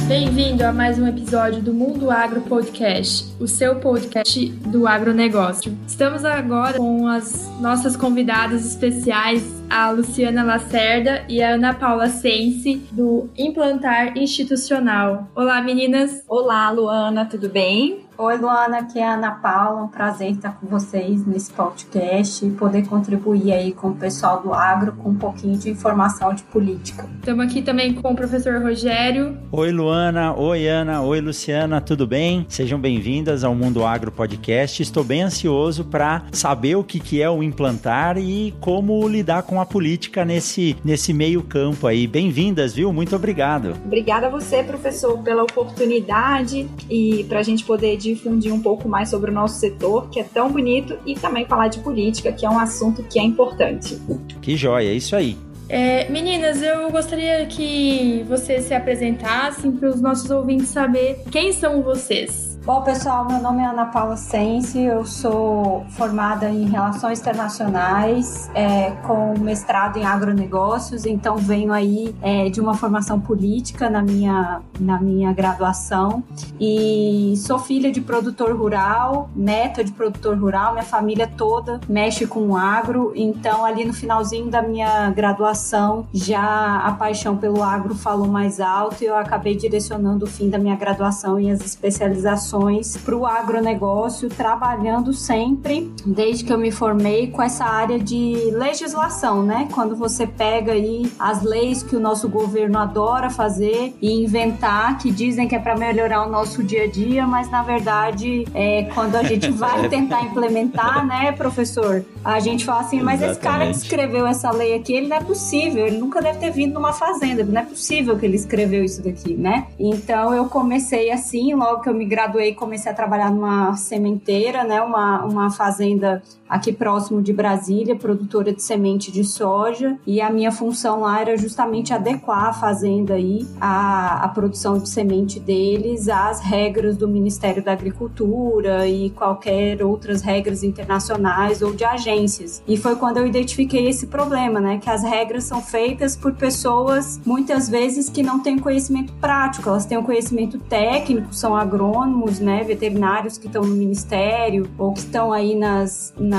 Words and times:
Bem-vindo 0.07 0.63
a 0.63 0.71
mais 0.71 0.97
um 0.97 1.05
episódio 1.05 1.61
do 1.61 1.73
Mundo 1.73 2.09
Agro 2.09 2.41
Podcast, 2.41 3.27
o 3.39 3.47
seu 3.47 3.75
podcast 3.75 4.47
do 4.49 4.87
agronegócio. 4.87 5.77
Estamos 5.85 6.23
agora 6.23 6.77
com 6.77 7.07
as 7.07 7.51
nossas 7.59 7.97
convidadas 7.97 8.65
especiais, 8.65 9.43
a 9.69 9.89
Luciana 9.89 10.43
Lacerda 10.43 11.25
e 11.27 11.41
a 11.41 11.55
Ana 11.55 11.73
Paula 11.73 12.07
Sense, 12.07 12.75
do 12.91 13.29
Implantar 13.37 14.17
Institucional. 14.17 15.29
Olá, 15.35 15.61
meninas! 15.61 16.23
Olá, 16.27 16.69
Luana, 16.71 17.25
tudo 17.25 17.49
bem? 17.49 18.06
Oi, 18.19 18.35
Luana, 18.35 18.79
aqui 18.79 18.97
é 18.97 19.05
a 19.05 19.13
Ana 19.13 19.29
Paula. 19.29 19.83
Um 19.83 19.87
prazer 19.87 20.31
estar 20.31 20.59
com 20.59 20.65
vocês 20.65 21.23
nesse 21.27 21.53
podcast 21.53 22.43
e 22.43 22.49
poder 22.49 22.87
contribuir 22.87 23.53
aí 23.53 23.71
com 23.71 23.89
o 23.89 23.95
pessoal 23.95 24.41
do 24.41 24.55
agro 24.55 24.93
com 24.93 25.09
um 25.09 25.15
pouquinho 25.15 25.55
de 25.55 25.69
informação 25.69 26.33
de 26.33 26.41
política. 26.41 27.07
Estamos 27.19 27.45
aqui 27.45 27.61
também 27.61 27.93
com 27.93 28.11
o 28.11 28.15
professor 28.15 28.59
Rogério. 28.59 29.37
Oi, 29.51 29.71
Luana. 29.71 30.33
Oi, 30.33 30.67
Ana. 30.67 31.03
Oi, 31.03 31.21
Luciana. 31.21 31.79
Tudo 31.79 32.07
bem? 32.07 32.43
Sejam 32.49 32.79
bem-vindas 32.79 33.43
ao 33.43 33.53
Mundo 33.53 33.85
Agro 33.85 34.11
Podcast. 34.11 34.81
Estou 34.81 35.03
bem 35.03 35.21
ansioso 35.21 35.85
para 35.85 36.23
saber 36.31 36.75
o 36.75 36.83
que, 36.83 36.99
que 36.99 37.21
é 37.21 37.29
o 37.29 37.43
implantar 37.43 38.17
e 38.17 38.51
como 38.59 39.07
lidar 39.07 39.43
com 39.43 39.61
a 39.61 39.65
política 39.65 40.25
nesse, 40.25 40.75
nesse 40.83 41.13
meio 41.13 41.43
campo 41.43 41.85
aí. 41.85 42.07
Bem-vindas, 42.07 42.73
viu? 42.73 42.91
Muito 42.91 43.15
obrigado. 43.15 43.75
Obrigada 43.85 44.25
a 44.25 44.29
você, 44.31 44.63
professor, 44.63 45.19
pela 45.19 45.43
oportunidade 45.43 46.67
e 46.89 47.23
para 47.29 47.41
a 47.41 47.43
gente 47.43 47.63
poder 47.63 47.95
difundir 48.13 48.53
um 48.53 48.61
pouco 48.61 48.87
mais 48.87 49.09
sobre 49.09 49.31
o 49.31 49.33
nosso 49.33 49.59
setor, 49.59 50.09
que 50.09 50.19
é 50.19 50.23
tão 50.23 50.51
bonito, 50.51 50.97
e 51.05 51.15
também 51.15 51.45
falar 51.45 51.67
de 51.67 51.79
política, 51.79 52.31
que 52.31 52.45
é 52.45 52.49
um 52.49 52.59
assunto 52.59 53.03
que 53.03 53.19
é 53.19 53.23
importante. 53.23 53.99
Que 54.41 54.55
joia, 54.55 54.89
é 54.89 54.93
isso 54.93 55.15
aí. 55.15 55.37
É, 55.69 56.09
meninas, 56.09 56.61
eu 56.61 56.89
gostaria 56.89 57.45
que 57.45 58.23
vocês 58.27 58.65
se 58.65 58.73
apresentassem 58.73 59.71
para 59.71 59.89
os 59.89 59.99
nossos 59.99 60.29
ouvintes 60.29 60.69
saber 60.69 61.23
quem 61.29 61.51
são 61.51 61.81
vocês. 61.81 62.46
Bom, 62.67 62.81
pessoal, 62.81 63.23
meu 63.23 63.39
nome 63.41 63.61
é 63.61 63.65
Ana 63.65 63.85
Paula 63.85 64.17
Sense, 64.17 64.77
eu 64.77 65.05
sou 65.05 65.85
formada 65.91 66.49
em 66.49 66.65
Relações 66.65 67.21
Internacionais, 67.21 68.51
é, 68.53 68.91
com 69.07 69.39
mestrado 69.39 69.95
em 69.95 70.05
agronegócios, 70.05 71.05
então 71.05 71.37
venho 71.37 71.71
aí 71.71 72.13
é, 72.21 72.49
de 72.49 72.59
uma 72.59 72.73
formação 72.73 73.21
política 73.21 73.89
na 73.89 74.01
minha, 74.01 74.61
na 74.81 74.99
minha 74.99 75.31
graduação. 75.31 76.21
E 76.59 77.35
sou 77.37 77.57
filha 77.57 77.89
de 77.89 78.01
produtor 78.01 78.53
rural, 78.53 79.29
neta 79.33 79.81
de 79.81 79.93
produtor 79.93 80.37
rural, 80.37 80.73
minha 80.73 80.83
família 80.83 81.25
toda 81.25 81.79
mexe 81.87 82.27
com 82.27 82.49
o 82.49 82.57
agro, 82.57 83.13
então 83.15 83.63
ali 83.63 83.85
no 83.85 83.93
finalzinho 83.93 84.49
da 84.49 84.61
minha 84.61 85.09
graduação 85.11 86.05
já 86.13 86.81
a 86.83 86.91
paixão 86.91 87.37
pelo 87.37 87.63
agro 87.63 87.95
falou 87.95 88.27
mais 88.27 88.59
alto 88.59 89.05
e 89.05 89.05
eu 89.05 89.15
acabei 89.15 89.55
direcionando 89.55 90.25
o 90.25 90.27
fim 90.27 90.49
da 90.49 90.57
minha 90.57 90.75
graduação 90.75 91.39
e 91.39 91.49
as 91.49 91.61
especializações 91.61 92.56
para 93.03 93.15
o 93.15 93.25
agronegócio, 93.25 94.29
trabalhando 94.29 95.13
sempre, 95.13 95.91
desde 96.05 96.43
que 96.43 96.51
eu 96.51 96.57
me 96.57 96.71
formei, 96.71 97.27
com 97.27 97.41
essa 97.41 97.65
área 97.65 97.99
de 97.99 98.51
legislação, 98.51 99.43
né? 99.43 99.67
Quando 99.73 99.95
você 99.95 100.25
pega 100.25 100.73
aí 100.73 101.11
as 101.19 101.43
leis 101.43 101.83
que 101.83 101.95
o 101.95 101.99
nosso 101.99 102.27
governo 102.27 102.77
adora 102.77 103.29
fazer 103.29 103.93
e 104.01 104.23
inventar, 104.23 104.97
que 104.97 105.11
dizem 105.11 105.47
que 105.47 105.55
é 105.55 105.59
para 105.59 105.75
melhorar 105.77 106.25
o 106.25 106.29
nosso 106.29 106.63
dia 106.63 106.83
a 106.83 106.87
dia, 106.87 107.27
mas 107.27 107.49
na 107.49 107.61
verdade, 107.61 108.45
é, 108.53 108.83
quando 108.93 109.15
a 109.15 109.23
gente 109.23 109.49
vai 109.51 109.87
tentar 109.89 110.23
implementar, 110.23 111.05
né, 111.07 111.31
professor? 111.31 112.03
A 112.23 112.39
gente 112.39 112.65
fala 112.65 112.81
assim, 112.81 113.01
mas 113.01 113.21
Exatamente. 113.21 113.31
esse 113.31 113.39
cara 113.39 113.65
que 113.65 113.75
escreveu 113.77 114.27
essa 114.27 114.51
lei 114.51 114.73
aqui, 114.73 114.93
ele 114.93 115.07
não 115.07 115.17
é 115.17 115.21
possível, 115.21 115.85
ele 115.85 115.97
nunca 115.97 116.21
deve 116.21 116.39
ter 116.39 116.51
vindo 116.51 116.73
numa 116.73 116.93
fazenda, 116.93 117.43
não 117.43 117.61
é 117.61 117.65
possível 117.65 118.17
que 118.17 118.25
ele 118.25 118.35
escreveu 118.35 118.83
isso 118.83 119.03
daqui, 119.03 119.33
né? 119.33 119.67
Então 119.79 120.33
eu 120.33 120.45
comecei 120.45 121.11
assim, 121.11 121.53
logo 121.53 121.81
que 121.81 121.89
eu 121.89 121.93
me 121.93 122.05
graduei 122.05 122.46
comecei 122.53 122.91
a 122.91 122.95
trabalhar 122.95 123.31
numa 123.31 123.75
sementeira, 123.75 124.63
né, 124.63 124.81
uma, 124.81 125.25
uma 125.25 125.51
fazenda 125.51 126.21
aqui 126.49 126.71
próximo 126.71 127.21
de 127.21 127.33
Brasília, 127.33 127.95
produtora 127.95 128.53
de 128.53 128.61
semente 128.61 129.11
de 129.11 129.23
soja, 129.23 129.97
e 130.05 130.21
a 130.21 130.29
minha 130.29 130.51
função 130.51 131.01
lá 131.01 131.21
era 131.21 131.37
justamente 131.37 131.93
adequar 131.93 132.45
a 132.45 132.53
fazenda 132.53 133.15
aí, 133.15 133.45
a, 133.59 134.31
produção 134.33 134.77
de 134.77 134.87
semente 134.87 135.39
deles 135.39 136.09
às 136.09 136.41
regras 136.41 136.95
do 136.95 137.07
Ministério 137.07 137.63
da 137.63 137.71
Agricultura 137.71 138.87
e 138.87 139.09
qualquer 139.11 139.81
outras 139.81 140.21
regras 140.21 140.63
internacionais 140.63 141.61
ou 141.61 141.73
de 141.73 141.83
agências. 141.83 142.61
E 142.67 142.77
foi 142.77 142.95
quando 142.95 143.17
eu 143.17 143.25
identifiquei 143.25 143.87
esse 143.87 144.07
problema, 144.07 144.59
né, 144.59 144.77
que 144.77 144.89
as 144.89 145.01
regras 145.03 145.45
são 145.45 145.61
feitas 145.61 146.15
por 146.15 146.33
pessoas 146.33 147.19
muitas 147.25 147.67
vezes 147.67 148.09
que 148.09 148.21
não 148.21 148.39
têm 148.39 148.59
conhecimento 148.59 149.11
prático, 149.13 149.69
elas 149.69 149.85
têm 149.85 149.97
um 149.97 150.03
conhecimento 150.03 150.59
técnico, 150.59 151.33
são 151.33 151.55
agrônomos, 151.55 152.39
né, 152.39 152.63
veterinários 152.63 153.37
que 153.37 153.47
estão 153.47 153.63
no 153.63 153.75
ministério 153.75 154.69
ou 154.77 154.93
que 154.93 154.99
estão 154.99 155.33
aí 155.33 155.55
nas, 155.55 156.13
nas, 156.17 156.36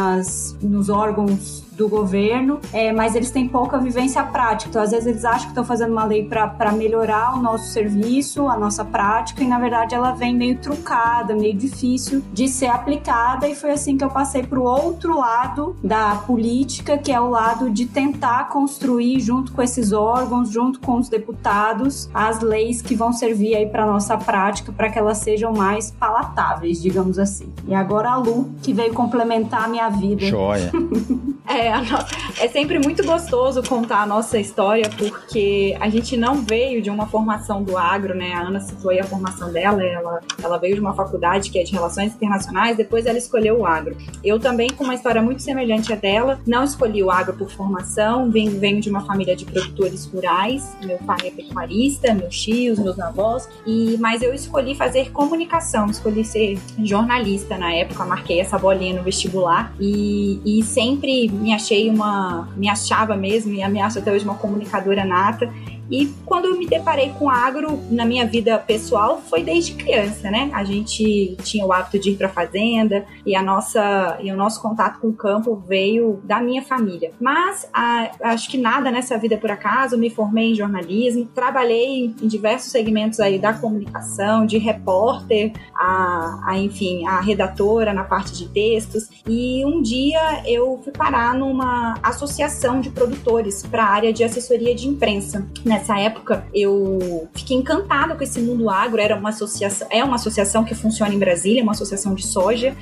nos 0.63 0.89
órgãos 0.89 1.65
do 1.78 1.89
governo, 1.89 2.59
é, 2.72 2.93
mas 2.93 3.15
eles 3.15 3.31
têm 3.31 3.49
pouca 3.49 3.78
vivência 3.78 4.22
prática. 4.25 4.69
Então, 4.69 4.83
às 4.83 4.91
vezes, 4.91 5.06
eles 5.06 5.25
acham 5.25 5.43
que 5.43 5.49
estão 5.49 5.65
fazendo 5.65 5.93
uma 5.93 6.05
lei 6.05 6.25
para 6.25 6.72
melhorar 6.72 7.39
o 7.39 7.41
nosso 7.41 7.69
serviço, 7.69 8.49
a 8.49 8.59
nossa 8.59 8.84
prática, 8.84 9.44
e 9.44 9.47
na 9.47 9.61
verdade 9.61 9.94
ela 9.94 10.11
vem 10.11 10.34
meio 10.34 10.59
truncada, 10.59 11.34
meio 11.34 11.55
difícil 11.55 12.23
de 12.32 12.49
ser 12.49 12.67
aplicada. 12.67 13.49
E 13.49 13.55
foi 13.55 13.70
assim 13.70 13.97
que 13.97 14.03
eu 14.03 14.11
passei 14.11 14.43
para 14.43 14.58
o 14.58 14.64
outro 14.64 15.17
lado 15.17 15.76
da 15.82 16.17
política, 16.26 16.99
que 16.99 17.12
é 17.12 17.20
o 17.20 17.31
lado 17.31 17.70
de 17.70 17.87
tentar 17.87 18.49
construir, 18.49 19.20
junto 19.20 19.53
com 19.53 19.62
esses 19.62 19.93
órgãos, 19.93 20.50
junto 20.50 20.81
com 20.81 20.97
os 20.97 21.08
deputados, 21.08 22.11
as 22.12 22.41
leis 22.41 22.82
que 22.82 22.97
vão 22.97 23.12
servir 23.12 23.55
aí 23.55 23.67
para 23.67 23.87
nossa 23.87 24.17
prática, 24.17 24.73
para 24.73 24.91
que 24.91 24.99
elas 24.99 25.19
sejam 25.19 25.53
mais 25.53 25.93
palatáveis, 25.93 26.82
digamos 26.82 27.20
assim. 27.20 27.53
E 27.69 27.75
agora 27.75 28.11
a 28.11 28.17
Lu, 28.17 28.50
que 28.62 28.73
veio 28.73 28.93
complementar 28.93 29.64
a 29.64 29.69
minha 29.69 29.88
vida. 29.88 30.26
Joia. 30.26 30.73
É, 31.49 31.68
no... 31.76 31.99
é 32.41 32.49
sempre 32.49 32.79
muito 32.79 33.05
gostoso 33.05 33.62
contar 33.62 34.03
a 34.03 34.06
nossa 34.06 34.38
história, 34.38 34.88
porque 34.97 35.76
a 35.81 35.88
gente 35.88 36.17
não 36.17 36.43
veio 36.43 36.81
de 36.81 36.91
uma 36.91 37.06
formação 37.06 37.62
do 37.62 37.76
agro, 37.76 38.15
né? 38.15 38.32
A 38.32 38.41
Ana 38.41 38.61
citou 38.61 38.91
aí 38.91 39.00
a 39.00 39.05
formação 39.05 39.53
dela, 39.53 39.85
ela, 39.85 40.20
ela 40.43 40.59
veio 40.59 40.75
de 40.75 40.81
uma 40.81 40.94
faculdade 40.94 41.50
que 41.50 41.59
é 41.59 41.62
de 41.62 41.73
Relações 41.73 42.15
Internacionais, 42.15 42.76
depois 42.76 43.06
ela 43.06 43.19
escolheu 43.19 43.61
o 43.61 43.67
agro. 43.67 43.97
Eu 44.23 44.38
também, 44.38 44.69
com 44.70 44.85
uma 44.85 44.94
história 44.94 45.20
muito 45.20 45.43
semelhante 45.43 45.93
à 45.93 45.97
dela, 45.97 46.41
não 46.47 46.65
escolhi 46.65 47.03
o 47.03 47.11
agro 47.11 47.35
por 47.37 47.50
formação, 47.50 48.31
venho, 48.31 48.59
venho 48.59 48.81
de 48.81 48.91
uma 48.91 49.05
família 49.05 49.37
de 49.37 49.44
produtores 49.44 50.06
rurais, 50.06 50.76
meu 50.85 50.99
pai 50.99 51.19
é 51.25 51.31
pecuarista, 51.31 52.15
meus 52.15 52.41
tios, 52.41 52.79
meus 52.79 52.99
avós, 52.99 53.49
e, 53.67 53.97
mas 53.99 54.23
eu 54.23 54.32
escolhi 54.32 54.75
fazer 54.75 55.11
comunicação, 55.11 55.87
escolhi 55.87 56.25
ser 56.25 56.59
jornalista 56.82 57.56
na 57.59 57.73
época, 57.75 58.05
marquei 58.05 58.41
essa 58.41 58.59
bolinha 58.59 58.97
no 58.97 59.03
vestibular 59.03 59.73
e, 59.81 60.41
e 60.44 60.62
sempre 60.62 61.29
me 61.29 61.53
achei 61.58 61.90
uma, 61.90 62.49
me 62.56 62.69
achava 62.69 63.16
mesmo 63.16 63.52
e 63.52 63.69
me 63.69 63.81
acho 63.81 63.99
até 63.99 64.12
hoje 64.12 64.25
uma 64.25 64.37
comunicadora 64.37 65.05
nata 65.05 65.52
e 65.90 66.06
quando 66.26 66.46
eu 66.46 66.58
me 66.58 66.67
deparei 66.67 67.11
com 67.19 67.31
agro 67.31 67.81
na 67.90 68.05
minha 68.05 68.26
vida 68.26 68.58
pessoal 68.58 69.20
foi 69.29 69.43
desde 69.43 69.75
criança, 69.75 70.31
né? 70.31 70.50
A 70.52 70.62
gente 70.64 71.37
tinha 71.43 71.64
o 71.64 71.73
hábito 71.73 71.99
de 71.99 72.11
ir 72.11 72.17
para 72.17 72.29
fazenda 72.29 73.06
e 73.25 73.35
a 73.35 73.43
nossa 73.43 74.19
e 74.20 74.31
o 74.31 74.37
nosso 74.37 74.61
contato 74.61 75.00
com 75.00 75.08
o 75.08 75.12
campo 75.12 75.56
veio 75.67 76.20
da 76.25 76.40
minha 76.40 76.62
família. 76.62 77.12
Mas 77.20 77.69
a, 77.73 78.11
acho 78.25 78.50
que 78.50 78.58
nada 78.58 78.90
nessa 78.90 79.17
vida 79.17 79.35
é 79.35 79.38
por 79.38 79.50
acaso. 79.50 79.96
Me 79.96 80.11
formei 80.11 80.52
em 80.52 80.55
jornalismo, 80.55 81.26
trabalhei 81.35 82.14
em 82.20 82.26
diversos 82.26 82.70
segmentos 82.70 83.20
aí 83.20 83.38
da 83.38 83.52
comunicação, 83.52 84.44
de 84.44 84.58
repórter, 84.58 85.52
a, 85.75 86.41
a 86.46 86.58
enfim, 86.58 87.06
a 87.06 87.20
redatora 87.20 87.94
na 87.94 88.05
parte 88.05 88.32
de 88.32 88.49
textos. 88.49 89.08
E 89.26 89.64
um 89.64 89.81
dia 89.81 90.43
eu 90.46 90.81
fui 90.82 90.93
parar 90.93 91.34
numa 91.34 91.99
associação 92.02 92.81
de 92.81 92.91
produtores 92.91 93.62
para 93.62 93.84
a 93.84 93.88
área 93.88 94.12
de 94.12 94.23
assessoria 94.23 94.75
de 94.75 94.87
imprensa, 94.87 95.46
né? 95.64 95.78
Nessa 95.79 95.99
época 95.99 96.45
eu 96.53 97.29
fiquei 97.33 97.57
encantada 97.57 98.15
com 98.17 98.23
esse 98.23 98.41
mundo 98.41 98.69
agro. 98.69 99.01
Era 99.01 99.17
uma 99.17 99.29
associação, 99.29 99.87
é 99.91 100.03
uma 100.03 100.17
associação 100.17 100.65
que 100.65 100.75
funciona 100.75 101.15
em 101.15 101.19
Brasília, 101.19 101.63
uma 101.63 101.73
associação 101.73 102.15
de 102.15 102.27
soja. 102.27 102.77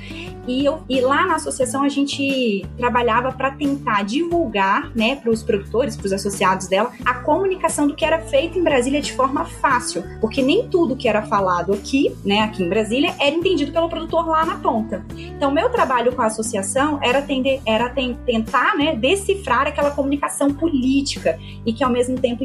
E, 0.47 0.63
eu, 0.63 0.81
e 0.89 1.01
lá 1.01 1.25
na 1.25 1.35
associação 1.35 1.83
a 1.83 1.89
gente 1.89 2.65
trabalhava 2.77 3.33
para 3.33 3.51
tentar 3.51 4.03
divulgar, 4.03 4.89
né, 4.95 5.17
para 5.17 5.29
os 5.29 5.43
produtores, 5.43 5.97
para 5.97 6.05
os 6.05 6.13
associados 6.13 6.67
dela, 6.67 6.91
a 7.05 7.15
comunicação 7.15 7.85
do 7.85 7.93
que 7.93 8.05
era 8.05 8.19
feito 8.19 8.57
em 8.57 8.63
Brasília 8.63 9.01
de 9.01 9.11
forma 9.11 9.43
fácil, 9.43 10.03
porque 10.21 10.41
nem 10.41 10.69
tudo 10.69 10.95
que 10.95 11.07
era 11.07 11.21
falado 11.23 11.73
aqui, 11.73 12.15
né, 12.23 12.39
aqui 12.41 12.63
em 12.63 12.69
Brasília, 12.69 13.13
era 13.19 13.35
entendido 13.35 13.73
pelo 13.73 13.89
produtor 13.89 14.25
lá 14.25 14.45
na 14.45 14.55
ponta. 14.55 15.05
Então, 15.17 15.51
meu 15.51 15.69
trabalho 15.69 16.15
com 16.15 16.21
a 16.21 16.27
associação 16.27 16.97
era, 17.03 17.21
tender, 17.21 17.59
era 17.65 17.89
tentar, 17.89 18.77
né, 18.77 18.95
decifrar 18.95 19.67
aquela 19.67 19.91
comunicação 19.91 20.53
política 20.53 21.37
e 21.65 21.73
que 21.73 21.83
ao 21.83 21.91
mesmo 21.91 22.17
tempo 22.17 22.41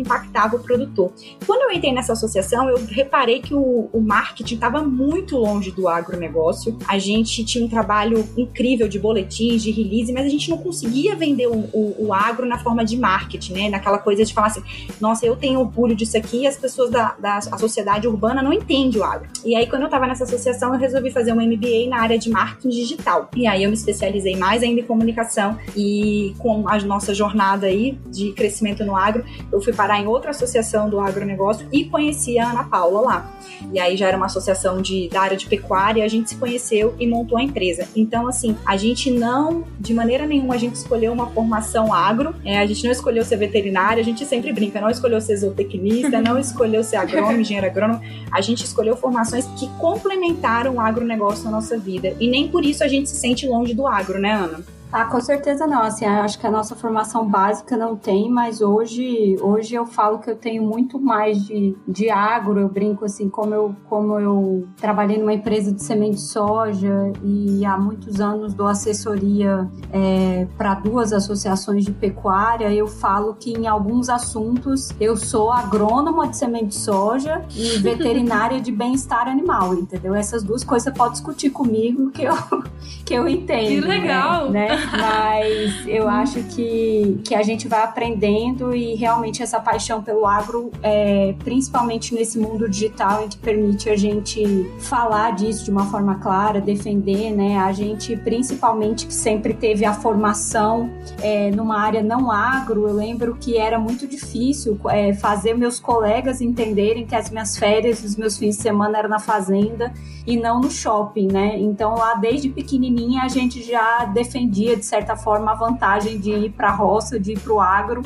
o 0.51 0.59
produtor. 0.59 1.13
Quando 1.47 1.63
eu 1.63 1.77
entrei 1.77 1.93
nessa 1.93 2.13
associação, 2.13 2.69
eu 2.69 2.85
reparei 2.87 3.41
que 3.41 3.55
o, 3.55 3.89
o 3.93 4.01
marketing 4.01 4.55
estava 4.55 4.83
muito 4.83 5.37
longe 5.37 5.71
do 5.71 5.89
agronegócio. 5.89 6.77
A 6.87 6.99
gente 6.99 7.45
tinha 7.45 7.65
um 7.65 7.69
trabalho 7.69 8.27
incrível 8.37 8.89
de 8.89 8.99
boletins, 8.99 9.63
de 9.63 9.71
release, 9.71 10.13
mas 10.13 10.27
a 10.27 10.29
gente 10.29 10.51
não 10.51 10.59
conseguia 10.59 11.15
vender 11.15 11.47
o, 11.47 11.69
o, 11.73 12.07
o 12.07 12.15
agro 12.15 12.47
na 12.47 12.59
forma 12.59 12.85
de 12.85 12.97
marketing, 12.97 13.53
né? 13.53 13.69
Naquela 13.69 13.99
coisa 13.99 14.25
de 14.25 14.33
falar 14.33 14.49
assim, 14.49 14.63
nossa, 15.01 15.25
eu 15.27 15.37
tenho 15.37 15.61
orgulho 15.61 15.95
disso 15.95 16.17
aqui 16.17 16.43
e 16.43 16.47
as 16.47 16.57
pessoas 16.57 16.91
da, 16.91 17.15
da 17.19 17.41
sociedade 17.59 18.07
urbana 18.07 18.43
não 18.43 18.53
entendem 18.53 19.01
o 19.01 19.05
agro. 19.05 19.29
E 19.45 19.55
aí, 19.55 19.67
quando 19.67 19.83
eu 19.83 19.87
estava 19.87 20.07
nessa 20.07 20.25
associação, 20.25 20.73
eu 20.75 20.81
resolvi 20.81 21.11
fazer 21.11 21.33
um 21.33 21.41
MBA 21.41 21.89
na 21.89 22.01
área 22.01 22.19
de 22.19 22.31
marketing 22.31 22.69
digital. 22.69 23.31
E 23.35 23.47
aí 23.47 23.63
eu 23.63 23.71
me 23.71 23.77
especializei 23.77 24.37
mais 24.37 24.63
ainda 24.63 24.81
em 24.81 24.85
comunicação 24.85 25.59
e 25.77 26.35
com 26.39 26.69
a 26.69 26.79
nossa 26.81 27.15
jornada 27.15 27.67
aí 27.67 27.99
de 28.07 28.33
crescimento 28.33 28.85
no 28.85 28.97
agro, 28.97 29.25
eu 29.51 29.61
fui 29.61 29.73
parar 29.73 30.01
em 30.01 30.07
outra 30.07 30.32
associação 30.33 30.91
do 30.91 31.01
agronegócio 31.01 31.67
e 31.73 31.85
conheci 31.85 32.39
a 32.39 32.51
Ana 32.51 32.65
Paula 32.65 33.01
lá. 33.01 33.33
E 33.73 33.79
aí 33.79 33.97
já 33.97 34.09
era 34.09 34.17
uma 34.17 34.27
associação 34.27 34.83
de, 34.83 35.09
da 35.09 35.21
área 35.21 35.37
de 35.37 35.47
pecuária, 35.47 36.05
a 36.05 36.09
gente 36.09 36.31
se 36.31 36.37
conheceu 36.37 36.95
e 36.99 37.07
montou 37.07 37.39
a 37.39 37.43
empresa. 37.43 37.89
Então, 37.95 38.27
assim, 38.27 38.57
a 38.67 38.77
gente 38.77 39.11
não, 39.11 39.65
de 39.79 39.95
maneira 39.95 40.27
nenhuma, 40.27 40.55
a 40.55 40.59
gente 40.59 40.75
escolheu 40.75 41.13
uma 41.13 41.27
formação 41.29 41.93
agro, 41.93 42.35
é, 42.45 42.59
a 42.59 42.67
gente 42.67 42.85
não 42.85 42.91
escolheu 42.91 43.25
ser 43.25 43.37
veterinária, 43.37 44.01
a 44.01 44.05
gente 44.05 44.25
sempre 44.27 44.53
brinca, 44.53 44.81
não 44.81 44.91
escolheu 44.91 45.21
ser 45.21 45.37
zootecnista, 45.37 46.21
não 46.21 46.39
escolheu 46.39 46.83
ser 46.83 46.97
agrônomo, 46.97 47.41
engenheiro 47.41 47.67
agrônomo, 47.67 48.01
a 48.31 48.41
gente 48.41 48.65
escolheu 48.65 48.97
formações 48.97 49.47
que 49.59 49.69
complementaram 49.79 50.75
o 50.75 50.81
agronegócio 50.81 51.45
na 51.45 51.51
nossa 51.51 51.79
vida. 51.79 52.15
E 52.19 52.29
nem 52.29 52.49
por 52.49 52.65
isso 52.65 52.83
a 52.83 52.89
gente 52.89 53.09
se 53.09 53.17
sente 53.17 53.47
longe 53.47 53.75
do 53.75 53.87
agro, 53.87 54.19
né, 54.19 54.33
Ana? 54.33 54.61
Ah, 54.93 55.07
com 55.07 55.21
certeza 55.21 55.67
não. 55.67 55.83
Assim, 55.83 56.05
acho 56.05 56.39
que 56.39 56.47
a 56.47 56.51
nossa 56.51 56.77
formação 56.77 57.27
básica 57.27 57.79
não 57.79 57.97
tem, 57.97 58.31
mas 58.31 58.61
hoje, 58.61 59.37
hoje 59.41 59.75
eu 59.75 59.87
falo 59.87 60.19
que 60.19 60.31
eu 60.31 60.37
tenho 60.37 60.63
muito 60.63 61.01
mais 61.01 61.43
de, 61.47 61.75
de 61.89 62.11
agro. 62.11 62.61
Eu 62.61 62.69
brinco 62.69 63.07
assim, 63.07 63.31
como 63.31 63.55
eu, 63.55 63.75
como 63.89 64.21
eu 64.21 64.69
trabalhei 64.77 65.17
numa 65.17 65.33
empresa 65.33 65.73
de 65.73 65.83
semente 65.83 66.17
de 66.17 66.21
soja 66.21 67.11
e 67.25 67.65
há 67.65 67.79
muitos 67.79 68.21
anos 68.21 68.53
dou 68.53 68.67
assessoria 68.67 69.67
é, 69.91 70.47
para 70.59 70.75
duas 70.75 71.13
associações 71.13 71.87
de 71.87 71.93
pecuária, 71.93 72.71
eu 72.71 72.87
falo 72.87 73.35
que 73.35 73.53
em 73.53 73.67
alguns 73.67 74.11
assuntos 74.11 74.91
eu 75.01 75.17
sou 75.17 75.51
agrônoma 75.51 76.29
de 76.29 76.37
semente 76.37 76.67
de 76.67 76.75
soja 76.75 77.43
e 77.57 77.79
veterinária 77.81 78.61
de 78.61 78.71
bem-estar 78.71 79.27
animal, 79.27 79.75
entendeu? 79.75 80.15
Essas 80.15 80.43
duas 80.43 80.63
coisas 80.63 80.83
você 80.83 80.91
pode 80.91 81.13
discutir 81.13 81.49
comigo 81.51 82.11
que 82.11 82.25
eu, 82.25 82.35
que 83.07 83.15
eu 83.15 83.27
entendo. 83.27 83.69
Que 83.69 83.81
legal! 83.81 84.51
Né? 84.51 84.69
né? 84.69 84.82
Mas 84.91 85.87
eu 85.87 86.09
acho 86.09 86.43
que, 86.45 87.21
que 87.25 87.35
a 87.35 87.43
gente 87.43 87.69
vai 87.69 87.83
aprendendo 87.83 88.75
e 88.75 88.95
realmente 88.95 89.43
essa 89.43 89.61
paixão 89.61 90.03
pelo 90.03 90.27
agro, 90.27 90.71
é, 90.83 91.35
principalmente 91.45 92.15
nesse 92.15 92.39
mundo 92.39 92.69
digital 92.69 93.25
em 93.25 93.29
que 93.29 93.39
permite 93.39 93.89
a 93.89 93.97
gente 93.97 94.43
falar 94.81 95.33
disso 95.33 95.65
de 95.65 95.71
uma 95.71 95.87
forma 95.87 96.17
clara, 96.17 96.61
defender, 96.61 97.31
né? 97.33 97.59
A 97.59 97.73
gente, 97.73 98.17
principalmente, 98.17 99.07
que 99.07 99.15
sempre 99.15 99.55
teve 99.55 99.85
a 99.85 99.95
formação 99.95 100.91
é, 101.21 101.51
numa 101.51 101.79
área 101.79 102.03
não 102.03 102.31
agro, 102.31 102.89
eu 102.89 102.95
lembro 102.95 103.37
que 103.39 103.57
era 103.57 103.79
muito 103.79 104.07
difícil 104.07 104.79
é, 104.89 105.13
fazer 105.15 105.55
meus 105.55 105.79
colegas 105.79 106.41
entenderem 106.41 107.07
que 107.07 107.15
as 107.15 107.31
minhas 107.31 107.57
férias, 107.57 108.03
os 108.03 108.17
meus 108.17 108.39
fins 108.39 108.57
de 108.57 108.63
semana 108.63 108.99
eram 108.99 109.09
na 109.09 109.19
fazenda 109.19 109.93
e 110.27 110.37
não 110.37 110.61
no 110.61 110.71
shopping, 110.71 111.29
né? 111.29 111.59
Então 111.59 111.95
lá 111.95 112.15
desde 112.15 112.49
pequenininha 112.49 113.23
a 113.23 113.29
gente 113.29 113.63
já 113.63 114.05
defendia 114.05 114.72
de 114.77 114.85
certa 114.85 115.17
forma, 115.17 115.53
a 115.53 115.55
vantagem 115.55 116.19
de 116.19 116.31
ir 116.31 116.51
para 116.51 116.69
a 116.69 116.75
roça, 116.75 117.19
de 117.19 117.33
ir 117.33 117.41
para 117.41 117.53
o 117.53 117.61
agro 117.61 118.03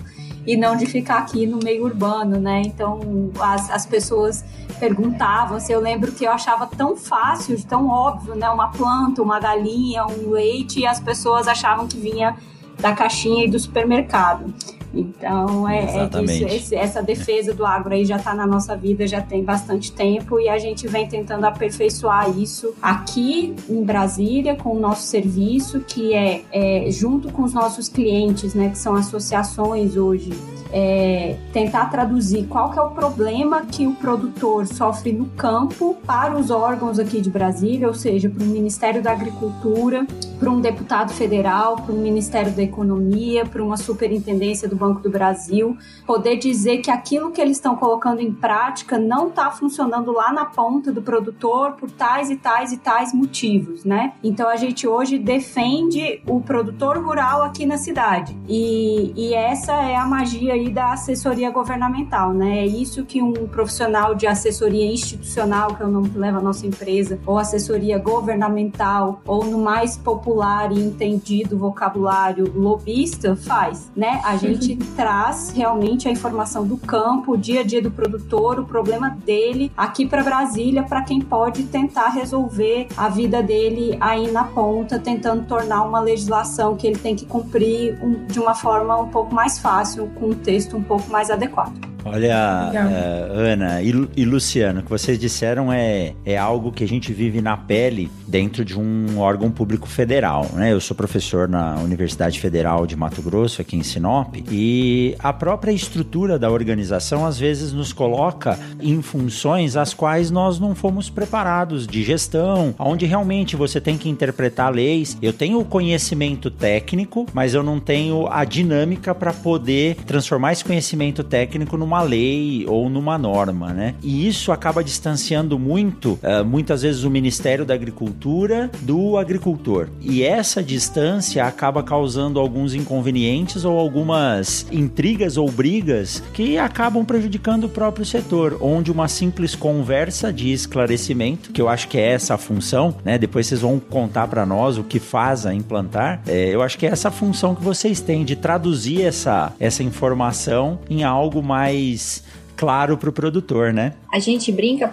e 0.47 0.57
não 0.57 0.77
de 0.77 0.87
ficar 0.87 1.19
aqui 1.19 1.47
no 1.47 1.59
meio 1.59 1.85
urbano, 1.85 2.39
né? 2.39 2.63
Então, 2.65 3.01
as, 3.41 3.69
as 3.71 3.85
pessoas 3.85 4.45
perguntavam, 4.79 5.57
assim, 5.57 5.73
eu 5.73 5.81
lembro 5.81 6.13
que 6.13 6.25
eu 6.25 6.31
achava 6.31 6.67
tão 6.67 6.97
fácil, 6.97 7.61
tão 7.67 7.89
óbvio, 7.89 8.35
né? 8.37 8.49
Uma 8.49 8.71
planta, 8.71 9.21
uma 9.23 9.41
galinha, 9.41 10.07
um 10.07 10.31
leite, 10.31 10.81
e 10.81 10.87
as 10.87 11.01
pessoas 11.01 11.49
achavam 11.49 11.89
que 11.89 11.99
vinha 11.99 12.37
da 12.79 12.93
caixinha 12.93 13.45
e 13.45 13.51
do 13.51 13.59
supermercado. 13.59 14.55
Então, 14.99 15.69
é, 15.69 15.85
é 15.85 16.57
isso, 16.57 16.75
essa 16.75 17.03
defesa 17.03 17.53
do 17.53 17.67
agro 17.67 17.93
aí 17.93 18.05
já 18.05 18.17
está 18.17 18.35
na 18.35 18.47
nossa 18.47 18.77
vida 18.77 19.07
já 19.07 19.21
tem 19.21 19.45
bastante 19.45 19.93
tempo 19.93 20.41
e 20.41 20.49
a 20.49 20.59
gente 20.59 20.89
vem 20.89 21.07
tentando 21.07 21.45
aperfeiçoar 21.45 22.31
isso 22.39 22.75
aqui 22.81 23.55
em 23.69 23.83
Brasília 23.83 24.57
com 24.57 24.71
o 24.71 24.81
nosso 24.81 25.03
serviço, 25.03 25.81
que 25.81 26.15
é, 26.15 26.43
é 26.53 26.91
junto 26.91 27.31
com 27.31 27.43
os 27.43 27.53
nossos 27.53 27.88
clientes, 27.88 28.55
né, 28.55 28.71
que 28.71 28.79
são 28.79 28.95
associações 28.95 29.97
hoje 29.97 30.31
é, 30.73 31.37
tentar 31.53 31.87
traduzir 31.87 32.47
qual 32.47 32.71
que 32.71 32.79
é 32.79 32.83
o 32.83 32.91
problema 32.91 33.65
que 33.65 33.87
o 33.87 33.95
produtor 33.95 34.67
sofre 34.67 35.12
no 35.12 35.26
campo 35.26 35.97
para 36.07 36.37
os 36.37 36.50
órgãos 36.50 36.99
aqui 36.99 37.21
de 37.21 37.31
Brasília, 37.31 37.88
ou 37.88 37.95
seja, 37.95 38.29
para 38.29 38.43
o 38.43 38.47
Ministério 38.47 39.03
da 39.03 39.12
Agricultura, 39.12 40.07
para 40.38 40.50
um 40.50 40.61
deputado 40.61 41.12
federal, 41.12 41.76
para 41.76 41.95
o 41.95 41.99
Ministério 41.99 42.53
da 42.53 42.62
Economia, 42.62 43.47
para 43.47 43.62
uma 43.62 43.76
superintendência 43.76 44.69
do 44.69 44.76
Banco 44.76 44.86
do 44.95 45.11
Brasil, 45.11 45.76
poder 46.07 46.37
dizer 46.37 46.78
que 46.78 46.90
aquilo 46.90 47.31
que 47.31 47.40
eles 47.40 47.57
estão 47.57 47.76
colocando 47.76 48.21
em 48.21 48.33
prática 48.33 48.99
não 48.99 49.28
está 49.28 49.50
funcionando 49.50 50.12
lá 50.12 50.33
na 50.33 50.45
ponta 50.45 50.93
do 50.93 51.02
produtor 51.02 51.73
por 51.73 51.90
tais 51.90 52.31
e 52.31 52.37
tais 52.37 52.73
e 52.73 52.78
tais 52.78 53.12
motivos, 53.12 53.85
né? 53.85 54.14
Então 54.23 54.49
a 54.49 54.57
gente 54.57 54.87
hoje 54.87 55.19
defende 55.19 56.23
o 56.26 56.40
produtor 56.40 56.99
rural 56.99 57.43
aqui 57.43 57.66
na 57.66 57.76
cidade 57.76 58.37
e, 58.49 59.12
e 59.16 59.35
essa 59.35 59.73
é 59.73 59.97
a 59.97 60.07
magia 60.07 60.55
aí 60.55 60.71
da 60.71 60.93
assessoria 60.93 61.50
governamental, 61.50 62.33
né? 62.33 62.61
É 62.61 62.66
isso 62.66 63.05
que 63.05 63.23
um 63.23 63.33
profissional 63.47 64.14
de 64.14 64.26
assessoria 64.26 64.87
institucional, 64.87 65.75
que 65.75 65.83
é 65.83 65.87
o 65.87 65.90
nome 65.90 66.11
que 66.11 66.19
leva 66.19 66.38
a 66.38 66.43
nossa 66.43 66.66
empresa, 66.66 67.19
ou 67.26 67.38
assessoria 67.38 67.99
governamental, 67.99 69.21
ou 69.26 69.45
no 69.45 69.59
mais 69.59 69.97
popular 69.97 70.73
e 70.73 70.81
entendido 70.81 71.59
vocabulário 71.59 72.52
lobista, 72.55 73.37
faz, 73.37 73.90
né? 73.95 74.21
A 74.25 74.37
gente 74.37 74.65
traz 74.75 75.50
realmente 75.50 76.08
a 76.08 76.11
informação 76.11 76.66
do 76.66 76.76
campo, 76.76 77.32
o 77.32 77.37
dia 77.37 77.61
a 77.61 77.62
dia 77.62 77.80
do 77.80 77.90
produtor, 77.90 78.58
o 78.58 78.64
problema 78.64 79.11
dele 79.11 79.70
aqui 79.76 80.06
para 80.06 80.25
Brasília, 80.25 80.82
para 80.82 81.02
quem 81.02 81.20
pode 81.20 81.64
tentar 81.64 82.08
resolver 82.08 82.88
a 82.96 83.08
vida 83.08 83.42
dele 83.42 83.96
aí 84.00 84.30
na 84.32 84.44
ponta, 84.44 84.99
tentando 84.99 85.46
tornar 85.46 85.82
uma 85.85 86.00
legislação 86.00 86.76
que 86.76 86.87
ele 86.87 86.99
tem 86.99 87.14
que 87.14 87.26
cumprir 87.26 87.96
de 88.26 88.40
uma 88.40 88.54
forma 88.54 88.99
um 88.99 89.08
pouco 89.08 89.35
mais 89.35 89.58
fácil, 89.58 90.11
com 90.18 90.30
um 90.30 90.35
texto 90.35 90.76
um 90.76 90.82
pouco 90.82 91.08
mais 91.11 91.30
adequado. 91.30 91.96
Olha, 92.07 92.71
uh, 92.73 93.39
Ana 93.39 93.83
e, 93.83 93.93
e, 94.17 94.25
Luciano, 94.25 94.79
o 94.79 94.83
que 94.85 94.89
vocês 94.89 95.19
disseram 95.19 95.73
é, 95.73 96.13
é 96.25 96.39
algo 96.39 96.71
que 96.71 96.85
a 96.85 96.89
gente 96.89 97.13
vive 97.13 97.41
na 97.43 97.57
pele 97.57 98.09
dentro 98.29 98.65
de 98.65 98.79
um 98.79 99.19
órgão 99.19 99.51
público 99.51 99.89
federal. 99.89 100.49
Né? 100.53 100.73
Eu 100.73 100.81
sou 100.81 100.97
professor 100.97 101.49
na 101.49 101.75
Universidade 101.81 102.39
Federal 102.39 102.87
de 102.87 102.95
Mato 102.95 103.21
Grosso, 103.21 103.61
aqui 103.61 103.77
em 103.77 103.83
Sinop, 103.83 104.37
e 104.51 105.17
a 105.19 105.33
própria 105.33 105.73
estrutura 105.73 106.39
da 106.39 106.49
organização 106.49 107.27
às 107.27 107.39
vezes 107.39 107.73
nos 107.73 107.93
coloca 107.93 108.57
em 108.81 109.03
funções 109.03 109.77
às 109.77 109.93
quais 109.93 110.31
nós 110.31 110.61
não 110.61 110.77
fomos 110.77 111.11
preparados 111.11 111.89
de 111.89 112.05
gestão, 112.05 112.73
onde 112.79 113.05
realmente 113.05 113.57
você 113.57 113.81
tem 113.81 113.99
que 113.99 114.09
interpretar 114.09 114.73
leis. 114.73 115.19
Eu 115.21 115.33
tenho 115.33 115.59
o 115.59 115.65
conhecimento 115.65 116.53
técnico, 116.53 117.27
mas 117.33 117.53
eu 117.53 117.65
não 117.65 117.81
tenho 117.81 118.29
a 118.29 118.45
dinâmica 118.45 119.13
para 119.13 119.33
poder 119.33 119.97
transformar 120.07 120.53
esse 120.53 120.65
conhecimento 120.65 121.25
técnico 121.25 121.77
numa 121.77 121.96
numa 121.97 122.03
lei 122.03 122.67
ou 122.67 122.91
numa 122.91 123.17
norma, 123.17 123.73
né? 123.73 123.95
E 124.03 124.26
isso 124.29 124.53
acaba 124.53 124.85
distanciando 124.85 125.59
muito, 125.59 126.19
uh, 126.23 126.45
muitas 126.45 126.83
vezes, 126.83 127.05
o 127.05 127.11
Ministério 127.11 127.65
da 127.65 127.75
Agricultura 127.75 128.71
do 128.83 129.17
agricultor. 129.17 129.88
E 130.00 130.23
essa 130.23 130.62
distância 130.62 131.45
acaba 131.45 131.83
causando 131.83 132.38
alguns 132.38 132.75
inconvenientes 132.75 133.65
ou 133.65 133.79
algumas 133.79 134.67
intrigas 134.71 135.37
ou 135.37 135.50
brigas 135.50 136.23
que 136.35 136.59
acabam 136.59 137.05
prejudicando 137.05 137.65
o 137.65 137.69
próprio 137.69 138.05
setor, 138.05 138.59
onde 138.61 138.91
uma 138.91 139.09
simples 139.09 139.55
conversa 139.55 140.33
de 140.33 140.53
esclarecimento, 140.53 141.53
que 141.53 141.61
eu 141.61 141.69
acho 141.69 141.88
que 141.88 141.99
é 141.99 142.12
essa 142.12 142.35
a 142.35 142.38
função, 142.38 142.95
né? 143.05 143.17
Depois 143.17 143.47
vocês 143.47 143.61
vão 143.61 143.79
contar 143.79 144.29
para 144.29 144.45
nós 144.45 144.76
o 144.76 144.85
que 144.85 144.99
faz 144.99 145.47
a 145.47 145.55
implantar. 145.55 146.21
É, 146.26 146.55
eu 146.55 146.62
acho 146.62 146.76
que 146.76 146.87
é 146.87 146.91
essa 146.91 147.09
a 147.09 147.11
função 147.11 147.55
que 147.55 147.62
vocês 147.62 148.00
têm 148.00 148.25
de 148.25 148.37
traduzir 148.37 149.03
essa, 149.03 149.53
essa 149.61 149.83
informação 149.83 150.79
em 150.91 151.05
algo 151.05 151.43
mais 151.43 151.86
mais 151.87 152.23
claro 152.57 152.97
para 152.97 153.11
o 153.11 153.13
produtor, 153.13 153.73
né? 153.73 153.95
A 154.13 154.19
gente 154.19 154.51
brinca, 154.51 154.89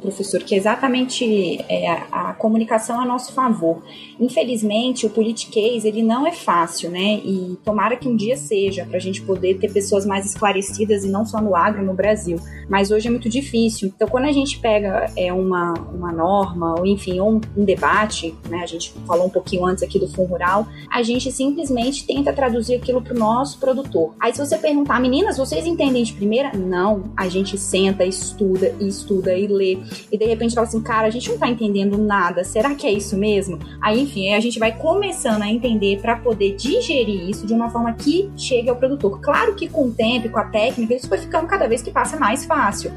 professor, 0.00 0.42
que 0.42 0.54
exatamente 0.54 1.60
é, 1.68 1.90
a, 1.90 2.30
a 2.30 2.34
comunicação 2.34 3.00
a 3.00 3.04
nosso 3.04 3.32
favor. 3.32 3.82
Infelizmente, 4.18 5.06
o 5.06 5.10
politiquês 5.10 5.84
ele 5.84 6.02
não 6.02 6.26
é 6.26 6.32
fácil, 6.32 6.90
né? 6.90 7.20
E 7.24 7.58
tomara 7.64 7.96
que 7.96 8.08
um 8.08 8.14
dia 8.14 8.36
seja 8.36 8.86
para 8.86 8.96
a 8.96 9.00
gente 9.00 9.22
poder 9.22 9.58
ter 9.58 9.72
pessoas 9.72 10.06
mais 10.06 10.24
esclarecidas 10.26 11.04
e 11.04 11.08
não 11.08 11.26
só 11.26 11.40
no 11.40 11.56
agro 11.56 11.84
no 11.84 11.94
Brasil. 11.94 12.38
Mas 12.68 12.90
hoje 12.90 13.08
é 13.08 13.10
muito 13.10 13.28
difícil. 13.28 13.88
Então, 13.94 14.06
quando 14.06 14.26
a 14.26 14.32
gente 14.32 14.58
pega 14.58 15.10
é, 15.16 15.32
uma, 15.32 15.72
uma 15.72 16.12
norma 16.12 16.78
ou 16.78 16.86
enfim 16.86 17.20
um, 17.20 17.40
um 17.56 17.64
debate, 17.64 18.34
né? 18.48 18.60
A 18.62 18.66
gente 18.66 18.92
falou 19.06 19.26
um 19.26 19.30
pouquinho 19.30 19.66
antes 19.66 19.82
aqui 19.82 19.98
do 19.98 20.08
Fundo 20.08 20.30
Rural, 20.30 20.66
a 20.90 21.02
gente 21.02 21.32
simplesmente 21.32 22.06
tenta 22.06 22.32
traduzir 22.32 22.76
aquilo 22.76 23.02
para 23.02 23.14
o 23.14 23.18
nosso 23.18 23.58
produtor. 23.58 24.14
Aí, 24.20 24.32
se 24.32 24.38
você 24.38 24.56
perguntar, 24.56 25.00
meninas, 25.00 25.36
vocês 25.36 25.66
entendem 25.66 26.04
de 26.04 26.12
primeira? 26.12 26.52
Não 26.56 26.99
a 27.16 27.28
gente 27.28 27.58
senta, 27.58 28.04
estuda 28.04 28.74
e 28.80 28.88
estuda 28.88 29.36
e 29.36 29.46
lê. 29.46 29.78
E 30.10 30.18
de 30.18 30.24
repente 30.24 30.54
fala 30.54 30.66
assim, 30.66 30.82
cara, 30.82 31.06
a 31.06 31.10
gente 31.10 31.30
não 31.30 31.38
tá 31.38 31.48
entendendo 31.48 31.98
nada. 31.98 32.44
Será 32.44 32.74
que 32.74 32.86
é 32.86 32.92
isso 32.92 33.16
mesmo? 33.16 33.58
Aí, 33.80 34.00
enfim, 34.00 34.32
a 34.34 34.40
gente 34.40 34.58
vai 34.58 34.76
começando 34.76 35.42
a 35.42 35.48
entender 35.48 36.00
para 36.00 36.16
poder 36.16 36.54
digerir 36.56 37.28
isso 37.28 37.46
de 37.46 37.52
uma 37.52 37.70
forma 37.70 37.92
que 37.94 38.30
chegue 38.36 38.68
ao 38.68 38.76
produtor. 38.76 39.20
Claro 39.20 39.54
que 39.54 39.68
com 39.68 39.86
o 39.86 39.92
tempo, 39.92 40.28
com 40.30 40.38
a 40.38 40.44
técnica, 40.44 40.94
isso 40.94 41.08
vai 41.08 41.18
ficando 41.18 41.46
cada 41.46 41.66
vez 41.68 41.82
que 41.82 41.90
passa 41.90 42.16
mais 42.16 42.44
fácil. 42.44 42.90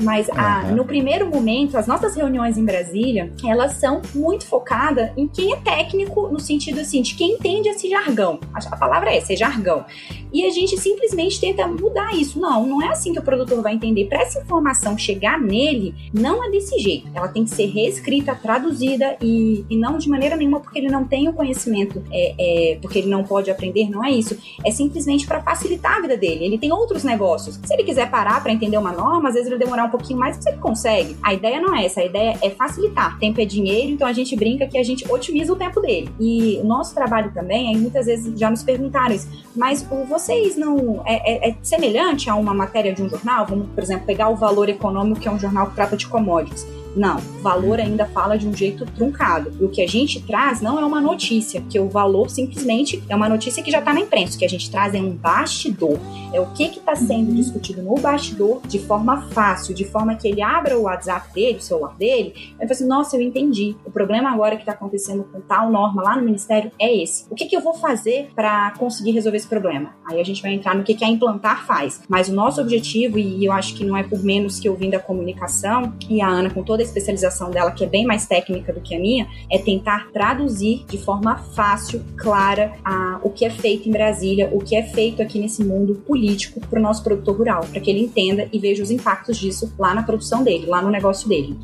Mas 0.00 0.28
a, 0.30 0.62
no 0.72 0.84
primeiro 0.84 1.28
momento, 1.28 1.76
as 1.76 1.86
nossas 1.86 2.14
reuniões 2.14 2.56
em 2.56 2.64
Brasília, 2.64 3.32
elas 3.44 3.74
são 3.74 4.02
muito 4.14 4.46
focadas 4.46 5.10
em 5.16 5.28
quem 5.28 5.52
é 5.52 5.56
técnico, 5.56 6.28
no 6.28 6.40
sentido 6.40 6.80
assim, 6.80 7.02
de 7.02 7.14
quem 7.14 7.32
entende 7.32 7.68
esse 7.68 7.88
jargão. 7.88 8.40
A, 8.54 8.58
a 8.58 8.76
palavra 8.76 9.10
é 9.10 9.18
essa, 9.18 9.32
é 9.32 9.36
jargão. 9.36 9.84
E 10.32 10.46
a 10.46 10.50
gente 10.50 10.78
simplesmente 10.78 11.40
tenta 11.40 11.66
mudar 11.66 12.14
isso. 12.14 12.40
Não, 12.40 12.66
não 12.66 12.82
é 12.82 12.88
assim 12.88 13.12
que 13.12 13.18
o 13.18 13.22
produtor 13.22 13.62
vai 13.62 13.74
entender. 13.74 14.06
Para 14.06 14.22
essa 14.22 14.40
informação 14.40 14.96
chegar 14.96 15.40
nele, 15.40 15.94
não 16.12 16.44
é 16.44 16.50
desse 16.50 16.78
jeito. 16.78 17.08
Ela 17.14 17.28
tem 17.28 17.44
que 17.44 17.50
ser 17.50 17.66
reescrita, 17.66 18.34
traduzida 18.34 19.16
e, 19.20 19.64
e 19.68 19.76
não 19.76 19.98
de 19.98 20.08
maneira 20.08 20.36
nenhuma 20.36 20.60
porque 20.60 20.78
ele 20.78 20.88
não 20.88 21.04
tem 21.04 21.28
o 21.28 21.32
conhecimento, 21.32 22.02
é, 22.10 22.34
é, 22.38 22.78
porque 22.80 22.98
ele 22.98 23.08
não 23.08 23.24
pode 23.24 23.50
aprender, 23.50 23.90
não 23.90 24.04
é 24.04 24.10
isso. 24.10 24.36
É 24.64 24.70
simplesmente 24.70 25.26
para 25.26 25.42
facilitar 25.42 25.98
a 25.98 26.00
vida 26.00 26.16
dele. 26.16 26.44
Ele 26.44 26.58
tem 26.58 26.72
outros 26.72 27.02
negócios. 27.02 27.58
Se 27.62 27.74
ele 27.74 27.84
quiser 27.84 28.10
parar 28.10 28.42
para 28.42 28.52
entender 28.52 28.76
uma 28.76 28.92
norma, 28.92 29.28
às 29.28 29.34
vezes 29.34 29.50
ele 29.50 29.58
demorar 29.58 29.84
um 29.84 29.89
pouquinho 29.90 30.18
mais, 30.18 30.36
você 30.36 30.52
consegue. 30.52 31.16
A 31.22 31.34
ideia 31.34 31.60
não 31.60 31.74
é 31.74 31.84
essa, 31.84 32.00
a 32.00 32.04
ideia 32.04 32.38
é 32.42 32.50
facilitar. 32.50 33.18
Tempo 33.18 33.40
é 33.40 33.44
dinheiro, 33.44 33.92
então 33.92 34.06
a 34.06 34.12
gente 34.12 34.34
brinca 34.36 34.66
que 34.66 34.78
a 34.78 34.82
gente 34.82 35.10
otimiza 35.10 35.52
o 35.52 35.56
tempo 35.56 35.80
dele. 35.80 36.08
E 36.18 36.58
o 36.62 36.66
nosso 36.66 36.94
trabalho 36.94 37.32
também, 37.32 37.68
aí 37.68 37.80
muitas 37.80 38.06
vezes 38.06 38.38
já 38.38 38.50
nos 38.50 38.62
perguntaram 38.62 39.14
isso, 39.14 39.28
mas 39.54 39.86
vocês 40.08 40.56
não. 40.56 41.02
É, 41.06 41.48
é, 41.48 41.50
é 41.50 41.56
semelhante 41.62 42.30
a 42.30 42.34
uma 42.34 42.54
matéria 42.54 42.92
de 42.92 43.02
um 43.02 43.08
jornal? 43.08 43.46
Vamos, 43.46 43.68
por 43.74 43.82
exemplo, 43.82 44.06
pegar 44.06 44.28
o 44.28 44.36
Valor 44.36 44.68
Econômico, 44.68 45.20
que 45.20 45.28
é 45.28 45.30
um 45.30 45.38
jornal 45.38 45.68
que 45.68 45.74
trata 45.74 45.96
de 45.96 46.06
commodities 46.06 46.66
não, 46.96 47.18
valor 47.42 47.78
ainda 47.78 48.06
fala 48.06 48.36
de 48.36 48.46
um 48.46 48.54
jeito 48.54 48.84
truncado. 48.86 49.52
E 49.60 49.64
o 49.64 49.68
que 49.68 49.82
a 49.82 49.86
gente 49.86 50.20
traz 50.22 50.60
não 50.60 50.78
é 50.78 50.84
uma 50.84 51.00
notícia, 51.00 51.60
porque 51.60 51.78
o 51.78 51.88
valor 51.88 52.28
simplesmente 52.30 53.02
é 53.08 53.14
uma 53.14 53.28
notícia 53.28 53.62
que 53.62 53.70
já 53.70 53.78
está 53.78 53.92
na 53.92 54.00
imprensa. 54.00 54.36
O 54.36 54.38
que 54.38 54.44
a 54.44 54.48
gente 54.48 54.70
traz 54.70 54.94
é 54.94 54.98
um 54.98 55.10
bastidor. 55.10 55.98
É 56.32 56.40
o 56.40 56.46
que 56.52 56.64
está 56.64 56.94
sendo 56.96 57.32
discutido 57.32 57.82
no 57.82 57.94
bastidor 57.94 58.60
de 58.66 58.78
forma 58.78 59.22
fácil, 59.30 59.74
de 59.74 59.84
forma 59.84 60.14
que 60.14 60.28
ele 60.28 60.42
abra 60.42 60.78
o 60.78 60.82
WhatsApp 60.82 61.32
dele, 61.32 61.58
o 61.58 61.62
celular 61.62 61.94
dele, 61.96 62.32
e 62.36 62.58
fala 62.58 62.70
assim: 62.70 62.86
nossa, 62.86 63.16
eu 63.16 63.22
entendi. 63.22 63.76
O 63.84 63.90
problema 63.90 64.30
agora 64.30 64.56
que 64.56 64.62
está 64.62 64.72
acontecendo 64.72 65.24
com 65.24 65.40
tal 65.40 65.70
norma 65.70 66.02
lá 66.02 66.16
no 66.16 66.22
Ministério 66.22 66.70
é 66.78 67.02
esse. 67.02 67.26
O 67.30 67.34
que, 67.34 67.46
que 67.46 67.56
eu 67.56 67.60
vou 67.60 67.74
fazer 67.74 68.30
para 68.34 68.72
conseguir 68.78 69.12
resolver 69.12 69.36
esse 69.36 69.48
problema? 69.48 69.94
Aí 70.08 70.20
a 70.20 70.24
gente 70.24 70.42
vai 70.42 70.52
entrar 70.52 70.74
no 70.74 70.82
que, 70.82 70.94
que 70.94 71.04
a 71.04 71.08
implantar 71.08 71.66
faz. 71.66 72.02
Mas 72.08 72.28
o 72.28 72.34
nosso 72.34 72.60
objetivo, 72.60 73.18
e 73.18 73.44
eu 73.44 73.52
acho 73.52 73.74
que 73.74 73.84
não 73.84 73.96
é 73.96 74.02
por 74.02 74.22
menos 74.22 74.58
que 74.58 74.68
eu 74.68 74.74
vim 74.74 74.90
da 74.90 74.98
comunicação, 74.98 75.92
e 76.08 76.20
a 76.20 76.28
Ana 76.28 76.50
com 76.50 76.62
toda 76.62 76.79
toda 76.80 76.82
a 76.82 76.84
especialização 76.84 77.50
dela, 77.50 77.70
que 77.70 77.84
é 77.84 77.86
bem 77.86 78.06
mais 78.06 78.26
técnica 78.26 78.72
do 78.72 78.80
que 78.80 78.94
a 78.94 78.98
minha, 78.98 79.28
é 79.50 79.58
tentar 79.58 80.08
traduzir 80.12 80.84
de 80.88 80.98
forma 80.98 81.36
fácil, 81.54 82.02
clara, 82.16 82.72
a, 82.84 83.20
o 83.22 83.30
que 83.30 83.44
é 83.44 83.50
feito 83.50 83.88
em 83.88 83.92
Brasília, 83.92 84.48
o 84.52 84.58
que 84.58 84.74
é 84.74 84.82
feito 84.82 85.22
aqui 85.22 85.38
nesse 85.38 85.62
mundo 85.62 85.94
político 86.06 86.60
para 86.60 86.78
o 86.78 86.82
nosso 86.82 87.02
produtor 87.02 87.36
rural, 87.36 87.66
para 87.70 87.80
que 87.80 87.90
ele 87.90 88.00
entenda 88.00 88.48
e 88.52 88.58
veja 88.58 88.82
os 88.82 88.90
impactos 88.90 89.38
disso 89.38 89.72
lá 89.78 89.94
na 89.94 90.02
produção 90.02 90.42
dele, 90.42 90.66
lá 90.66 90.80
no 90.80 90.90
negócio 90.90 91.28
dele. 91.28 91.56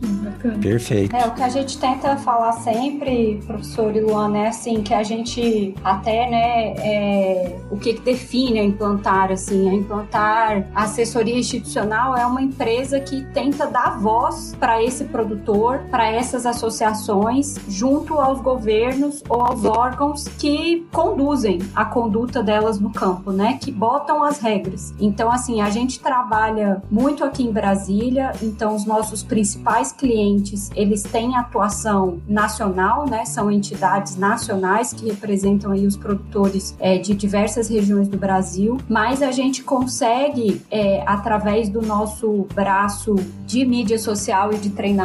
Perfeito. 0.61 1.14
É, 1.14 1.26
o 1.26 1.35
que 1.35 1.42
a 1.42 1.49
gente 1.49 1.78
tenta 1.78 2.16
falar 2.16 2.52
sempre, 2.52 3.40
professor 3.46 3.94
e 3.96 4.00
Luana, 4.00 4.38
é 4.38 4.49
assim, 4.49 4.82
que 4.82 4.92
a 4.92 5.02
gente 5.02 5.75
até, 5.82 6.28
né, 6.30 6.75
é, 6.78 7.56
o 7.70 7.78
que, 7.78 7.94
que 7.94 8.00
define 8.00 8.61
a 8.61 8.64
implantar, 8.64 9.32
assim, 9.32 9.68
a 9.68 9.75
implantar 9.75 10.66
a 10.75 10.85
assessoria 10.85 11.37
institucional 11.37 12.16
é 12.16 12.26
uma 12.26 12.42
empresa 12.42 13.00
que 13.00 13.25
tenta 13.32 13.66
dar 13.66 13.99
voz 13.99 14.54
para 14.58 14.82
esse 14.82 15.06
produtor, 15.07 15.81
para 15.91 16.11
essas 16.11 16.47
associações, 16.47 17.55
junto 17.69 18.15
aos 18.15 18.41
governos 18.41 19.23
ou 19.29 19.43
aos 19.43 19.65
órgãos 19.65 20.25
que 20.39 20.87
conduzem 20.93 21.61
a 21.75 21.85
conduta 21.85 22.43
delas 22.43 22.79
no 22.79 22.91
campo, 22.91 23.33
né? 23.33 23.59
Que 23.61 23.71
botam 23.71 24.23
as 24.23 24.39
regras. 24.39 24.95
Então, 25.01 25.31
assim, 25.31 25.61
a 25.61 25.71
gente 25.71 26.01
trabalha 26.01 26.83
muito 26.91 27.25
aqui 27.25 27.43
em 27.43 27.53
Brasília, 27.53 28.33
então 28.43 28.75
os 28.75 28.85
nossos 28.85 29.23
principais 29.23 29.93
clientes, 29.93 30.71
eles 30.75 31.03
têm 31.03 31.37
atuação 31.37 32.21
nacional, 32.27 33.09
né? 33.09 33.25
São 33.25 33.51
entidades 33.51 34.17
nacionais 34.17 34.93
que 34.93 35.07
representam 35.07 35.73
aí 35.73 35.87
os 35.87 35.97
produtores 35.97 36.77
é, 36.79 36.99
de 36.99 37.15
diversas 37.15 37.69
regiões 37.69 38.09
do 38.09 38.17
Brasil, 38.17 38.79
mas 38.89 39.23
a 39.23 39.33
gente 39.33 39.63
consegue, 39.63 40.63
é, 40.71 41.03
através 41.07 41.69
do 41.69 41.83
nosso 41.83 42.47
braço 42.55 43.15
de 43.47 43.65
mídia 43.65 43.99
social 43.99 44.53
e 44.53 44.59
de 44.59 44.71
treinamento, 44.71 44.96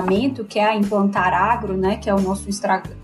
que 0.47 0.59
é 0.59 0.65
a 0.65 0.75
Implantar 0.75 1.33
Agro, 1.33 1.75
né, 1.75 1.97
que 1.97 2.09
é 2.09 2.13
o 2.13 2.19
nosso 2.19 2.47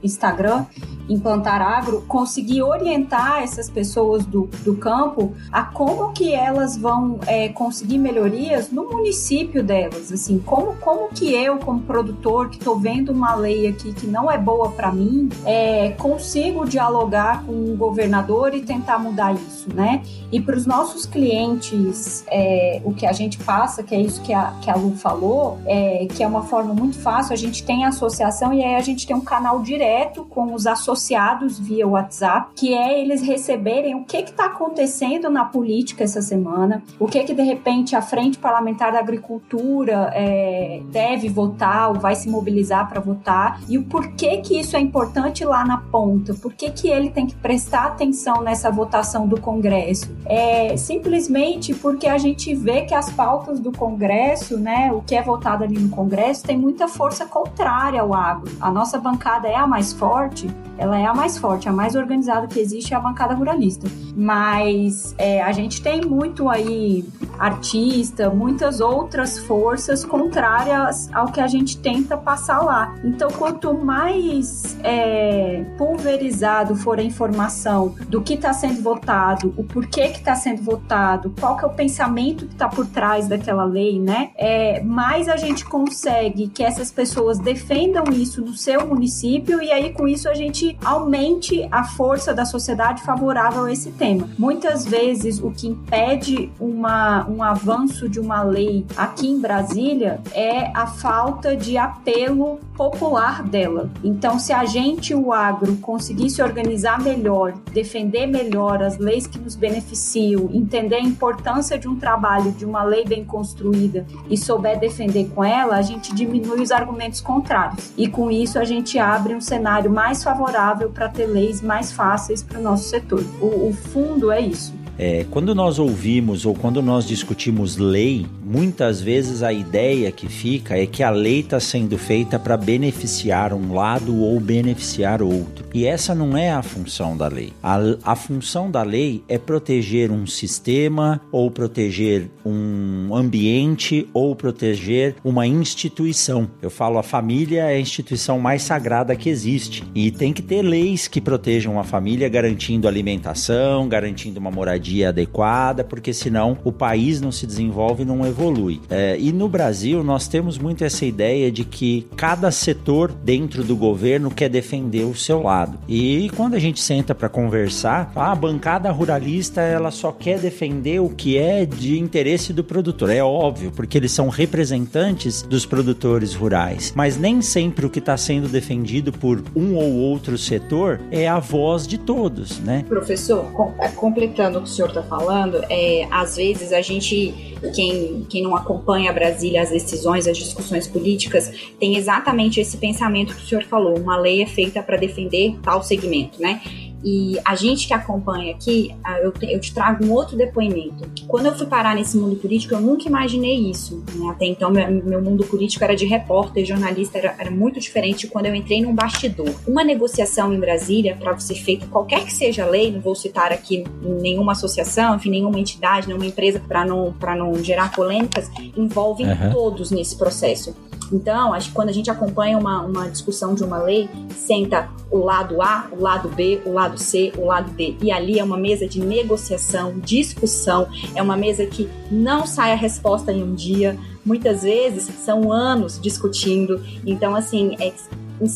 Instagram, 0.04 0.66
implantar 1.10 1.62
agro, 1.62 2.04
conseguir 2.08 2.62
orientar 2.62 3.42
essas 3.42 3.70
pessoas 3.70 4.26
do, 4.26 4.50
do 4.64 4.76
campo 4.76 5.34
a 5.52 5.64
como 5.64 6.12
que 6.12 6.34
elas 6.34 6.78
vão 6.78 7.20
é, 7.26 7.50
conseguir 7.50 7.98
melhorias 7.98 8.72
no 8.72 8.90
município 8.90 9.64
delas, 9.64 10.12
assim, 10.12 10.40
como, 10.40 10.76
como 10.76 11.10
que 11.10 11.34
eu, 11.34 11.58
como 11.58 11.82
produtor, 11.82 12.50
que 12.50 12.58
estou 12.58 12.78
vendo 12.78 13.12
uma 13.12 13.36
lei 13.36 13.68
aqui 13.68 13.94
que 13.94 14.06
não 14.06 14.30
é 14.30 14.38
boa 14.38 14.72
para 14.72 14.92
mim, 14.92 15.30
é, 15.46 15.92
consigo 15.92 16.66
dialogar 16.66 17.44
com 17.46 17.52
o 17.52 17.76
governador 17.76 18.54
e 18.54 18.62
tentar 18.62 19.00
mudar 19.00 19.34
isso, 19.34 19.74
né? 19.74 20.04
E 20.32 20.42
para 20.42 20.58
os 20.58 20.66
nossos 20.66 21.06
clientes, 21.06 22.26
é, 22.28 22.82
o 22.84 22.94
que 22.94 23.06
a 23.06 23.14
gente 23.14 23.38
passa, 23.40 23.82
que 23.82 23.96
é 23.96 24.02
isso 24.02 24.22
que 24.22 24.34
a, 24.34 24.54
que 24.62 24.70
a 24.70 24.76
Lu 24.76 24.96
falou, 24.96 25.58
é, 25.66 26.06
que 26.14 26.22
é 26.22 26.28
uma 26.28 26.44
forma 26.44 26.74
muito 26.78 27.00
fácil, 27.00 27.34
a 27.34 27.38
gente 27.38 27.64
tem 27.64 27.86
a 27.86 27.90
associação 27.90 28.54
e 28.54 28.64
aí 28.64 28.76
a 28.76 28.82
gente 28.82 29.06
tem 29.06 29.16
um 29.16 29.22
canal 29.22 29.62
direto 29.62 30.24
com 30.26 30.54
os 30.54 30.68
associados 30.68 31.60
via 31.60 31.88
WhatsApp, 31.88 32.52
que 32.56 32.74
é 32.74 33.00
eles 33.02 33.22
receberem 33.22 33.96
o 33.96 34.04
que 34.04 34.18
está 34.18 34.46
acontecendo 34.46 35.30
na 35.30 35.46
política 35.46 36.04
essa 36.04 36.22
semana, 36.22 36.84
o 37.00 37.08
que 37.08 37.24
que 37.24 37.34
de 37.34 37.44
repente 37.44 37.96
a 37.96 38.02
Frente 38.02 38.38
Parlamentar 38.38 38.92
da 38.92 39.00
Agricultura 39.00 40.12
é, 40.14 40.82
deve 40.92 41.30
votar 41.30 41.90
ou 41.90 41.96
vai 42.00 42.16
se 42.16 42.30
mobilizar 42.30 42.88
para 42.88 43.00
votar 43.00 43.60
e 43.68 43.78
o 43.78 43.84
porquê 43.84 44.38
que 44.38 44.60
isso 44.60 44.76
é 44.76 44.80
importante 44.80 45.44
lá 45.44 45.66
na 45.66 45.78
ponta, 45.78 46.34
por 46.36 46.54
que 46.54 46.70
que 46.70 46.88
ele 46.88 47.10
tem 47.10 47.26
que 47.26 47.36
prestar 47.36 47.88
atenção 47.88 48.42
nessa 48.42 48.70
votação 48.70 49.28
do 49.28 49.40
Congresso. 49.40 50.16
É 50.26 50.76
simplesmente 50.78 51.74
porque 51.74 52.08
a 52.08 52.18
gente 52.18 52.54
vê 52.54 52.82
que 52.82 52.94
as 52.94 53.12
pautas 53.12 53.60
do 53.60 53.72
Congresso, 53.72 54.58
né, 54.58 54.92
o 54.94 55.02
que 55.02 55.16
é 55.16 55.22
votado 55.22 55.64
ali 55.64 55.78
no 55.78 55.90
Congresso, 55.90 56.44
tem 56.44 56.58
muita 56.68 56.86
força 56.86 57.26
contrária 57.26 58.02
ao 58.02 58.14
agro. 58.14 58.52
A 58.60 58.70
nossa 58.70 59.00
bancada 59.00 59.48
é 59.48 59.56
a 59.56 59.66
mais 59.66 59.94
forte, 59.94 60.54
ela 60.78 61.00
é 61.00 61.06
a 61.06 61.14
mais 61.14 61.38
forte, 61.38 61.70
a 61.70 61.72
mais 61.72 61.96
organizada 61.96 62.46
que 62.46 62.60
existe 62.60 62.94
é 62.94 62.98
a 62.98 63.00
bancada 63.00 63.34
ruralista. 63.34 63.88
Mas 64.16 65.16
é, 65.18 65.42
a 65.42 65.52
gente 65.54 65.82
tem 65.82 66.02
muito 66.02 66.50
aí 66.50 67.06
artista, 67.40 68.30
muitas 68.30 68.82
outras 68.82 69.40
forças 69.40 70.04
contrárias 70.04 71.10
ao 71.14 71.32
que 71.32 71.40
a 71.40 71.48
gente 71.48 71.78
tenta 71.78 72.18
passar 72.18 72.60
lá. 72.60 72.96
Então, 73.04 73.30
quanto 73.30 73.74
mais 73.74 74.78
é, 74.84 75.64
pulverizado 75.78 76.76
for 76.76 77.00
a 77.00 77.04
informação 77.04 77.96
do 78.10 78.22
que 78.22 78.34
está 78.34 78.54
sendo 78.54 78.82
votado, 78.82 79.54
o 79.56 79.64
porquê 79.64 80.10
que 80.10 80.20
está 80.20 80.36
sendo 80.36 80.62
votado, 80.62 81.34
qual 81.40 81.56
que 81.58 81.64
é 81.64 81.68
o 81.68 81.74
pensamento 81.74 82.46
que 82.46 82.54
está 82.54 82.68
por 82.68 82.86
trás 82.88 83.28
daquela 83.28 83.64
lei, 83.64 84.00
né? 84.00 84.32
É, 84.36 84.82
mais 84.84 85.30
a 85.30 85.38
gente 85.38 85.64
consegue 85.66 86.48
que 86.58 86.64
essas 86.64 86.90
pessoas 86.90 87.38
defendam 87.38 88.06
isso 88.12 88.42
no 88.42 88.56
seu 88.56 88.88
município 88.88 89.62
e 89.62 89.72
aí 89.72 89.94
com 89.94 90.08
isso 90.08 90.28
a 90.28 90.34
gente 90.34 90.76
aumente 90.84 91.68
a 91.70 91.84
força 91.84 92.34
da 92.34 92.46
sociedade 92.46 93.04
favorável 93.04 93.66
a 93.66 93.72
esse 93.72 93.92
tema. 93.92 94.28
Muitas 94.40 94.84
vezes 94.84 95.40
o 95.40 95.52
que 95.52 95.68
impede 95.68 96.52
uma, 96.60 97.30
um 97.30 97.44
avanço 97.44 98.10
de 98.10 98.20
uma 98.20 98.42
lei 98.42 98.88
aqui 98.98 99.28
em 99.28 99.40
Brasília 99.40 100.20
é 100.34 100.72
a 100.76 100.88
falta 100.88 101.56
de 101.56 101.78
apelo 101.78 102.60
popular 102.76 103.44
dela. 103.44 103.90
Então, 104.04 104.40
se 104.40 104.52
a 104.52 104.66
gente, 104.66 105.14
o 105.14 105.34
agro, 105.34 105.76
conseguir 105.78 106.30
se 106.30 106.42
organizar 106.42 107.02
melhor, 107.02 107.54
defender 107.72 108.26
melhor 108.26 108.82
as 108.82 108.98
leis 108.98 109.28
que 109.28 109.40
nos 109.40 109.56
beneficiam, 109.56 110.50
entender 110.54 110.96
a 110.96 111.02
importância 111.02 111.78
de 111.78 111.88
um 111.88 111.96
trabalho, 111.96 112.52
de 112.52 112.66
uma 112.66 112.84
lei 112.84 113.04
bem 113.04 113.26
construída 113.26 114.06
e 114.30 114.38
souber 114.38 114.80
defender 114.80 115.30
com 115.34 115.44
ela, 115.44 115.76
a 115.76 115.82
gente 115.82 116.14
diminui 116.14 116.47
os 116.54 116.72
argumentos 116.72 117.22
contrários. 117.22 117.92
E 117.98 118.08
com 118.08 118.32
isso 118.32 118.60
a 118.60 118.64
gente 118.64 118.98
abre 118.98 119.36
um 119.36 119.42
cenário 119.42 119.92
mais 119.92 120.24
favorável 120.24 120.90
para 120.90 121.10
ter 121.10 121.26
leis 121.26 121.62
mais 121.62 121.92
fáceis 121.92 122.44
para 122.44 122.60
o 122.60 122.64
nosso 122.64 122.90
setor. 122.90 123.24
O, 123.42 123.70
o 123.70 123.74
fundo 123.74 124.32
é 124.32 124.42
isso. 124.42 124.74
É, 125.00 125.26
quando 125.30 125.54
nós 125.54 125.78
ouvimos 125.78 126.44
ou 126.44 126.56
quando 126.56 126.82
nós 126.82 127.06
discutimos 127.06 127.78
lei, 127.78 128.26
muitas 128.44 129.00
vezes 129.00 129.44
a 129.44 129.54
ideia 129.54 130.12
que 130.12 130.28
fica 130.28 130.76
é 130.76 130.88
que 130.88 131.04
a 131.04 131.12
lei 131.12 131.42
está 131.42 131.60
sendo 131.60 131.98
feita 131.98 132.40
para 132.40 132.58
beneficiar 132.58 133.54
um 133.54 133.74
lado 133.74 134.20
ou 134.20 134.40
beneficiar 134.40 135.22
outro. 135.22 135.66
E 135.74 135.86
essa 135.86 136.16
não 136.16 136.36
é 136.36 136.52
a 136.52 136.64
função 136.64 137.16
da 137.16 137.28
lei. 137.28 137.54
A, 137.62 137.78
a 138.04 138.16
função 138.16 138.72
da 138.72 138.82
lei 138.82 139.24
é 139.28 139.38
proteger 139.38 140.10
um 140.12 140.26
sistema 140.26 141.22
ou 141.32 141.52
proteger 141.52 142.32
um 142.44 143.14
ambiente 143.14 144.10
ou 144.14 144.36
proteger 144.36 145.16
uma 145.24 145.46
instituição. 145.46 146.50
Eu 146.60 146.72
falo, 146.72 146.98
a 146.98 147.04
família 147.04 147.64
é 147.64 147.76
a 147.76 147.80
instituição 147.80 148.40
mais 148.40 148.64
sagrada 148.64 149.16
que 149.16 149.30
existe 149.30 149.84
e 149.94 150.10
tem 150.10 150.34
que 150.34 150.42
ter 150.42 150.64
leis 150.64 151.08
que 151.08 151.22
protejam 151.22 151.80
a 151.80 151.84
família, 151.84 152.28
garantindo 152.28 152.88
alimentação, 152.88 153.88
garantindo 153.88 154.40
uma 154.40 154.50
moradia 154.50 154.87
moradia 154.88 155.10
adequada, 155.10 155.84
porque 155.84 156.14
senão 156.14 156.58
o 156.64 156.72
país 156.72 157.20
não 157.20 157.32
se 157.32 157.46
desenvolve 157.46 158.04
e 158.04 158.06
não 158.06 158.26
evolui. 158.26 158.80
É, 158.90 159.18
e 159.20 159.32
no 159.32 159.50
Brasil 159.50 160.04
nós 160.04 160.28
temos 160.28 160.58
muito 160.58 160.84
essa 160.84 161.06
ideia 161.06 161.52
de 161.52 161.66
que 161.66 162.08
cada 162.16 162.50
setor 162.52 163.12
dentro 163.12 163.64
do 163.64 163.76
governo 163.76 164.32
quer 164.32 164.50
defender 164.50 165.06
o 165.06 165.16
seu 165.16 165.42
lado. 165.44 165.78
E 165.88 166.30
quando 166.36 166.56
a 166.56 166.60
gente 166.60 166.80
senta 166.80 167.14
para 167.14 167.28
conversar, 167.28 168.12
a 168.16 168.34
bancada 168.34 168.92
ruralista 168.92 169.62
ela 169.62 169.92
só 169.92 170.12
quer 170.12 170.40
defender 170.40 171.00
o 171.02 171.10
que 171.10 171.38
é 171.38 171.66
de 171.66 172.00
interesse 172.00 172.54
do 172.54 172.64
produtor. 172.64 173.10
É 173.10 173.24
óbvio, 173.24 173.72
porque 173.72 173.98
eles 173.98 174.12
são 174.12 174.30
representantes 174.30 175.42
dos 175.42 175.66
produtores 175.66 176.34
rurais. 176.34 176.94
Mas 176.96 177.18
nem 177.18 177.42
sempre 177.42 177.86
o 177.86 177.90
que 177.90 178.00
está 178.00 178.16
sendo 178.16 178.48
defendido 178.48 179.12
por 179.12 179.44
um 179.56 179.76
ou 179.76 179.94
outro 179.94 180.38
setor 180.38 181.00
é 181.12 181.28
a 181.28 181.40
voz 181.40 181.88
de 181.88 181.98
todos, 181.98 182.60
né? 182.60 182.86
Professor, 182.88 183.46
é, 183.80 183.90
completando 183.90 184.66
senhor 184.78 184.90
está 184.90 185.04
falando, 185.04 185.62
é, 185.70 186.08
às 186.12 186.36
vezes 186.36 186.72
a 186.72 186.82
gente, 186.82 187.34
quem, 187.74 188.26
quem 188.30 188.44
não 188.44 188.56
acompanha 188.56 189.12
Brasília, 189.12 189.62
as 189.62 189.70
decisões, 189.70 190.28
as 190.28 190.38
discussões 190.38 190.88
políticas, 190.88 191.52
tem 191.80 191.98
exatamente 191.98 192.60
esse 192.60 192.78
pensamento 192.78 193.36
que 193.36 193.44
o 193.44 193.46
senhor 193.46 193.64
falou. 193.64 193.98
Uma 193.98 194.18
lei 194.18 194.42
é 194.42 194.46
feita 194.46 194.82
para 194.82 194.96
defender 194.98 195.56
tal 195.64 195.84
segmento, 195.84 196.42
né? 196.42 196.62
E 197.10 197.40
a 197.46 197.56
gente 197.56 197.88
que 197.88 197.94
acompanha 197.94 198.54
aqui, 198.54 198.94
eu 199.22 199.32
te, 199.32 199.54
eu 199.54 199.62
te, 199.62 199.74
trago 199.74 200.06
um 200.06 200.12
outro 200.12 200.36
depoimento. 200.36 201.10
Quando 201.26 201.46
eu 201.46 201.56
fui 201.56 201.66
parar 201.66 201.96
nesse 201.96 202.18
mundo 202.18 202.36
político, 202.36 202.74
eu 202.74 202.82
nunca 202.82 203.08
imaginei 203.08 203.56
isso. 203.72 204.04
Né? 204.14 204.30
Até 204.30 204.46
então, 204.46 204.70
meu, 204.70 204.92
meu, 204.92 205.22
mundo 205.22 205.46
político 205.46 205.82
era 205.86 205.96
de 205.96 206.06
repórter, 206.06 206.66
jornalista, 206.66 207.18
era, 207.18 207.34
era, 207.40 207.50
muito 207.50 207.80
diferente 207.80 208.26
de 208.26 208.28
quando 208.28 208.48
eu 208.48 208.54
entrei 208.54 208.82
num 208.82 208.94
bastidor. 208.94 209.50
Uma 209.66 209.86
negociação 209.86 210.54
em 210.54 210.60
Brasília, 210.60 211.16
para 211.16 211.40
ser 211.40 211.56
feita, 211.56 211.88
qualquer 211.88 212.26
que 212.26 212.34
seja 212.34 212.66
a 212.66 212.70
lei, 212.70 212.92
não 212.92 213.00
vou 213.00 213.16
citar 213.16 213.54
aqui 213.54 213.86
nenhuma 214.02 214.52
associação, 214.52 215.16
enfim, 215.16 215.30
nenhuma 215.30 215.62
entidade, 215.62 216.08
nenhuma 216.08 216.26
empresa, 216.26 216.60
para 216.60 216.84
não, 216.84 217.16
não 217.38 217.64
gerar 217.64 217.94
polêmicas, 217.94 218.52
envolve 218.76 219.24
uhum. 219.24 219.54
todos 219.54 219.92
nesse 219.92 220.18
processo. 220.18 220.76
Então, 221.12 221.54
acho 221.54 221.70
que 221.70 221.76
quando 221.76 221.90
a 221.90 221.94
gente 221.94 222.10
acompanha 222.10 222.58
uma, 222.58 222.82
uma 222.82 223.10
discussão 223.10 223.56
de 223.56 223.64
uma 223.64 223.78
lei, 223.78 224.10
senta 224.36 224.90
o 225.10 225.20
lado 225.20 225.62
A, 225.62 225.88
o 225.92 226.02
lado 226.02 226.30
B, 226.30 226.62
o 226.66 226.72
lado 226.72 226.98
C, 226.98 227.32
o 227.38 227.46
lado 227.46 227.72
D. 227.72 227.96
E 228.02 228.12
ali 228.12 228.40
é 228.40 228.44
uma 228.44 228.58
mesa 228.58 228.88
de 228.88 229.00
negociação, 229.00 229.98
discussão, 230.00 230.88
é 231.16 231.22
uma 231.22 231.38
mesa 231.38 231.66
que 231.66 231.90
não 232.12 232.46
sai 232.46 232.74
a 232.74 232.76
resposta 232.76 233.32
em 233.32 233.44
um 233.44 233.56
dia. 233.56 233.98
Muitas 234.26 234.64
vezes 234.64 235.10
são 235.24 235.52
anos 235.52 236.00
discutindo. 236.02 236.84
Então, 237.06 237.34
assim, 237.34 237.76
é 237.80 237.94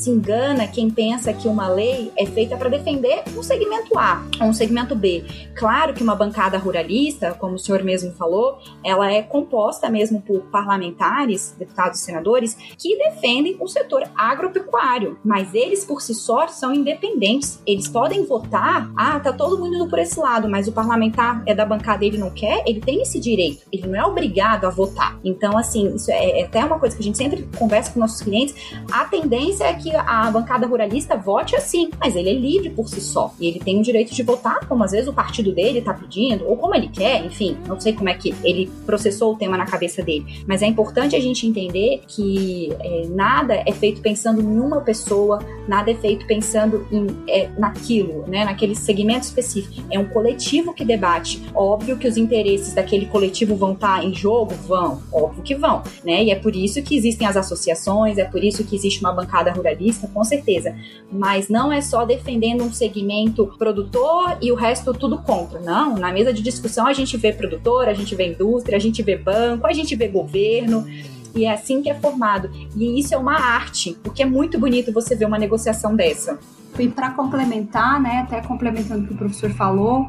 engana 0.09 0.67
quem 0.67 0.89
pensa 0.89 1.33
que 1.33 1.47
uma 1.47 1.67
lei 1.67 2.11
é 2.17 2.25
feita 2.25 2.55
para 2.55 2.69
defender 2.69 3.23
um 3.35 3.43
segmento 3.43 3.97
A 3.97 4.23
ou 4.39 4.47
um 4.47 4.53
segmento 4.53 4.95
B. 4.95 5.23
Claro 5.55 5.93
que 5.93 6.03
uma 6.03 6.15
bancada 6.15 6.57
ruralista, 6.57 7.33
como 7.33 7.55
o 7.55 7.59
senhor 7.59 7.83
mesmo 7.83 8.11
falou, 8.13 8.59
ela 8.83 9.11
é 9.11 9.21
composta 9.21 9.89
mesmo 9.89 10.21
por 10.21 10.41
parlamentares, 10.43 11.55
deputados 11.57 11.99
e 11.99 12.03
senadores, 12.03 12.55
que 12.77 12.97
defendem 12.97 13.57
o 13.59 13.67
setor 13.67 14.03
agropecuário, 14.15 15.17
mas 15.23 15.53
eles 15.53 15.85
por 15.85 16.01
si 16.01 16.13
só 16.13 16.47
são 16.47 16.73
independentes. 16.73 17.61
Eles 17.65 17.87
podem 17.87 18.25
votar, 18.25 18.91
ah, 18.95 19.19
tá 19.19 19.33
todo 19.33 19.57
mundo 19.57 19.75
indo 19.75 19.89
por 19.89 19.99
esse 19.99 20.19
lado, 20.19 20.49
mas 20.49 20.67
o 20.67 20.71
parlamentar 20.71 21.43
é 21.45 21.53
da 21.53 21.65
bancada 21.65 22.05
ele 22.05 22.17
não 22.17 22.29
quer, 22.29 22.63
ele 22.65 22.81
tem 22.81 23.01
esse 23.01 23.19
direito, 23.19 23.65
ele 23.71 23.87
não 23.87 23.95
é 23.95 24.05
obrigado 24.05 24.65
a 24.65 24.69
votar. 24.69 25.19
Então, 25.23 25.57
assim, 25.57 25.95
isso 25.95 26.11
é, 26.11 26.41
é 26.41 26.43
até 26.43 26.63
uma 26.63 26.79
coisa 26.79 26.95
que 26.95 27.01
a 27.01 27.05
gente 27.05 27.17
sempre 27.17 27.47
conversa 27.57 27.91
com 27.91 27.99
nossos 27.99 28.21
clientes, 28.21 28.55
a 28.91 29.05
tendência 29.05 29.70
que 29.73 29.95
a 29.95 30.29
bancada 30.31 30.67
ruralista 30.67 31.15
vote 31.15 31.55
assim, 31.55 31.89
mas 31.99 32.15
ele 32.15 32.29
é 32.29 32.33
livre 32.33 32.69
por 32.69 32.87
si 32.87 33.01
só. 33.01 33.33
E 33.39 33.47
ele 33.47 33.59
tem 33.59 33.79
o 33.79 33.83
direito 33.83 34.13
de 34.13 34.23
votar 34.23 34.67
como 34.67 34.83
às 34.83 34.91
vezes 34.91 35.07
o 35.07 35.13
partido 35.13 35.53
dele 35.53 35.79
está 35.79 35.93
pedindo, 35.93 36.47
ou 36.47 36.57
como 36.57 36.75
ele 36.75 36.87
quer, 36.87 37.25
enfim, 37.25 37.57
não 37.67 37.79
sei 37.79 37.93
como 37.93 38.09
é 38.09 38.13
que 38.13 38.33
ele 38.43 38.69
processou 38.85 39.33
o 39.33 39.37
tema 39.37 39.57
na 39.57 39.65
cabeça 39.65 40.01
dele. 40.01 40.43
Mas 40.47 40.61
é 40.61 40.67
importante 40.67 41.15
a 41.15 41.19
gente 41.19 41.47
entender 41.47 42.01
que 42.07 42.71
é, 42.79 43.07
nada 43.09 43.63
é 43.65 43.71
feito 43.71 44.01
pensando 44.01 44.41
em 44.41 44.59
uma 44.59 44.81
pessoa, 44.81 45.39
nada 45.67 45.91
é 45.91 45.95
feito 45.95 46.25
pensando 46.25 46.87
em, 46.91 47.07
é, 47.27 47.49
naquilo, 47.57 48.25
né, 48.27 48.45
naquele 48.45 48.75
segmento 48.75 49.25
específico. 49.25 49.85
É 49.89 49.99
um 49.99 50.05
coletivo 50.05 50.73
que 50.73 50.85
debate. 50.85 51.41
Óbvio 51.53 51.97
que 51.97 52.07
os 52.07 52.17
interesses 52.17 52.73
daquele 52.73 53.05
coletivo 53.05 53.55
vão 53.55 53.73
estar 53.73 53.99
tá 53.99 54.03
em 54.03 54.13
jogo? 54.13 54.53
Vão, 54.67 55.01
óbvio 55.11 55.43
que 55.43 55.55
vão, 55.55 55.83
né? 56.03 56.23
E 56.23 56.31
é 56.31 56.35
por 56.35 56.55
isso 56.55 56.81
que 56.81 56.95
existem 56.95 57.27
as 57.27 57.37
associações, 57.37 58.17
é 58.17 58.25
por 58.25 58.43
isso 58.43 58.63
que 58.63 58.75
existe 58.75 58.99
uma 58.99 59.11
bancada 59.11 59.51
ruralista, 59.61 60.07
com 60.07 60.23
certeza. 60.23 60.75
Mas 61.11 61.49
não 61.49 61.71
é 61.71 61.81
só 61.81 62.05
defendendo 62.05 62.63
um 62.63 62.71
segmento 62.71 63.47
produtor 63.57 64.37
e 64.41 64.51
o 64.51 64.55
resto 64.55 64.93
tudo 64.93 65.17
contra. 65.19 65.59
Não, 65.59 65.95
na 65.95 66.11
mesa 66.11 66.33
de 66.33 66.41
discussão 66.41 66.87
a 66.87 66.93
gente 66.93 67.15
vê 67.17 67.31
produtor, 67.31 67.87
a 67.87 67.93
gente 67.93 68.15
vê 68.15 68.27
indústria, 68.27 68.75
a 68.75 68.81
gente 68.81 69.01
vê 69.01 69.15
banco, 69.15 69.67
a 69.67 69.73
gente 69.73 69.95
vê 69.95 70.07
governo. 70.07 70.85
E 71.33 71.45
é 71.45 71.51
assim 71.51 71.81
que 71.81 71.89
é 71.89 71.93
formado. 71.93 72.51
E 72.75 72.99
isso 72.99 73.13
é 73.13 73.17
uma 73.17 73.35
arte, 73.35 73.97
porque 74.03 74.21
é 74.21 74.25
muito 74.25 74.59
bonito 74.59 74.91
você 74.91 75.15
ver 75.15 75.25
uma 75.25 75.39
negociação 75.39 75.95
dessa. 75.95 76.37
E 76.79 76.89
para 76.89 77.11
complementar, 77.11 78.01
né, 78.01 78.19
até 78.19 78.41
complementando 78.41 79.03
o 79.03 79.07
que 79.07 79.13
o 79.13 79.17
professor 79.17 79.51
falou, 79.51 80.07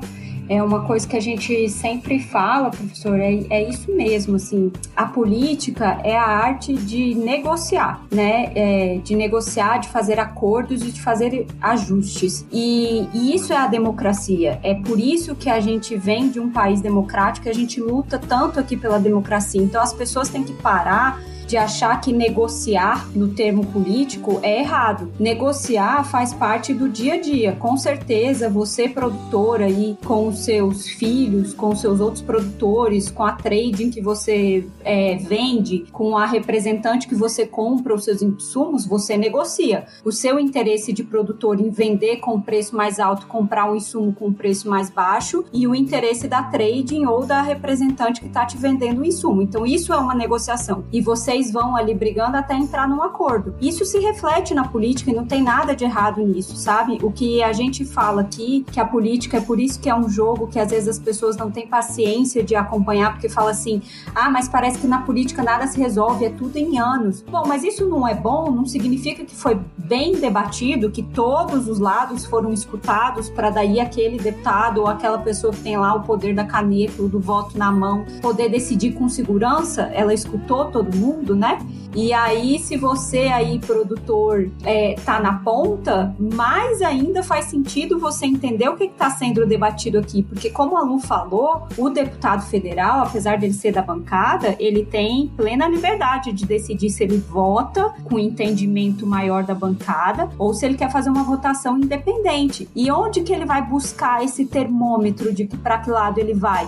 é 0.48 0.62
uma 0.62 0.84
coisa 0.84 1.06
que 1.06 1.16
a 1.16 1.20
gente 1.20 1.68
sempre 1.68 2.18
fala, 2.18 2.70
professor, 2.70 3.18
é, 3.18 3.42
é 3.48 3.68
isso 3.68 3.90
mesmo, 3.92 4.36
assim, 4.36 4.72
a 4.96 5.06
política 5.06 6.00
é 6.04 6.16
a 6.16 6.26
arte 6.26 6.74
de 6.74 7.14
negociar, 7.14 8.02
né, 8.10 8.52
é, 8.54 8.98
de 9.02 9.14
negociar, 9.14 9.78
de 9.78 9.88
fazer 9.88 10.18
acordos 10.18 10.82
e 10.82 10.90
de 10.90 11.00
fazer 11.00 11.46
ajustes, 11.60 12.44
e, 12.52 13.08
e 13.14 13.34
isso 13.34 13.52
é 13.52 13.56
a 13.56 13.66
democracia, 13.66 14.58
é 14.62 14.74
por 14.74 14.98
isso 14.98 15.34
que 15.34 15.48
a 15.48 15.60
gente 15.60 15.96
vem 15.96 16.28
de 16.28 16.40
um 16.40 16.50
país 16.50 16.80
democrático, 16.80 17.48
a 17.48 17.54
gente 17.54 17.80
luta 17.80 18.18
tanto 18.18 18.58
aqui 18.58 18.76
pela 18.76 18.98
democracia, 18.98 19.62
então 19.62 19.80
as 19.80 19.92
pessoas 19.92 20.28
têm 20.28 20.42
que 20.42 20.52
parar 20.54 21.20
de 21.52 21.58
achar 21.58 22.00
que 22.00 22.14
negociar 22.14 23.06
no 23.14 23.28
termo 23.28 23.66
político 23.66 24.40
é 24.42 24.60
errado. 24.60 25.12
Negociar 25.20 26.02
faz 26.02 26.32
parte 26.32 26.72
do 26.72 26.88
dia 26.88 27.14
a 27.14 27.20
dia. 27.20 27.52
Com 27.56 27.76
certeza, 27.76 28.48
você 28.48 28.88
produtora 28.88 29.66
aí 29.66 29.94
com 30.02 30.32
seus 30.32 30.88
filhos, 30.88 31.52
com 31.52 31.76
seus 31.76 32.00
outros 32.00 32.22
produtores, 32.22 33.10
com 33.10 33.22
a 33.22 33.32
trading 33.32 33.90
que 33.90 34.00
você 34.00 34.66
é, 34.82 35.16
vende, 35.16 35.84
com 35.92 36.16
a 36.16 36.24
representante 36.24 37.06
que 37.06 37.14
você 37.14 37.46
compra 37.46 37.94
os 37.94 38.04
seus 38.04 38.22
insumos, 38.22 38.86
você 38.86 39.18
negocia. 39.18 39.84
O 40.02 40.10
seu 40.10 40.40
interesse 40.40 40.90
de 40.90 41.04
produtor 41.04 41.60
em 41.60 41.68
vender 41.68 42.16
com 42.16 42.40
preço 42.40 42.74
mais 42.74 42.98
alto, 42.98 43.26
comprar 43.26 43.70
um 43.70 43.76
insumo 43.76 44.14
com 44.14 44.32
preço 44.32 44.70
mais 44.70 44.88
baixo 44.88 45.44
e 45.52 45.66
o 45.66 45.74
interesse 45.74 46.26
da 46.26 46.44
trading 46.44 47.04
ou 47.04 47.26
da 47.26 47.42
representante 47.42 48.22
que 48.22 48.28
está 48.28 48.46
te 48.46 48.56
vendendo 48.56 49.02
o 49.02 49.04
insumo. 49.04 49.42
Então, 49.42 49.66
isso 49.66 49.92
é 49.92 49.98
uma 49.98 50.14
negociação. 50.14 50.84
E 50.90 51.02
vocês 51.02 51.41
vocês 51.42 51.50
vão 51.50 51.74
ali 51.74 51.92
brigando 51.92 52.36
até 52.36 52.54
entrar 52.54 52.88
num 52.88 53.02
acordo. 53.02 53.54
Isso 53.60 53.84
se 53.84 53.98
reflete 53.98 54.54
na 54.54 54.68
política 54.68 55.10
e 55.10 55.14
não 55.14 55.26
tem 55.26 55.42
nada 55.42 55.74
de 55.74 55.84
errado 55.84 56.22
nisso, 56.22 56.56
sabe? 56.56 56.98
O 57.02 57.10
que 57.10 57.42
a 57.42 57.52
gente 57.52 57.84
fala 57.84 58.22
aqui, 58.22 58.64
que 58.70 58.78
a 58.78 58.84
política 58.84 59.38
é 59.38 59.40
por 59.40 59.58
isso 59.58 59.80
que 59.80 59.90
é 59.90 59.94
um 59.94 60.08
jogo 60.08 60.46
que 60.46 60.58
às 60.58 60.70
vezes 60.70 60.88
as 60.88 60.98
pessoas 60.98 61.36
não 61.36 61.50
têm 61.50 61.66
paciência 61.66 62.42
de 62.44 62.54
acompanhar, 62.54 63.12
porque 63.12 63.28
fala 63.28 63.50
assim: 63.50 63.82
ah, 64.14 64.30
mas 64.30 64.48
parece 64.48 64.78
que 64.78 64.86
na 64.86 65.02
política 65.02 65.42
nada 65.42 65.66
se 65.66 65.78
resolve, 65.80 66.24
é 66.24 66.30
tudo 66.30 66.56
em 66.56 66.78
anos. 66.78 67.22
Bom, 67.22 67.42
mas 67.46 67.64
isso 67.64 67.86
não 67.88 68.06
é 68.06 68.14
bom, 68.14 68.50
não 68.50 68.64
significa 68.64 69.24
que 69.24 69.34
foi 69.34 69.58
bem 69.76 70.12
debatido, 70.12 70.90
que 70.90 71.02
todos 71.02 71.68
os 71.68 71.78
lados 71.78 72.24
foram 72.24 72.52
escutados 72.52 73.28
para 73.28 73.50
daí 73.50 73.80
aquele 73.80 74.18
deputado 74.18 74.82
ou 74.82 74.86
aquela 74.86 75.18
pessoa 75.18 75.52
que 75.52 75.60
tem 75.60 75.76
lá 75.76 75.94
o 75.94 76.02
poder 76.02 76.34
da 76.34 76.44
caneta 76.44 77.02
ou 77.02 77.08
do 77.08 77.18
voto 77.18 77.58
na 77.58 77.72
mão 77.72 78.04
poder 78.20 78.48
decidir 78.48 78.92
com 78.92 79.08
segurança. 79.08 79.90
Ela 79.92 80.14
escutou 80.14 80.66
todo 80.66 80.96
mundo 80.96 81.21
né? 81.34 81.58
E 81.94 82.12
aí, 82.12 82.58
se 82.58 82.76
você 82.76 83.24
aí, 83.24 83.58
produtor, 83.58 84.50
é, 84.64 84.94
tá 85.04 85.20
na 85.20 85.34
ponta, 85.34 86.14
mais 86.18 86.80
ainda 86.80 87.22
faz 87.22 87.46
sentido 87.46 87.98
você 87.98 88.24
entender 88.24 88.66
o 88.68 88.76
que 88.76 88.84
está 88.84 89.10
sendo 89.10 89.44
debatido 89.46 89.98
aqui. 89.98 90.22
Porque, 90.22 90.48
como 90.48 90.78
a 90.78 90.82
Lu 90.82 90.98
falou, 90.98 91.66
o 91.76 91.90
deputado 91.90 92.42
federal, 92.46 93.02
apesar 93.02 93.38
dele 93.38 93.52
ser 93.52 93.72
da 93.72 93.82
bancada, 93.82 94.56
ele 94.58 94.86
tem 94.86 95.30
plena 95.36 95.68
liberdade 95.68 96.32
de 96.32 96.46
decidir 96.46 96.88
se 96.88 97.04
ele 97.04 97.18
vota 97.18 97.92
com 98.04 98.18
entendimento 98.18 99.06
maior 99.06 99.44
da 99.44 99.54
bancada 99.54 100.30
ou 100.38 100.54
se 100.54 100.64
ele 100.64 100.76
quer 100.76 100.90
fazer 100.90 101.10
uma 101.10 101.24
votação 101.24 101.76
independente. 101.76 102.66
E 102.74 102.90
onde 102.90 103.20
que 103.20 103.34
ele 103.34 103.44
vai 103.44 103.60
buscar 103.60 104.24
esse 104.24 104.46
termômetro 104.46 105.32
de 105.32 105.46
que 105.46 105.58
para 105.58 105.78
que 105.78 105.90
lado 105.90 106.18
ele 106.18 106.32
vai? 106.32 106.66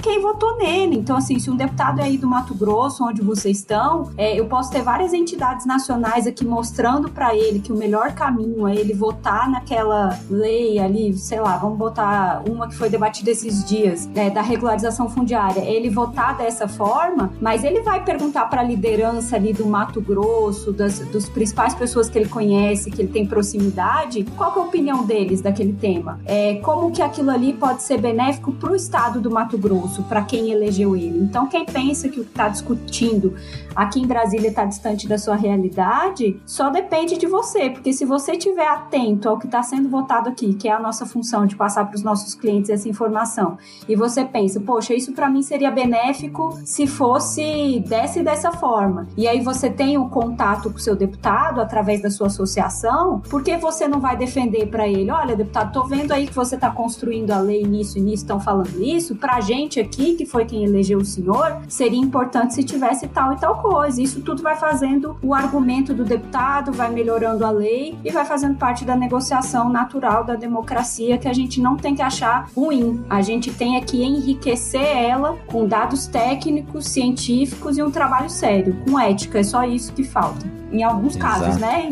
Quem 0.00 0.20
votou 0.22 0.56
nele. 0.58 0.96
Então, 0.96 1.16
assim, 1.16 1.40
se 1.40 1.50
um 1.50 1.56
deputado 1.56 2.00
é 2.00 2.04
aí 2.04 2.16
do 2.16 2.28
Mato 2.28 2.54
Grosso, 2.54 3.04
onde 3.04 3.20
vocês 3.20 3.58
estão, 3.58 3.89
é, 4.16 4.38
eu 4.38 4.46
posso 4.46 4.70
ter 4.70 4.82
várias 4.82 5.12
entidades 5.12 5.66
nacionais 5.66 6.26
aqui 6.26 6.44
mostrando 6.44 7.10
para 7.10 7.34
ele 7.34 7.60
que 7.60 7.72
o 7.72 7.76
melhor 7.76 8.12
caminho 8.12 8.66
é 8.66 8.74
ele 8.74 8.94
votar 8.94 9.50
naquela 9.50 10.18
lei 10.30 10.78
ali, 10.78 11.16
sei 11.16 11.40
lá, 11.40 11.56
vamos 11.56 11.78
botar 11.78 12.42
uma 12.48 12.68
que 12.68 12.74
foi 12.74 12.88
debatida 12.88 13.30
esses 13.30 13.64
dias, 13.64 14.06
né, 14.06 14.30
da 14.30 14.42
regularização 14.42 15.08
fundiária, 15.08 15.60
ele 15.60 15.90
votar 15.90 16.36
dessa 16.36 16.66
forma, 16.68 17.32
mas 17.40 17.64
ele 17.64 17.80
vai 17.80 18.04
perguntar 18.04 18.46
para 18.46 18.60
a 18.60 18.64
liderança 18.64 19.36
ali 19.36 19.52
do 19.52 19.66
Mato 19.66 20.00
Grosso, 20.00 20.72
das 20.72 21.00
dos 21.10 21.28
principais 21.28 21.74
pessoas 21.74 22.08
que 22.08 22.18
ele 22.18 22.28
conhece, 22.28 22.90
que 22.90 23.02
ele 23.02 23.08
tem 23.08 23.26
proximidade, 23.26 24.24
qual 24.36 24.54
é 24.56 24.58
a 24.58 24.62
opinião 24.62 25.04
deles 25.04 25.40
daquele 25.40 25.72
tema? 25.72 26.20
É, 26.24 26.54
como 26.56 26.90
que 26.90 27.02
aquilo 27.02 27.30
ali 27.30 27.52
pode 27.52 27.82
ser 27.82 27.98
benéfico 27.98 28.52
para 28.52 28.72
o 28.72 28.76
estado 28.76 29.20
do 29.20 29.30
Mato 29.30 29.58
Grosso, 29.58 30.02
para 30.04 30.22
quem 30.22 30.50
elegeu 30.50 30.96
ele? 30.96 31.18
Então, 31.18 31.46
quem 31.46 31.64
pensa 31.64 32.08
que 32.08 32.20
o 32.20 32.24
que 32.24 32.30
está 32.30 32.48
discutindo 32.48 33.34
aqui 33.80 33.98
em 33.98 34.06
Brasília 34.06 34.48
está 34.48 34.66
distante 34.66 35.08
da 35.08 35.16
sua 35.16 35.34
realidade, 35.34 36.38
só 36.44 36.68
depende 36.68 37.16
de 37.16 37.26
você, 37.26 37.70
porque 37.70 37.94
se 37.94 38.04
você 38.04 38.32
estiver 38.32 38.68
atento 38.68 39.26
ao 39.26 39.38
que 39.38 39.46
está 39.46 39.62
sendo 39.62 39.88
votado 39.88 40.28
aqui, 40.28 40.52
que 40.52 40.68
é 40.68 40.72
a 40.72 40.78
nossa 40.78 41.06
função 41.06 41.46
de 41.46 41.56
passar 41.56 41.86
para 41.86 41.96
os 41.96 42.02
nossos 42.02 42.34
clientes 42.34 42.68
essa 42.68 42.90
informação, 42.90 43.56
e 43.88 43.96
você 43.96 44.22
pensa, 44.22 44.60
poxa, 44.60 44.92
isso 44.92 45.12
para 45.12 45.30
mim 45.30 45.40
seria 45.40 45.70
benéfico 45.70 46.58
se 46.62 46.86
fosse 46.86 47.82
dessa 47.88 48.20
e 48.20 48.22
dessa 48.22 48.52
forma, 48.52 49.08
e 49.16 49.26
aí 49.26 49.40
você 49.40 49.70
tem 49.70 49.96
o 49.96 50.02
um 50.02 50.08
contato 50.10 50.68
com 50.68 50.76
o 50.76 50.80
seu 50.80 50.94
deputado 50.94 51.58
através 51.58 52.02
da 52.02 52.10
sua 52.10 52.26
associação, 52.26 53.20
por 53.30 53.42
que 53.42 53.56
você 53.56 53.88
não 53.88 53.98
vai 53.98 54.14
defender 54.14 54.66
para 54.66 54.86
ele, 54.86 55.10
olha, 55.10 55.34
deputado, 55.34 55.72
tô 55.72 55.84
vendo 55.84 56.12
aí 56.12 56.26
que 56.26 56.34
você 56.34 56.54
está 56.54 56.70
construindo 56.70 57.30
a 57.30 57.38
lei 57.38 57.62
nisso 57.62 57.96
e 57.96 58.02
nisso, 58.02 58.24
estão 58.24 58.38
falando 58.38 58.78
isso, 58.82 59.16
para 59.16 59.36
a 59.36 59.40
gente 59.40 59.80
aqui, 59.80 60.16
que 60.16 60.26
foi 60.26 60.44
quem 60.44 60.64
elegeu 60.64 60.98
o 60.98 61.04
senhor, 61.04 61.62
seria 61.66 61.98
importante 61.98 62.52
se 62.52 62.62
tivesse 62.62 63.08
tal 63.08 63.32
e 63.32 63.36
tal 63.36 63.54
coisa. 63.54 63.69
Isso 63.98 64.20
tudo 64.20 64.42
vai 64.42 64.56
fazendo 64.56 65.16
o 65.22 65.34
argumento 65.34 65.94
do 65.94 66.04
deputado, 66.04 66.72
vai 66.72 66.90
melhorando 66.90 67.44
a 67.44 67.50
lei 67.50 67.96
e 68.04 68.10
vai 68.10 68.24
fazendo 68.24 68.56
parte 68.56 68.84
da 68.84 68.96
negociação 68.96 69.68
natural 69.68 70.24
da 70.24 70.34
democracia 70.34 71.18
que 71.18 71.28
a 71.28 71.32
gente 71.32 71.60
não 71.60 71.76
tem 71.76 71.94
que 71.94 72.02
achar 72.02 72.48
ruim. 72.54 73.04
A 73.08 73.22
gente 73.22 73.52
tem 73.52 73.76
é 73.76 73.80
que 73.80 74.02
enriquecer 74.02 74.80
ela 74.80 75.36
com 75.46 75.66
dados 75.66 76.06
técnicos, 76.06 76.86
científicos 76.86 77.78
e 77.78 77.82
um 77.82 77.90
trabalho 77.90 78.28
sério, 78.28 78.76
com 78.84 78.98
ética. 78.98 79.38
É 79.40 79.42
só 79.42 79.64
isso 79.64 79.92
que 79.92 80.04
falta. 80.04 80.46
Em 80.72 80.82
alguns 80.82 81.16
Exato. 81.16 81.40
casos, 81.40 81.60
né? 81.60 81.90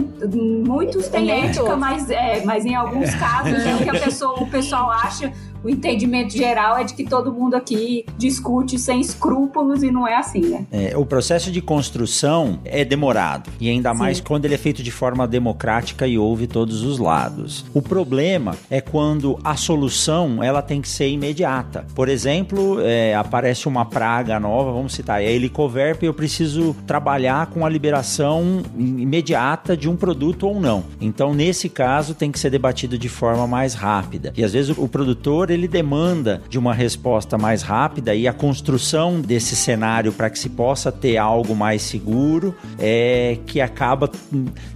Muitos 0.66 1.08
têm 1.08 1.30
ética, 1.30 1.76
mas, 1.76 2.10
é, 2.10 2.44
mas 2.44 2.64
em 2.64 2.74
alguns 2.74 3.12
casos 3.14 3.54
é 3.54 3.82
que 3.82 3.90
a 3.90 4.00
pessoa, 4.00 4.42
o 4.42 4.46
pessoal 4.46 4.90
acha 4.90 5.32
o 5.62 5.68
entendimento 5.68 6.36
geral 6.36 6.76
é 6.76 6.84
de 6.84 6.94
que 6.94 7.04
todo 7.04 7.32
mundo 7.32 7.54
aqui 7.54 8.04
discute 8.16 8.78
sem 8.78 9.00
escrúpulos 9.00 9.82
e 9.82 9.90
não 9.90 10.06
é 10.06 10.16
assim, 10.16 10.40
né? 10.40 10.66
É, 10.70 10.96
o 10.96 11.04
processo 11.04 11.50
de 11.50 11.60
construção 11.60 12.60
é 12.64 12.84
demorado 12.84 13.50
e 13.60 13.68
ainda 13.68 13.92
Sim. 13.92 13.98
mais 13.98 14.20
quando 14.20 14.44
ele 14.44 14.54
é 14.54 14.58
feito 14.58 14.82
de 14.82 14.90
forma 14.90 15.26
democrática 15.26 16.06
e 16.06 16.18
ouve 16.18 16.46
todos 16.46 16.82
os 16.82 16.98
lados. 16.98 17.64
O 17.74 17.82
problema 17.82 18.56
é 18.70 18.80
quando 18.80 19.38
a 19.42 19.56
solução 19.56 20.42
ela 20.42 20.62
tem 20.62 20.80
que 20.80 20.88
ser 20.88 21.08
imediata. 21.08 21.86
Por 21.94 22.08
exemplo, 22.08 22.80
é, 22.80 23.14
aparece 23.14 23.68
uma 23.68 23.84
praga 23.84 24.38
nova, 24.38 24.72
vamos 24.72 24.92
citar, 24.92 25.22
é 25.22 25.26
a 25.26 25.30
helicoverpa 25.30 26.04
e 26.04 26.08
eu 26.08 26.14
preciso 26.14 26.74
trabalhar 26.86 27.46
com 27.46 27.64
a 27.64 27.68
liberação 27.68 28.62
imediata 28.76 29.76
de 29.76 29.88
um 29.88 29.96
produto 29.96 30.46
ou 30.46 30.60
não. 30.60 30.84
Então, 31.00 31.34
nesse 31.34 31.68
caso, 31.68 32.14
tem 32.14 32.30
que 32.30 32.38
ser 32.38 32.50
debatido 32.50 32.98
de 32.98 33.08
forma 33.08 33.46
mais 33.46 33.74
rápida. 33.74 34.32
E 34.36 34.44
às 34.44 34.52
vezes 34.52 34.76
o 34.76 34.88
produtor 34.88 35.47
ele 35.52 35.68
demanda 35.68 36.42
de 36.48 36.58
uma 36.58 36.74
resposta 36.74 37.38
mais 37.38 37.62
rápida 37.62 38.14
e 38.14 38.26
a 38.26 38.32
construção 38.32 39.20
desse 39.20 39.56
cenário 39.56 40.12
para 40.12 40.30
que 40.30 40.38
se 40.38 40.48
possa 40.48 40.90
ter 40.90 41.16
algo 41.16 41.54
mais 41.54 41.82
seguro 41.82 42.54
é 42.78 43.38
que 43.46 43.60
acaba 43.60 44.10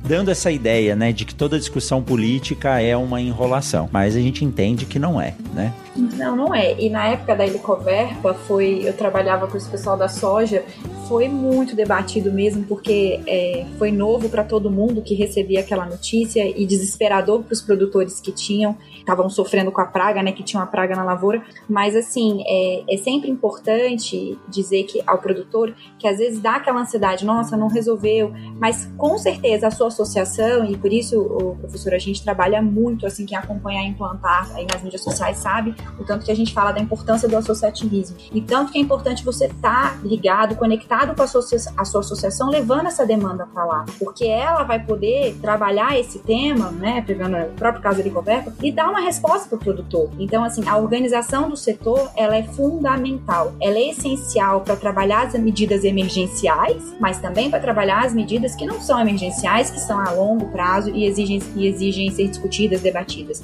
dando 0.04 0.30
essa 0.30 0.50
ideia, 0.50 0.96
né, 0.96 1.12
de 1.12 1.24
que 1.24 1.35
toda 1.35 1.58
discussão 1.58 2.02
política 2.02 2.80
é 2.80 2.96
uma 2.96 3.20
enrolação. 3.20 3.88
Mas 3.92 4.16
a 4.16 4.20
gente 4.20 4.44
entende 4.44 4.87
que 4.87 4.98
não 4.98 5.20
é, 5.20 5.35
né? 5.54 5.72
Não, 5.94 6.35
não 6.35 6.55
é. 6.55 6.81
E 6.81 6.88
na 6.88 7.09
época 7.09 7.35
da 7.37 7.46
Helicoverpa, 7.46 8.33
foi, 8.33 8.81
eu 8.85 8.94
trabalhava 8.94 9.46
com 9.46 9.57
esse 9.57 9.68
pessoal 9.68 9.96
da 9.96 10.09
soja, 10.09 10.64
foi 11.07 11.28
muito 11.28 11.76
debatido 11.76 12.33
mesmo, 12.33 12.64
porque 12.64 13.20
é, 13.26 13.66
foi 13.78 13.92
novo 13.92 14.28
para 14.31 14.42
todo 14.42 14.70
mundo 14.70 15.02
que 15.02 15.14
recebia 15.14 15.61
aquela 15.61 15.85
notícia 15.85 16.48
e 16.48 16.64
desesperador 16.64 17.42
para 17.42 17.52
os 17.52 17.61
produtores 17.61 18.20
que 18.20 18.33
tinham, 18.33 18.76
estavam 18.96 19.28
sofrendo 19.28 19.70
com 19.70 19.81
a 19.83 19.85
praga, 19.85 20.22
né? 20.22 20.33
Que 20.33 20.42
tinha 20.42 20.61
uma 20.61 20.66
praga 20.66 20.96
na 20.96 21.05
lavoura. 21.05 21.42
Mas 21.68 21.94
assim, 21.94 22.42
é, 22.46 22.94
é 22.94 22.96
sempre 22.96 23.31
importante 23.31 24.38
dizer 24.48 24.85
que 24.85 25.02
ao 25.07 25.18
produtor 25.18 25.74
que 25.98 26.09
às 26.09 26.18
vezes 26.18 26.40
dá 26.40 26.57
aquela 26.57 26.81
ansiedade, 26.81 27.24
nossa, 27.26 27.57
não 27.57 27.68
resolveu, 27.68 28.33
mas 28.59 28.90
com 28.96 29.18
certeza 29.18 29.66
a 29.66 29.70
sua 29.70 29.88
associação, 29.88 30.64
e 30.64 30.76
por 30.76 30.92
isso, 30.92 31.20
o 31.20 31.57
professor, 31.57 31.92
a 31.92 31.98
gente 31.98 32.22
trabalha 32.22 32.62
muito, 32.62 33.07
assim, 33.07 33.26
quem 33.26 33.37
acompanha 33.37 33.83
implantar 33.83 34.50
aí 34.55 34.66
nas 34.66 34.83
mídias 34.83 35.02
sociais 35.02 35.38
sabe 35.38 35.74
o 35.98 36.04
tanto 36.04 36.24
que 36.24 36.32
a 36.32 36.36
gente 36.36 36.52
fala 36.52 36.72
da 36.72 36.80
importância 36.80 37.28
do 37.28 37.36
associativismo. 37.36 38.16
E 38.32 38.40
tanto 38.40 38.72
que 38.72 38.78
é 38.78 38.80
importante 38.80 39.24
você 39.24 39.46
estar 39.46 39.94
tá 39.94 39.98
ligado, 40.02 40.56
conectado 40.56 41.14
com 41.14 41.22
a 41.22 41.26
a 41.76 41.84
sua 41.84 42.00
associação, 42.00 42.50
levando 42.50 42.86
essa 42.86 43.06
demanda 43.06 43.46
para 43.46 43.64
lá. 43.64 43.84
Porque 43.98 44.24
ela 44.26 44.62
vai 44.64 44.78
poder 44.78 45.36
trabalhar 45.40 45.98
esse 45.98 46.18
tema, 46.18 46.70
né, 46.70 47.02
pegando 47.06 47.36
o 47.36 47.54
próprio 47.54 47.82
caso 47.82 48.02
de 48.02 48.08
Roberto, 48.08 48.52
e 48.62 48.70
dar 48.70 48.88
uma 48.88 49.00
resposta 49.00 49.48
para 49.48 49.56
o 49.56 49.58
produtor. 49.58 50.10
Então, 50.18 50.44
assim, 50.44 50.68
a 50.68 50.76
organização 50.76 51.48
do 51.48 51.56
setor, 51.56 52.10
ela 52.16 52.36
é 52.36 52.42
fundamental. 52.42 53.52
Ela 53.60 53.78
é 53.78 53.90
essencial 53.90 54.60
para 54.60 54.76
trabalhar 54.76 55.26
as 55.26 55.34
medidas 55.34 55.84
emergenciais, 55.84 56.94
mas 57.00 57.18
também 57.18 57.50
para 57.50 57.60
trabalhar 57.60 58.04
as 58.04 58.14
medidas 58.14 58.54
que 58.54 58.66
não 58.66 58.80
são 58.80 59.00
emergenciais, 59.00 59.70
que 59.70 59.80
são 59.80 59.98
a 59.98 60.10
longo 60.10 60.48
prazo 60.48 60.90
e 60.90 61.04
exigem, 61.04 61.40
e 61.56 61.66
exigem 61.66 62.10
ser 62.10 62.28
discutidas, 62.28 62.80
debatidas. 62.80 63.42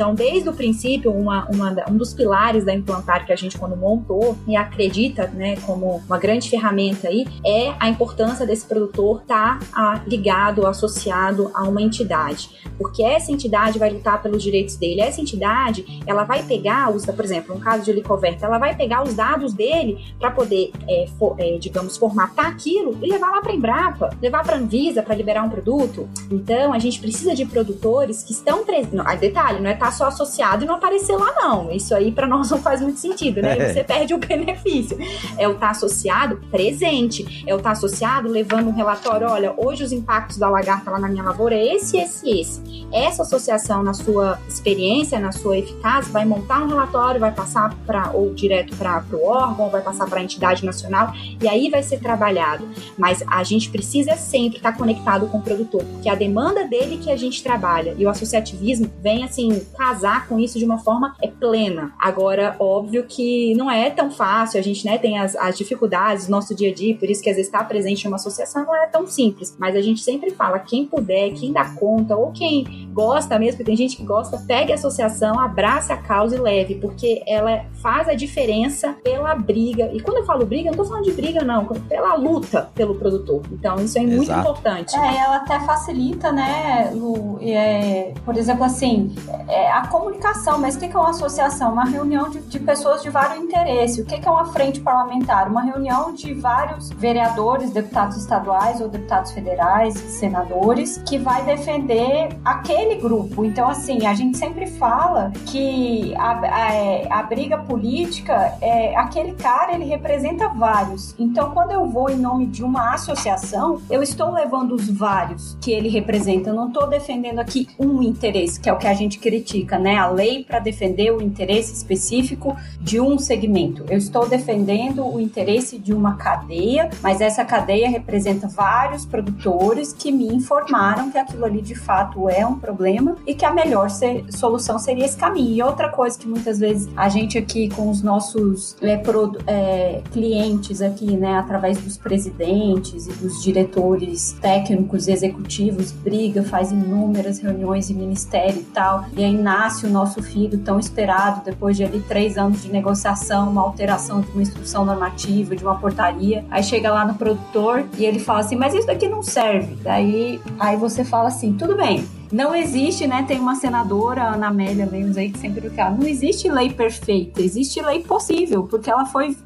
Então, 0.00 0.14
desde 0.14 0.48
o 0.48 0.54
princípio, 0.54 1.12
uma, 1.12 1.46
uma, 1.50 1.76
um 1.88 1.96
dos 1.96 2.12
pilares 2.12 2.64
da 2.64 2.74
Implantar 2.74 3.26
que 3.26 3.32
a 3.32 3.36
gente, 3.36 3.58
quando 3.58 3.76
montou 3.76 4.36
e 4.46 4.56
acredita 4.56 5.26
né, 5.28 5.56
como 5.66 6.02
uma 6.06 6.18
grande 6.18 6.48
ferramenta 6.48 7.08
aí, 7.08 7.26
é 7.44 7.74
a 7.78 7.88
importância 7.88 8.46
desse 8.46 8.66
produtor 8.66 9.22
estar 9.22 9.58
tá, 9.58 10.02
ligado, 10.06 10.66
associado 10.66 11.50
a 11.54 11.62
uma 11.64 11.82
entidade. 11.82 12.50
Porque 12.78 13.02
essa 13.02 13.30
entidade 13.30 13.78
vai 13.78 13.90
lutar 13.90 14.22
pelos 14.22 14.42
direitos 14.42 14.76
dele. 14.76 15.00
Essa 15.00 15.20
entidade, 15.20 16.02
ela 16.06 16.24
vai 16.24 16.42
pegar, 16.42 16.90
os, 16.90 17.04
por 17.04 17.24
exemplo, 17.24 17.54
no 17.54 17.60
caso 17.60 17.84
de 17.84 17.92
Licoverta, 17.92 18.46
ela 18.46 18.58
vai 18.58 18.74
pegar 18.74 19.02
os 19.02 19.14
dados 19.14 19.52
dele 19.52 20.14
para 20.18 20.30
poder, 20.30 20.72
é, 20.88 21.06
for, 21.18 21.36
é, 21.38 21.58
digamos, 21.58 21.96
formatar 21.96 22.46
aquilo 22.46 22.98
e 23.02 23.10
levar 23.10 23.30
lá 23.30 23.40
para 23.40 23.52
Embrapa, 23.52 24.10
levar 24.20 24.42
para 24.42 24.56
Anvisa 24.56 25.02
para 25.02 25.14
liberar 25.14 25.42
um 25.42 25.50
produto. 25.50 26.08
Então, 26.30 26.72
a 26.72 26.78
gente 26.78 27.00
precisa 27.00 27.34
de 27.34 27.44
produtores 27.44 28.22
que 28.22 28.32
estão 28.32 28.64
presentes. 28.64 28.80
Detalhe, 29.20 29.60
não 29.60 29.70
é 29.70 29.74
estar 29.74 29.86
tá 29.86 29.92
só 29.92 30.06
associado 30.06 30.64
e 30.64 30.66
não 30.66 30.74
aparecer 30.74 31.16
lá, 31.16 31.32
não. 31.34 31.69
Isso 31.74 31.94
aí 31.94 32.12
para 32.12 32.26
nós 32.26 32.48
não 32.50 32.58
faz 32.58 32.80
muito 32.80 32.98
sentido, 32.98 33.40
né? 33.42 33.58
É. 33.58 33.72
Você 33.72 33.84
perde 33.84 34.14
o 34.14 34.18
benefício. 34.18 34.98
É 35.38 35.48
o 35.48 35.52
estar 35.52 35.66
tá 35.66 35.70
associado 35.70 36.40
presente. 36.50 37.44
É 37.46 37.54
o 37.54 37.58
estar 37.58 37.70
tá 37.70 37.72
associado 37.72 38.28
levando 38.28 38.68
um 38.68 38.72
relatório: 38.72 39.28
olha, 39.28 39.54
hoje 39.56 39.84
os 39.84 39.92
impactos 39.92 40.36
da 40.36 40.48
lagarta 40.48 40.90
lá 40.90 40.98
na 40.98 41.08
minha 41.08 41.22
lavoura 41.22 41.54
é 41.54 41.74
esse, 41.74 41.98
esse, 41.98 42.28
esse. 42.28 42.79
Essa 42.92 43.22
associação, 43.22 43.82
na 43.82 43.94
sua 43.94 44.38
experiência, 44.48 45.18
na 45.20 45.30
sua 45.30 45.58
eficácia, 45.58 46.12
vai 46.12 46.24
montar 46.24 46.62
um 46.62 46.66
relatório, 46.66 47.20
vai 47.20 47.32
passar 47.32 47.74
para 47.86 48.10
ou 48.12 48.34
direto 48.34 48.76
para 48.76 49.04
o 49.12 49.24
órgão, 49.24 49.70
vai 49.70 49.80
passar 49.80 50.08
para 50.08 50.20
a 50.20 50.22
entidade 50.22 50.64
nacional 50.64 51.12
e 51.40 51.48
aí 51.48 51.70
vai 51.70 51.82
ser 51.82 52.00
trabalhado. 52.00 52.68
Mas 52.98 53.22
a 53.26 53.42
gente 53.44 53.70
precisa 53.70 54.16
sempre 54.16 54.56
estar 54.56 54.72
tá 54.72 54.78
conectado 54.78 55.28
com 55.28 55.38
o 55.38 55.42
produtor, 55.42 55.84
porque 55.84 56.08
a 56.08 56.14
demanda 56.14 56.66
dele 56.66 56.98
que 56.98 57.10
a 57.10 57.16
gente 57.16 57.42
trabalha 57.42 57.94
e 57.96 58.04
o 58.04 58.10
associativismo 58.10 58.90
vem 59.00 59.22
assim 59.22 59.64
casar 59.78 60.26
com 60.26 60.38
isso 60.38 60.58
de 60.58 60.64
uma 60.64 60.78
forma 60.78 61.14
é 61.22 61.28
plena. 61.28 61.92
Agora, 61.98 62.56
óbvio 62.58 63.04
que 63.04 63.54
não 63.54 63.70
é 63.70 63.88
tão 63.90 64.10
fácil, 64.10 64.58
a 64.58 64.62
gente 64.62 64.84
né, 64.84 64.98
tem 64.98 65.18
as, 65.18 65.36
as 65.36 65.56
dificuldades 65.56 66.26
do 66.26 66.30
nosso 66.32 66.54
dia 66.54 66.70
a 66.70 66.74
dia, 66.74 66.96
por 66.96 67.08
isso 67.08 67.22
que 67.22 67.30
às 67.30 67.36
vezes 67.36 67.48
estar 67.48 67.64
presente 67.68 68.04
em 68.04 68.08
uma 68.08 68.16
associação 68.16 68.64
não 68.64 68.74
é 68.74 68.86
tão 68.86 69.06
simples. 69.06 69.56
Mas 69.58 69.76
a 69.76 69.80
gente 69.80 70.00
sempre 70.00 70.30
fala, 70.30 70.58
quem 70.58 70.86
puder, 70.86 71.32
quem 71.32 71.52
dá 71.52 71.64
conta, 71.74 72.16
ou 72.16 72.32
quem 72.32 72.79
gosta 72.86 73.38
mesmo, 73.38 73.58
porque 73.58 73.64
tem 73.64 73.76
gente 73.76 73.96
que 73.96 74.04
gosta, 74.04 74.38
pegue 74.46 74.72
a 74.72 74.74
associação, 74.74 75.38
abrace 75.38 75.92
a 75.92 75.96
causa 75.96 76.36
e 76.36 76.40
leve, 76.40 76.74
porque 76.76 77.22
ela 77.26 77.64
faz 77.82 78.08
a 78.08 78.14
diferença 78.14 78.94
pela 79.04 79.34
briga. 79.34 79.90
E 79.92 80.00
quando 80.00 80.18
eu 80.18 80.24
falo 80.24 80.44
briga, 80.44 80.68
eu 80.68 80.72
não 80.72 80.78
tô 80.78 80.84
falando 80.84 81.04
de 81.04 81.12
briga, 81.12 81.44
não, 81.44 81.64
pela 81.64 82.14
luta 82.14 82.70
pelo 82.74 82.94
produtor. 82.94 83.42
Então, 83.52 83.76
isso 83.76 83.98
é 83.98 84.02
muito 84.02 84.24
Exato. 84.24 84.40
importante. 84.40 84.96
É, 84.96 85.16
ela 85.18 85.36
até 85.36 85.60
facilita, 85.60 86.32
né, 86.32 86.90
Lu, 86.94 87.38
é, 87.42 88.12
por 88.24 88.36
exemplo, 88.36 88.64
assim, 88.64 89.14
é, 89.48 89.70
a 89.70 89.86
comunicação, 89.86 90.58
mas 90.58 90.76
o 90.76 90.78
que 90.78 90.86
é 90.86 90.98
uma 90.98 91.10
associação? 91.10 91.72
Uma 91.72 91.84
reunião 91.84 92.28
de, 92.28 92.40
de 92.40 92.58
pessoas 92.58 93.02
de 93.02 93.10
vários 93.10 93.42
interesses. 93.42 93.98
O 93.98 94.04
que 94.04 94.14
é 94.14 94.30
uma 94.30 94.46
frente 94.46 94.80
parlamentar? 94.80 95.48
Uma 95.48 95.62
reunião 95.62 96.12
de 96.12 96.34
vários 96.34 96.90
vereadores, 96.90 97.70
deputados 97.70 98.16
estaduais 98.16 98.80
ou 98.80 98.88
deputados 98.88 99.32
federais, 99.32 99.94
senadores, 99.94 101.02
que 101.06 101.18
vai 101.18 101.44
defender 101.44 102.28
aquele 102.44 102.69
grupo. 103.00 103.44
Então, 103.44 103.68
assim, 103.68 104.06
a 104.06 104.14
gente 104.14 104.36
sempre 104.36 104.66
fala 104.66 105.32
que 105.46 106.14
a, 106.16 106.40
a, 106.40 106.74
é, 106.74 107.06
a 107.10 107.22
briga 107.22 107.58
política, 107.58 108.56
é, 108.60 108.94
aquele 108.96 109.32
cara, 109.32 109.72
ele 109.72 109.84
representa 109.84 110.48
vários. 110.48 111.14
Então, 111.18 111.50
quando 111.50 111.72
eu 111.72 111.86
vou 111.86 112.10
em 112.10 112.16
nome 112.16 112.46
de 112.46 112.62
uma 112.62 112.94
associação, 112.94 113.80
eu 113.90 114.02
estou 114.02 114.30
levando 114.30 114.74
os 114.74 114.88
vários 114.88 115.56
que 115.60 115.72
ele 115.72 115.88
representa. 115.88 116.50
Eu 116.50 116.54
não 116.54 116.68
estou 116.68 116.86
defendendo 116.86 117.38
aqui 117.38 117.68
um 117.78 118.02
interesse, 118.02 118.60
que 118.60 118.68
é 118.68 118.72
o 118.72 118.78
que 118.78 118.86
a 118.86 118.94
gente 118.94 119.18
critica, 119.18 119.78
né? 119.78 119.96
A 119.96 120.08
lei 120.08 120.44
para 120.44 120.58
defender 120.58 121.10
o 121.10 121.22
interesse 121.22 121.72
específico 121.72 122.56
de 122.80 123.00
um 123.00 123.18
segmento. 123.18 123.84
Eu 123.88 123.98
estou 123.98 124.28
defendendo 124.28 125.06
o 125.06 125.20
interesse 125.20 125.78
de 125.78 125.92
uma 125.92 126.16
cadeia, 126.16 126.90
mas 127.02 127.20
essa 127.20 127.44
cadeia 127.44 127.88
representa 127.88 128.46
vários 128.46 129.04
produtores 129.04 129.92
que 129.92 130.12
me 130.12 130.26
informaram 130.28 131.10
que 131.10 131.18
aquilo 131.18 131.44
ali 131.44 131.62
de 131.62 131.74
fato 131.74 132.28
é 132.28 132.46
um 132.46 132.58
problema 132.60 133.16
e 133.26 133.34
que 133.34 133.44
a 133.44 133.52
melhor 133.52 133.90
ser, 133.90 134.24
solução 134.30 134.78
seria 134.78 135.04
esse 135.04 135.16
caminho. 135.16 135.54
E 135.54 135.62
outra 135.62 135.88
coisa 135.88 136.18
que 136.18 136.28
muitas 136.28 136.58
vezes 136.58 136.88
a 136.96 137.08
gente 137.08 137.38
aqui 137.38 137.68
com 137.68 137.90
os 137.90 138.02
nossos 138.02 138.76
é, 138.80 138.96
pro, 138.96 139.36
é, 139.46 140.02
clientes 140.12 140.82
aqui, 140.82 141.16
né, 141.16 141.38
através 141.38 141.78
dos 141.78 141.96
presidentes 141.96 143.06
e 143.06 143.12
dos 143.12 143.42
diretores 143.42 144.36
técnicos 144.40 145.08
e 145.08 145.12
executivos, 145.12 145.92
briga, 145.92 146.42
faz 146.42 146.72
inúmeras 146.72 147.38
reuniões 147.38 147.90
em 147.90 147.94
ministério 147.94 148.60
e 148.60 148.64
tal, 148.64 149.04
e 149.16 149.24
aí 149.24 149.36
nasce 149.36 149.86
o 149.86 149.90
nosso 149.90 150.22
filho 150.22 150.58
tão 150.58 150.78
esperado 150.78 151.42
depois 151.44 151.76
de 151.76 151.84
ali 151.84 152.00
três 152.00 152.36
anos 152.36 152.62
de 152.62 152.70
negociação, 152.70 153.50
uma 153.50 153.62
alteração 153.62 154.20
de 154.20 154.30
uma 154.30 154.42
instrução 154.42 154.84
normativa, 154.84 155.56
de 155.56 155.64
uma 155.64 155.78
portaria, 155.78 156.44
aí 156.50 156.62
chega 156.62 156.90
lá 156.92 157.04
no 157.04 157.14
produtor 157.14 157.84
e 157.98 158.04
ele 158.04 158.18
fala 158.18 158.40
assim, 158.40 158.56
mas 158.56 158.74
isso 158.74 158.86
daqui 158.86 159.08
não 159.08 159.22
serve. 159.22 159.76
Daí 159.82 160.40
aí 160.58 160.76
você 160.76 161.04
fala 161.04 161.28
assim, 161.28 161.52
tudo 161.52 161.76
bem, 161.76 162.06
não 162.32 162.54
existe, 162.54 163.06
né? 163.06 163.22
Tem 163.22 163.38
uma 163.38 163.56
senadora, 163.56 164.34
Ana 164.34 164.48
Amélia 164.48 164.88
Lemos 164.90 165.16
aí, 165.16 165.30
que 165.30 165.38
sempre 165.38 165.68
fala, 165.70 165.96
não 165.96 166.06
existe 166.06 166.48
lei 166.48 166.70
perfeita, 166.70 167.42
existe 167.42 167.80
lei 167.82 168.02
possível, 168.02 168.64
porque 168.64 168.90
ela 168.90 169.04
foi 169.06 169.36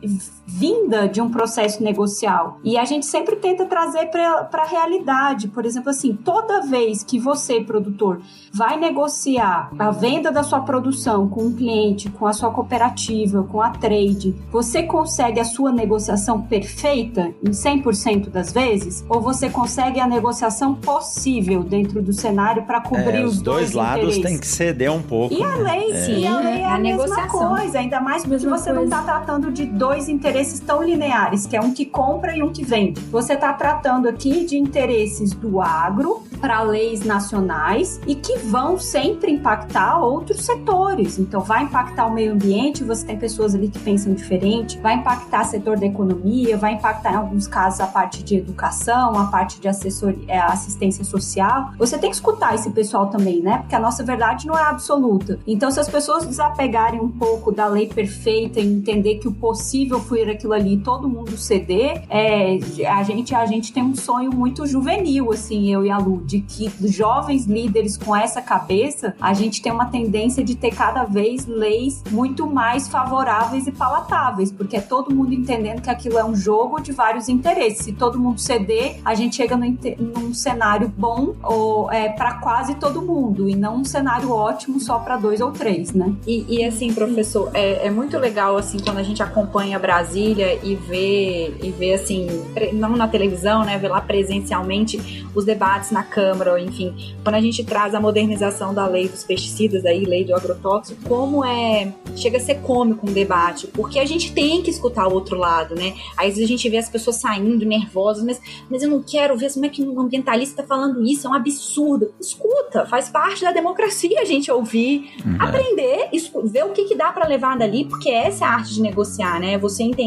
vinda 0.47 1.09
de 1.09 1.21
um 1.21 1.31
processo 1.31 1.83
negocial. 1.83 2.59
E 2.63 2.77
a 2.77 2.85
gente 2.85 3.07
sempre 3.07 3.37
tenta 3.37 3.65
trazer 3.65 4.07
para 4.07 4.49
a 4.53 4.67
realidade. 4.67 5.49
Por 5.49 5.65
exemplo, 5.65 5.91
assim, 5.91 6.15
toda 6.15 6.63
vez 6.63 7.03
que 7.03 7.19
você, 7.19 7.61
produtor, 7.61 8.21
vai 8.53 8.79
negociar 8.79 9.71
a 9.79 9.91
venda 9.91 10.31
da 10.31 10.43
sua 10.43 10.61
produção 10.61 11.29
com 11.29 11.45
um 11.45 11.53
cliente, 11.53 12.11
com 12.11 12.27
a 12.27 12.33
sua 12.33 12.51
cooperativa, 12.51 13.43
com 13.45 13.61
a 13.61 13.71
trade, 13.71 14.35
você 14.51 14.83
consegue 14.83 15.41
a 15.41 15.45
sua 15.45 15.73
negociação 15.73 16.43
perfeita 16.43 17.35
em 17.43 17.51
100% 17.51 18.29
das 18.29 18.53
vezes? 18.53 19.05
Ou 19.09 19.21
você 19.21 19.49
consegue 19.49 19.99
a 19.99 20.07
negociação 20.07 20.75
possível 20.75 21.63
dentro 21.63 22.03
do 22.03 22.13
cenário 22.13 22.65
para 22.65 22.81
cobrir 22.81 23.19
é, 23.19 23.25
os, 23.25 23.37
os 23.37 23.43
dois, 23.43 23.73
dois 23.73 23.73
lados 23.73 24.19
tem 24.19 24.39
que 24.39 24.47
ceder 24.47 24.93
um 24.93 25.03
pouco. 25.03 25.35
E 25.35 25.43
a 25.43 25.57
lei, 25.57 25.91
é. 25.91 26.05
sim, 26.05 26.27
a 26.27 26.39
lei 26.39 26.61
é 26.61 26.65
a, 26.65 26.75
a 26.75 26.79
mesma 26.79 27.27
coisa, 27.27 27.79
ainda 27.79 28.01
mais 28.01 28.25
porque 28.25 28.47
você 28.47 28.47
coisa. 28.47 28.73
não 28.73 28.85
está 28.85 29.03
tratando 29.03 29.51
de 29.51 29.67
dois 29.67 30.09
interesses 30.09 30.34
interesses 30.35 30.59
tão 30.59 30.83
lineares, 30.83 31.47
que 31.47 31.57
é 31.57 31.61
um 31.61 31.73
que 31.73 31.87
compra 31.87 32.37
e 32.37 32.43
um 32.43 32.53
que 32.53 32.65
vende. 32.65 33.01
Você 33.03 33.35
está 33.35 33.53
tratando 33.53 34.09
aqui 34.09 34.45
de 34.45 34.59
interesses 34.59 35.31
do 35.31 35.61
agro 35.61 36.25
para 36.41 36.61
leis 36.63 37.05
nacionais 37.05 38.01
e 38.05 38.17
que 38.17 38.37
vão 38.39 38.77
sempre 38.77 39.31
impactar 39.31 39.99
outros 39.99 40.45
setores. 40.45 41.21
Então, 41.21 41.41
vai 41.41 41.63
impactar 41.63 42.07
o 42.07 42.13
meio 42.13 42.33
ambiente, 42.33 42.83
você 42.83 43.07
tem 43.07 43.17
pessoas 43.17 43.55
ali 43.55 43.69
que 43.69 43.79
pensam 43.79 44.13
diferente, 44.13 44.77
vai 44.79 44.95
impactar 44.97 45.43
o 45.43 45.45
setor 45.45 45.79
da 45.79 45.87
economia, 45.87 46.57
vai 46.57 46.73
impactar, 46.73 47.13
em 47.13 47.17
alguns 47.17 47.47
casos, 47.47 47.81
a 47.81 47.87
parte 47.87 48.23
de 48.25 48.37
educação, 48.37 49.17
a 49.17 49.27
parte 49.27 49.61
de 49.61 49.69
assessoria, 49.69 50.25
é, 50.27 50.39
assistência 50.39 51.05
social. 51.05 51.71
Você 51.79 51.97
tem 51.97 52.11
que 52.11 52.17
escutar 52.17 52.57
esse 52.57 52.71
pessoal 52.71 53.07
também, 53.07 53.41
né? 53.41 53.59
Porque 53.59 53.75
a 53.77 53.81
nossa 53.81 54.03
verdade 54.03 54.49
não 54.49 54.59
é 54.59 54.65
absoluta. 54.65 55.39
Então, 55.47 55.71
se 55.71 55.79
as 55.79 55.89
pessoas 55.89 56.27
desapegarem 56.27 57.01
um 57.01 57.09
pouco 57.09 57.53
da 57.53 57.67
lei 57.69 57.87
perfeita 57.87 58.59
e 58.59 58.67
entender 58.67 59.15
que 59.17 59.29
o 59.29 59.33
possível 59.33 60.01
foi 60.01 60.24
aquilo 60.31 60.53
ali 60.53 60.77
todo 60.77 61.09
mundo 61.09 61.37
ceder, 61.37 62.03
é, 62.09 62.59
a, 62.89 63.03
gente, 63.03 63.35
a 63.35 63.47
gente 63.47 63.73
tem 63.73 63.83
um 63.83 63.95
sonho 63.95 64.33
muito 64.33 64.67
juvenil, 64.67 65.33
assim, 65.33 65.73
eu 65.73 65.85
e 65.85 65.91
a 65.91 65.99
Lu, 65.99 66.23
de 66.25 66.41
que 66.41 66.71
jovens 66.89 67.47
líderes 67.47 67.97
com 67.97 68.15
essa 68.15 68.41
cabeça, 68.41 69.15
a 69.21 69.33
gente 69.33 69.63
tem 69.63 69.73
uma 69.73 69.87
tendência 69.87 70.43
de 70.43 70.55
ter 70.55 70.75
cada 70.75 71.05
vez 71.05 71.47
leis 71.47 72.03
muito 72.11 72.47
mais 72.47 72.89
favoráveis 72.89 73.67
e 73.67 73.73
palatáveis, 73.73 74.51
porque 74.53 74.77
é 74.77 74.81
todo 74.81 75.15
mundo 75.15 75.33
entendendo 75.33 75.81
que 75.81 75.91
aquilo 75.91 76.19
é 76.19 76.25
um 76.25 76.35
jogo 76.35 76.81
de 76.81 76.93
vários 76.93 77.29
interesses. 77.29 77.85
Se 77.85 77.93
todo 77.93 78.19
mundo 78.19 78.41
ceder, 78.41 79.01
a 79.05 79.15
gente 79.15 79.37
chega 79.37 79.57
no, 79.57 79.67
num 79.99 80.35
cenário 80.35 80.93
bom 80.97 81.35
ou 81.43 81.91
é, 81.91 82.09
para 82.09 82.35
quase 82.35 82.75
todo 82.75 83.03
mundo 83.03 83.49
e 83.49 83.57
não 83.57 83.77
um 83.77 83.85
cenário 83.85 84.31
ótimo 84.31 84.81
só 84.81 84.99
para 84.99 85.17
dois 85.17 85.41
ou 85.41 85.53
três, 85.53 85.93
né? 85.93 86.15
E, 86.27 86.45
e 86.49 86.65
assim, 86.65 86.93
professor, 86.93 87.51
é, 87.55 87.87
é, 87.87 87.91
muito 87.91 88.19
legal 88.19 88.57
assim 88.57 88.79
quando 88.79 88.99
a 88.99 89.03
gente 89.03 89.23
acompanha 89.23 89.79
Brasília 90.15 90.61
e 90.63 90.77
vê 90.77 91.55
e 91.61 91.71
vê 91.73 91.95
assim, 91.95 92.29
não 92.73 92.91
na 92.91 93.09
televisão, 93.09 93.65
né, 93.65 93.77
vê 93.79 93.89
lá 93.89 94.01
presencialmente 94.01 95.27
os 95.35 95.45
debates 95.45 95.91
na 95.91 96.05
Câmara, 96.05 96.61
enfim, 96.61 96.95
quando 97.25 97.35
a 97.35 97.41
gente 97.41 97.65
traz 97.65 97.95
a 97.95 98.01
modernização 98.01 98.73
da 98.73 98.87
lei 98.87 99.09
dos 99.09 99.25
pesticidas 99.25 99.85
aí, 99.85 100.05
lei 100.05 100.25
do 100.25 100.35
agrotóxico, 100.35 101.03
como 101.09 101.45
é 101.45 101.93
chega 102.15 102.37
a 102.37 102.41
ser 102.41 102.61
cômico 102.61 103.09
um 103.09 103.13
debate, 103.13 103.67
porque 103.67 103.99
a 103.99 104.05
gente 104.05 104.33
tem 104.33 104.63
que 104.63 104.71
escutar 104.71 105.09
o 105.09 105.13
outro 105.13 105.37
lado, 105.37 105.75
né? 105.75 105.95
Aí 106.17 106.31
a 106.31 106.47
gente 106.47 106.69
vê 106.69 106.77
as 106.77 106.89
pessoas 106.89 107.17
saindo 107.17 107.67
nervosas, 107.67 108.25
mas, 108.25 108.41
mas 108.71 108.83
eu 108.85 108.89
não 108.89 109.03
quero 109.03 109.37
ver 109.37 109.53
como 109.53 109.67
é 109.67 109.69
que 109.69 109.83
um 109.83 110.01
ambientalista 110.01 110.63
tá 110.63 110.69
falando 110.69 111.03
isso, 111.03 111.27
é 111.27 111.31
um 111.31 111.35
absurdo. 111.35 112.15
Escuta, 112.21 112.87
faz 112.87 113.09
parte 113.09 113.43
da 113.43 113.51
democracia 113.51 114.21
a 114.21 114.25
gente 114.25 114.51
ouvir, 114.51 115.13
uhum. 115.27 115.37
aprender, 115.41 116.09
ver 116.45 116.65
o 116.65 116.71
que, 116.71 116.85
que 116.85 116.95
dá 116.95 117.11
para 117.11 117.27
levar 117.27 117.59
dali, 117.59 117.85
porque 117.85 118.11
essa 118.11 118.45
é 118.45 118.49
a 118.49 118.53
arte 118.53 118.75
de 118.75 118.81
negociar, 118.81 119.41
né? 119.41 119.59
Você 119.59 119.83
entender 119.83 120.04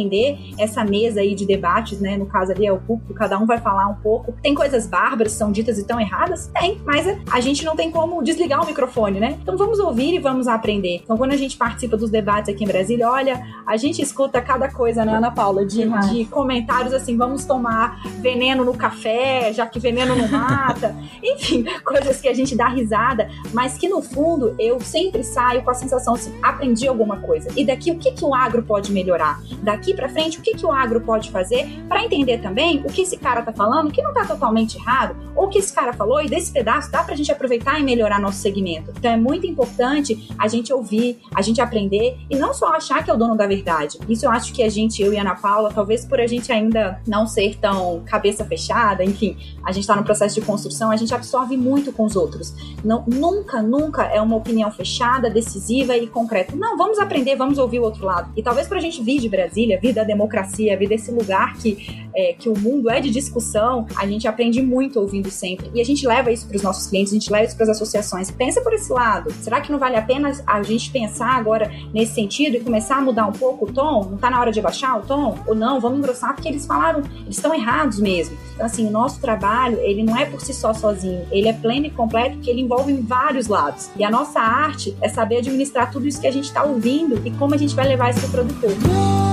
essa 0.57 0.83
mesa 0.83 1.21
aí 1.21 1.33
de 1.33 1.45
debates, 1.45 1.99
né? 1.99 2.17
No 2.17 2.25
caso 2.25 2.51
ali 2.51 2.65
é 2.65 2.71
o 2.71 2.79
público, 2.79 3.13
cada 3.13 3.37
um 3.37 3.45
vai 3.45 3.59
falar 3.59 3.87
um 3.87 3.95
pouco. 3.95 4.33
Tem 4.41 4.53
coisas 4.53 4.87
bárbaras 4.87 5.31
são 5.31 5.51
ditas 5.51 5.77
e 5.77 5.85
tão 5.85 5.99
erradas? 5.99 6.51
Tem, 6.59 6.81
mas 6.85 7.05
a 7.31 7.39
gente 7.39 7.63
não 7.63 7.75
tem 7.75 7.91
como 7.91 8.21
desligar 8.23 8.63
o 8.63 8.65
microfone, 8.65 9.19
né? 9.19 9.37
Então 9.41 9.57
vamos 9.57 9.79
ouvir 9.79 10.13
e 10.13 10.19
vamos 10.19 10.47
aprender. 10.47 11.01
Então 11.03 11.17
quando 11.17 11.31
a 11.31 11.37
gente 11.37 11.57
participa 11.57 11.95
dos 11.95 12.09
debates 12.09 12.53
aqui 12.53 12.63
em 12.63 12.67
Brasília, 12.67 13.09
olha, 13.09 13.41
a 13.65 13.77
gente 13.77 14.01
escuta 14.01 14.41
cada 14.41 14.69
coisa, 14.69 15.05
né, 15.05 15.15
Ana 15.15 15.31
Paula? 15.31 15.65
De, 15.65 15.87
de 16.09 16.25
comentários 16.25 16.93
assim, 16.93 17.17
vamos 17.17 17.45
tomar 17.45 18.01
veneno 18.19 18.63
no 18.63 18.75
café, 18.75 19.51
já 19.53 19.65
que 19.65 19.79
veneno 19.79 20.15
não 20.15 20.27
mata. 20.27 20.95
Enfim, 21.23 21.65
coisas 21.83 22.19
que 22.19 22.27
a 22.27 22.33
gente 22.33 22.55
dá 22.55 22.67
risada, 22.67 23.29
mas 23.53 23.77
que 23.77 23.87
no 23.87 24.01
fundo 24.01 24.55
eu 24.59 24.79
sempre 24.79 25.23
saio 25.23 25.63
com 25.63 25.71
a 25.71 25.73
sensação 25.73 26.15
assim, 26.15 26.33
aprendi 26.41 26.87
alguma 26.87 27.17
coisa. 27.17 27.49
E 27.55 27.65
daqui 27.65 27.91
o 27.91 27.97
que, 27.97 28.11
que 28.11 28.25
o 28.25 28.33
agro 28.33 28.63
pode 28.63 28.91
melhorar? 28.91 29.39
Daqui 29.61 29.86
para 29.93 30.09
frente, 30.09 30.39
o 30.39 30.41
que, 30.41 30.53
que 30.53 30.65
o 30.65 30.71
agro 30.71 31.01
pode 31.01 31.31
fazer 31.31 31.67
para 31.87 32.03
entender 32.03 32.39
também 32.39 32.81
o 32.85 32.91
que 32.91 33.01
esse 33.01 33.17
cara 33.17 33.41
tá 33.41 33.51
falando, 33.51 33.91
que 33.91 34.01
não 34.01 34.13
tá 34.13 34.25
totalmente 34.25 34.77
errado, 34.77 35.15
ou 35.35 35.45
o 35.45 35.49
que 35.49 35.59
esse 35.59 35.73
cara 35.73 35.93
falou, 35.93 36.21
e 36.21 36.27
desse 36.27 36.51
pedaço 36.51 36.91
dá 36.91 37.03
pra 37.03 37.15
gente 37.15 37.31
aproveitar 37.31 37.79
e 37.79 37.83
melhorar 37.83 38.19
nosso 38.19 38.39
segmento. 38.39 38.91
Então 38.97 39.11
é 39.11 39.17
muito 39.17 39.45
importante 39.45 40.29
a 40.37 40.47
gente 40.47 40.73
ouvir, 40.73 41.19
a 41.33 41.41
gente 41.41 41.61
aprender 41.61 42.17
e 42.29 42.35
não 42.35 42.53
só 42.53 42.73
achar 42.73 43.03
que 43.03 43.09
é 43.09 43.13
o 43.13 43.17
dono 43.17 43.35
da 43.35 43.47
verdade. 43.47 43.97
Isso 44.07 44.25
eu 44.25 44.31
acho 44.31 44.53
que 44.53 44.63
a 44.63 44.69
gente, 44.69 45.01
eu 45.01 45.13
e 45.13 45.17
a 45.17 45.21
Ana 45.21 45.35
Paula, 45.35 45.71
talvez 45.73 46.05
por 46.05 46.19
a 46.19 46.27
gente 46.27 46.51
ainda 46.51 47.01
não 47.07 47.27
ser 47.27 47.57
tão 47.57 48.03
cabeça 48.05 48.43
fechada, 48.45 49.03
enfim, 49.03 49.37
a 49.63 49.71
gente 49.71 49.85
tá 49.85 49.95
no 49.95 50.03
processo 50.03 50.35
de 50.35 50.41
construção, 50.41 50.91
a 50.91 50.95
gente 50.95 51.13
absorve 51.13 51.57
muito 51.57 51.91
com 51.91 52.05
os 52.05 52.15
outros. 52.15 52.53
Não, 52.83 53.03
nunca, 53.07 53.61
nunca 53.61 54.03
é 54.03 54.21
uma 54.21 54.35
opinião 54.35 54.71
fechada, 54.71 55.29
decisiva 55.29 55.95
e 55.95 56.07
concreta. 56.07 56.55
Não, 56.55 56.77
vamos 56.77 56.99
aprender, 56.99 57.35
vamos 57.35 57.57
ouvir 57.57 57.79
o 57.79 57.83
outro 57.83 58.05
lado. 58.05 58.31
E 58.35 58.43
talvez 58.43 58.67
pra 58.67 58.79
gente 58.79 59.01
vir 59.01 59.19
de 59.19 59.29
Brasília, 59.29 59.76
vir 59.79 59.93
da 59.93 60.03
democracia, 60.03 60.77
vir 60.77 60.89
desse 60.89 61.11
lugar 61.11 61.55
que, 61.57 62.07
é, 62.15 62.33
que 62.33 62.49
o 62.49 62.57
mundo 62.57 62.89
é 62.89 62.99
de 62.99 63.09
discussão, 63.09 63.85
a 63.95 64.05
gente 64.05 64.27
aprende 64.27 64.61
muito 64.61 64.99
ouvindo 64.99 65.29
sempre. 65.29 65.69
E 65.73 65.81
a 65.81 65.85
gente 65.85 66.07
leva 66.07 66.31
isso 66.31 66.47
para 66.47 66.57
os 66.57 66.63
nossos 66.63 66.87
clientes, 66.87 67.13
a 67.13 67.15
gente 67.15 67.31
leva 67.31 67.45
isso 67.45 67.55
para 67.55 67.63
as 67.65 67.69
associações. 67.69 68.31
Pensa 68.31 68.61
por 68.61 68.73
esse 68.73 68.91
lado. 68.91 69.31
Será 69.41 69.61
que 69.61 69.71
não 69.71 69.79
vale 69.79 69.95
a 69.95 70.01
pena 70.01 70.31
a 70.45 70.63
gente 70.63 70.89
pensar 70.91 71.31
agora 71.31 71.71
nesse 71.93 72.13
sentido 72.13 72.57
e 72.57 72.59
começar 72.59 72.97
a 72.97 73.01
mudar 73.01 73.27
um 73.27 73.31
pouco 73.31 73.65
o 73.65 73.73
tom? 73.73 74.05
Não 74.05 74.15
está 74.15 74.29
na 74.29 74.39
hora 74.39 74.51
de 74.51 74.59
abaixar 74.59 74.97
o 74.97 75.01
tom? 75.01 75.37
Ou 75.47 75.55
não, 75.55 75.79
vamos 75.79 75.99
engrossar 75.99 76.33
porque 76.33 76.47
eles 76.47 76.65
falaram, 76.65 77.01
eles 77.23 77.37
estão 77.37 77.53
errados 77.53 77.99
mesmo. 77.99 78.37
Então, 78.53 78.65
assim, 78.65 78.87
o 78.87 78.91
nosso 78.91 79.21
trabalho, 79.21 79.79
ele 79.81 80.03
não 80.03 80.17
é 80.17 80.25
por 80.25 80.41
si 80.41 80.53
só 80.53 80.73
sozinho, 80.73 81.25
ele 81.31 81.47
é 81.47 81.53
pleno 81.53 81.85
e 81.85 81.91
completo 81.91 82.35
porque 82.37 82.49
ele 82.49 82.61
envolve 82.61 82.93
vários 82.93 83.47
lados. 83.47 83.89
E 83.95 84.03
a 84.03 84.09
nossa 84.09 84.39
arte 84.39 84.95
é 85.01 85.09
saber 85.09 85.37
administrar 85.37 85.91
tudo 85.91 86.07
isso 86.07 86.19
que 86.19 86.27
a 86.27 86.31
gente 86.31 86.45
está 86.45 86.63
ouvindo 86.63 87.21
e 87.25 87.31
como 87.31 87.53
a 87.53 87.57
gente 87.57 87.75
vai 87.75 87.87
levar 87.87 88.09
isso 88.09 88.19
para 88.19 88.41
o 88.41 88.45
produtor. 88.45 89.26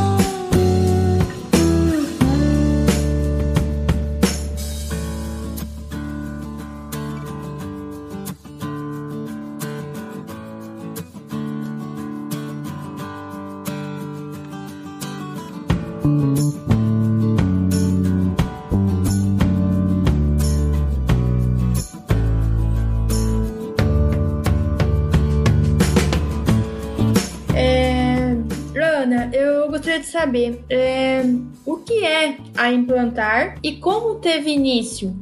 Saber 30.15 30.65
é, 30.71 31.23
o 31.67 31.79
que 31.79 32.05
é 32.05 32.37
a 32.57 32.71
implantar 32.73 33.59
e 33.65 33.73
como 33.79 34.15
teve 34.21 34.53
início 34.53 35.13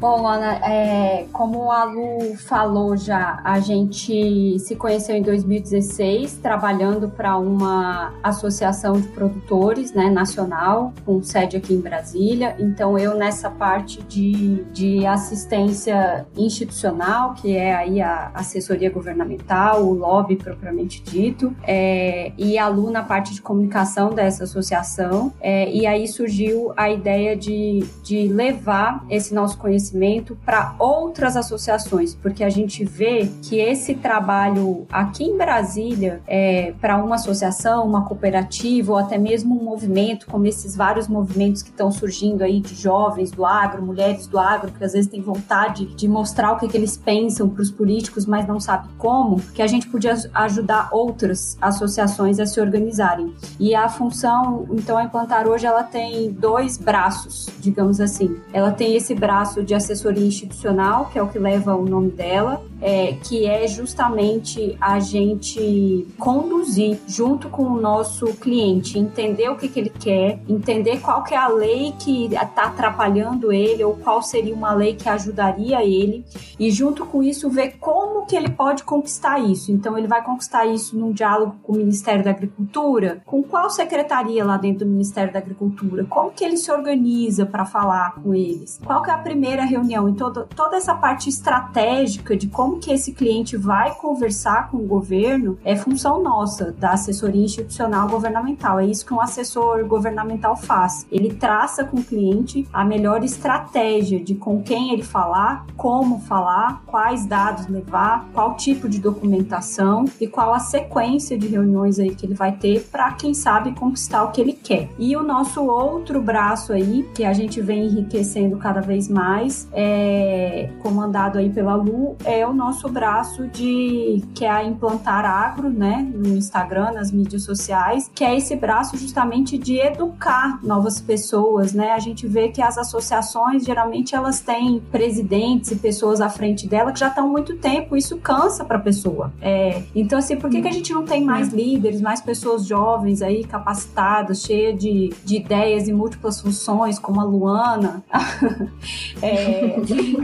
Bom, 0.00 0.26
Ana, 0.26 0.54
é, 0.66 1.26
como 1.30 1.70
a 1.70 1.84
Lu 1.84 2.34
falou 2.34 2.96
já, 2.96 3.38
a 3.44 3.60
gente 3.60 4.58
se 4.58 4.74
conheceu 4.74 5.14
em 5.14 5.20
2016, 5.20 6.38
trabalhando 6.38 7.10
para 7.10 7.36
uma 7.36 8.14
associação 8.22 8.98
de 8.98 9.06
produtores 9.08 9.92
né, 9.92 10.08
nacional, 10.08 10.94
com 11.04 11.22
sede 11.22 11.58
aqui 11.58 11.74
em 11.74 11.82
Brasília. 11.82 12.56
Então, 12.58 12.98
eu 12.98 13.14
nessa 13.14 13.50
parte 13.50 14.02
de, 14.04 14.64
de 14.72 15.04
assistência 15.04 16.26
institucional, 16.34 17.34
que 17.34 17.54
é 17.54 17.74
aí 17.74 18.00
a 18.00 18.30
assessoria 18.32 18.88
governamental, 18.88 19.84
o 19.84 19.92
lobby 19.92 20.34
propriamente 20.34 21.02
dito, 21.02 21.54
é, 21.62 22.32
e 22.38 22.56
a 22.56 22.68
Lu 22.68 22.90
na 22.90 23.02
parte 23.02 23.34
de 23.34 23.42
comunicação 23.42 24.08
dessa 24.14 24.44
associação. 24.44 25.30
É, 25.42 25.70
e 25.70 25.86
aí 25.86 26.08
surgiu 26.08 26.72
a 26.74 26.88
ideia 26.88 27.36
de, 27.36 27.84
de 28.02 28.28
levar 28.28 29.04
esse 29.10 29.34
nosso 29.34 29.58
conhecimento 29.58 29.89
conhecimento 29.90 30.36
para 30.44 30.74
outras 30.78 31.36
associações, 31.36 32.14
porque 32.14 32.44
a 32.44 32.50
gente 32.50 32.84
vê 32.84 33.30
que 33.42 33.58
esse 33.58 33.94
trabalho 33.94 34.86
aqui 34.90 35.24
em 35.24 35.36
Brasília, 35.36 36.22
é, 36.26 36.72
para 36.80 36.96
uma 36.96 37.16
associação, 37.16 37.86
uma 37.86 38.04
cooperativa 38.04 38.92
ou 38.92 38.98
até 38.98 39.18
mesmo 39.18 39.60
um 39.60 39.64
movimento, 39.64 40.26
como 40.26 40.46
esses 40.46 40.76
vários 40.76 41.08
movimentos 41.08 41.62
que 41.62 41.70
estão 41.70 41.90
surgindo 41.90 42.42
aí 42.42 42.60
de 42.60 42.74
jovens 42.74 43.30
do 43.30 43.44
agro, 43.44 43.82
mulheres 43.82 44.26
do 44.26 44.38
agro, 44.38 44.72
que 44.72 44.84
às 44.84 44.92
vezes 44.92 45.10
têm 45.10 45.20
vontade 45.20 45.86
de 45.86 46.08
mostrar 46.08 46.52
o 46.52 46.58
que, 46.58 46.68
que 46.68 46.76
eles 46.76 46.96
pensam 46.96 47.48
para 47.48 47.62
os 47.62 47.70
políticos, 47.70 48.26
mas 48.26 48.46
não 48.46 48.60
sabe 48.60 48.88
como, 48.98 49.40
que 49.54 49.62
a 49.62 49.66
gente 49.66 49.88
podia 49.88 50.16
ajudar 50.34 50.88
outras 50.92 51.56
associações 51.60 52.38
a 52.38 52.46
se 52.46 52.60
organizarem. 52.60 53.34
E 53.58 53.74
a 53.74 53.88
função, 53.88 54.66
então, 54.70 54.96
a 54.96 55.04
Implantar 55.04 55.48
hoje, 55.48 55.66
ela 55.66 55.82
tem 55.82 56.30
dois 56.30 56.76
braços, 56.76 57.48
digamos 57.58 58.00
assim. 58.00 58.36
Ela 58.52 58.70
tem 58.70 58.94
esse 58.94 59.14
braço 59.14 59.62
de 59.62 59.74
assessoria 59.80 60.26
institucional, 60.26 61.06
que 61.06 61.18
é 61.18 61.22
o 61.22 61.28
que 61.28 61.38
leva 61.38 61.74
o 61.74 61.84
nome 61.84 62.10
dela, 62.10 62.62
é, 62.80 63.14
que 63.22 63.46
é 63.46 63.66
justamente 63.68 64.76
a 64.80 64.98
gente 65.00 66.06
conduzir 66.18 66.98
junto 67.06 67.48
com 67.48 67.64
o 67.64 67.80
nosso 67.80 68.26
cliente, 68.34 68.98
entender 68.98 69.48
o 69.48 69.56
que, 69.56 69.68
que 69.68 69.80
ele 69.80 69.90
quer, 69.90 70.40
entender 70.48 71.00
qual 71.00 71.22
que 71.22 71.34
é 71.34 71.36
a 71.36 71.48
lei 71.48 71.92
que 71.98 72.26
está 72.26 72.64
atrapalhando 72.64 73.52
ele 73.52 73.84
ou 73.84 73.96
qual 73.96 74.22
seria 74.22 74.54
uma 74.54 74.72
lei 74.72 74.94
que 74.94 75.08
ajudaria 75.08 75.84
ele 75.84 76.24
e 76.58 76.70
junto 76.70 77.04
com 77.04 77.22
isso 77.22 77.50
ver 77.50 77.76
como 77.78 78.26
que 78.26 78.36
ele 78.36 78.50
pode 78.50 78.84
conquistar 78.84 79.38
isso. 79.38 79.72
Então 79.72 79.96
ele 79.98 80.06
vai 80.06 80.22
conquistar 80.22 80.66
isso 80.66 80.96
num 80.96 81.12
diálogo 81.12 81.56
com 81.62 81.72
o 81.72 81.76
Ministério 81.76 82.24
da 82.24 82.30
Agricultura, 82.30 83.22
com 83.26 83.42
qual 83.42 83.68
secretaria 83.70 84.44
lá 84.44 84.56
dentro 84.56 84.86
do 84.86 84.90
Ministério 84.90 85.32
da 85.32 85.38
Agricultura, 85.38 86.04
como 86.04 86.30
que 86.30 86.44
ele 86.44 86.56
se 86.56 86.70
organiza 86.70 87.44
para 87.44 87.64
falar 87.64 88.14
com 88.14 88.34
eles, 88.34 88.80
qual 88.84 89.02
que 89.02 89.10
é 89.10 89.14
a 89.14 89.18
primeira 89.18 89.64
reunião 89.70 90.08
e 90.08 90.14
toda, 90.14 90.46
toda 90.54 90.76
essa 90.76 90.94
parte 90.94 91.28
estratégica 91.28 92.36
de 92.36 92.48
como 92.48 92.78
que 92.78 92.92
esse 92.92 93.12
cliente 93.12 93.56
vai 93.56 93.94
conversar 93.94 94.70
com 94.70 94.78
o 94.78 94.86
governo 94.86 95.58
é 95.64 95.76
função 95.76 96.22
nossa, 96.22 96.72
da 96.72 96.90
assessoria 96.90 97.44
institucional 97.44 98.08
governamental. 98.08 98.78
É 98.80 98.86
isso 98.86 99.06
que 99.06 99.14
um 99.14 99.20
assessor 99.20 99.84
governamental 99.86 100.56
faz. 100.56 101.06
Ele 101.10 101.34
traça 101.34 101.84
com 101.84 101.98
o 101.98 102.04
cliente 102.04 102.66
a 102.72 102.84
melhor 102.84 103.22
estratégia 103.24 104.22
de 104.22 104.34
com 104.34 104.62
quem 104.62 104.92
ele 104.92 105.02
falar, 105.02 105.66
como 105.76 106.20
falar, 106.20 106.82
quais 106.86 107.26
dados 107.26 107.66
levar, 107.68 108.28
qual 108.32 108.56
tipo 108.56 108.88
de 108.88 108.98
documentação 108.98 110.04
e 110.20 110.26
qual 110.26 110.52
a 110.52 110.58
sequência 110.58 111.38
de 111.38 111.46
reuniões 111.46 111.98
aí 111.98 112.14
que 112.14 112.26
ele 112.26 112.34
vai 112.34 112.52
ter 112.52 112.88
para 112.90 113.12
quem 113.12 113.32
sabe 113.34 113.72
conquistar 113.72 114.24
o 114.24 114.30
que 114.30 114.40
ele 114.40 114.52
quer. 114.52 114.88
E 114.98 115.16
o 115.16 115.22
nosso 115.22 115.64
outro 115.64 116.20
braço 116.20 116.72
aí, 116.72 117.08
que 117.14 117.24
a 117.24 117.32
gente 117.32 117.60
vem 117.60 117.86
enriquecendo 117.86 118.56
cada 118.56 118.80
vez 118.80 119.08
mais, 119.08 119.59
É, 119.72 120.70
comandado 120.82 121.38
aí 121.38 121.50
pela 121.50 121.74
Lu, 121.74 122.16
é 122.24 122.46
o 122.46 122.52
nosso 122.52 122.88
braço 122.88 123.46
de 123.48 124.22
que 124.34 124.44
é 124.44 124.50
a 124.50 124.64
Implantar 124.64 125.24
Agro, 125.24 125.70
né, 125.70 126.08
no 126.14 126.28
Instagram, 126.28 126.92
nas 126.92 127.10
mídias 127.10 127.42
sociais, 127.42 128.10
que 128.14 128.24
é 128.24 128.36
esse 128.36 128.56
braço 128.56 128.96
justamente 128.96 129.56
de 129.58 129.78
educar 129.78 130.62
novas 130.62 131.00
pessoas, 131.00 131.72
né? 131.72 131.92
A 131.92 131.98
gente 131.98 132.26
vê 132.26 132.48
que 132.48 132.62
as 132.62 132.78
associações 132.78 133.64
geralmente 133.64 134.14
elas 134.14 134.40
têm 134.40 134.80
presidentes 134.90 135.70
e 135.70 135.76
pessoas 135.76 136.20
à 136.20 136.28
frente 136.28 136.68
dela 136.68 136.92
que 136.92 136.98
já 136.98 137.08
estão 137.08 137.26
há 137.26 137.28
muito 137.28 137.56
tempo, 137.56 137.96
isso 137.96 138.16
cansa 138.18 138.64
para 138.64 138.76
a 138.76 138.80
pessoa. 138.80 139.32
É, 139.40 139.82
então 139.94 140.18
assim, 140.18 140.36
por 140.36 140.50
que, 140.50 140.60
que 140.62 140.68
a 140.68 140.72
gente 140.72 140.92
não 140.92 141.04
tem 141.04 141.24
mais 141.24 141.48
líderes, 141.48 142.00
mais 142.00 142.20
pessoas 142.20 142.66
jovens 142.66 143.22
aí 143.22 143.44
capacitadas, 143.44 144.42
cheias 144.42 144.78
de, 144.78 145.10
de 145.24 145.36
ideias 145.36 145.88
e 145.88 145.92
múltiplas 145.92 146.40
funções, 146.40 146.98
como 146.98 147.20
a 147.20 147.24
Luana, 147.24 148.02
é, 149.20 149.49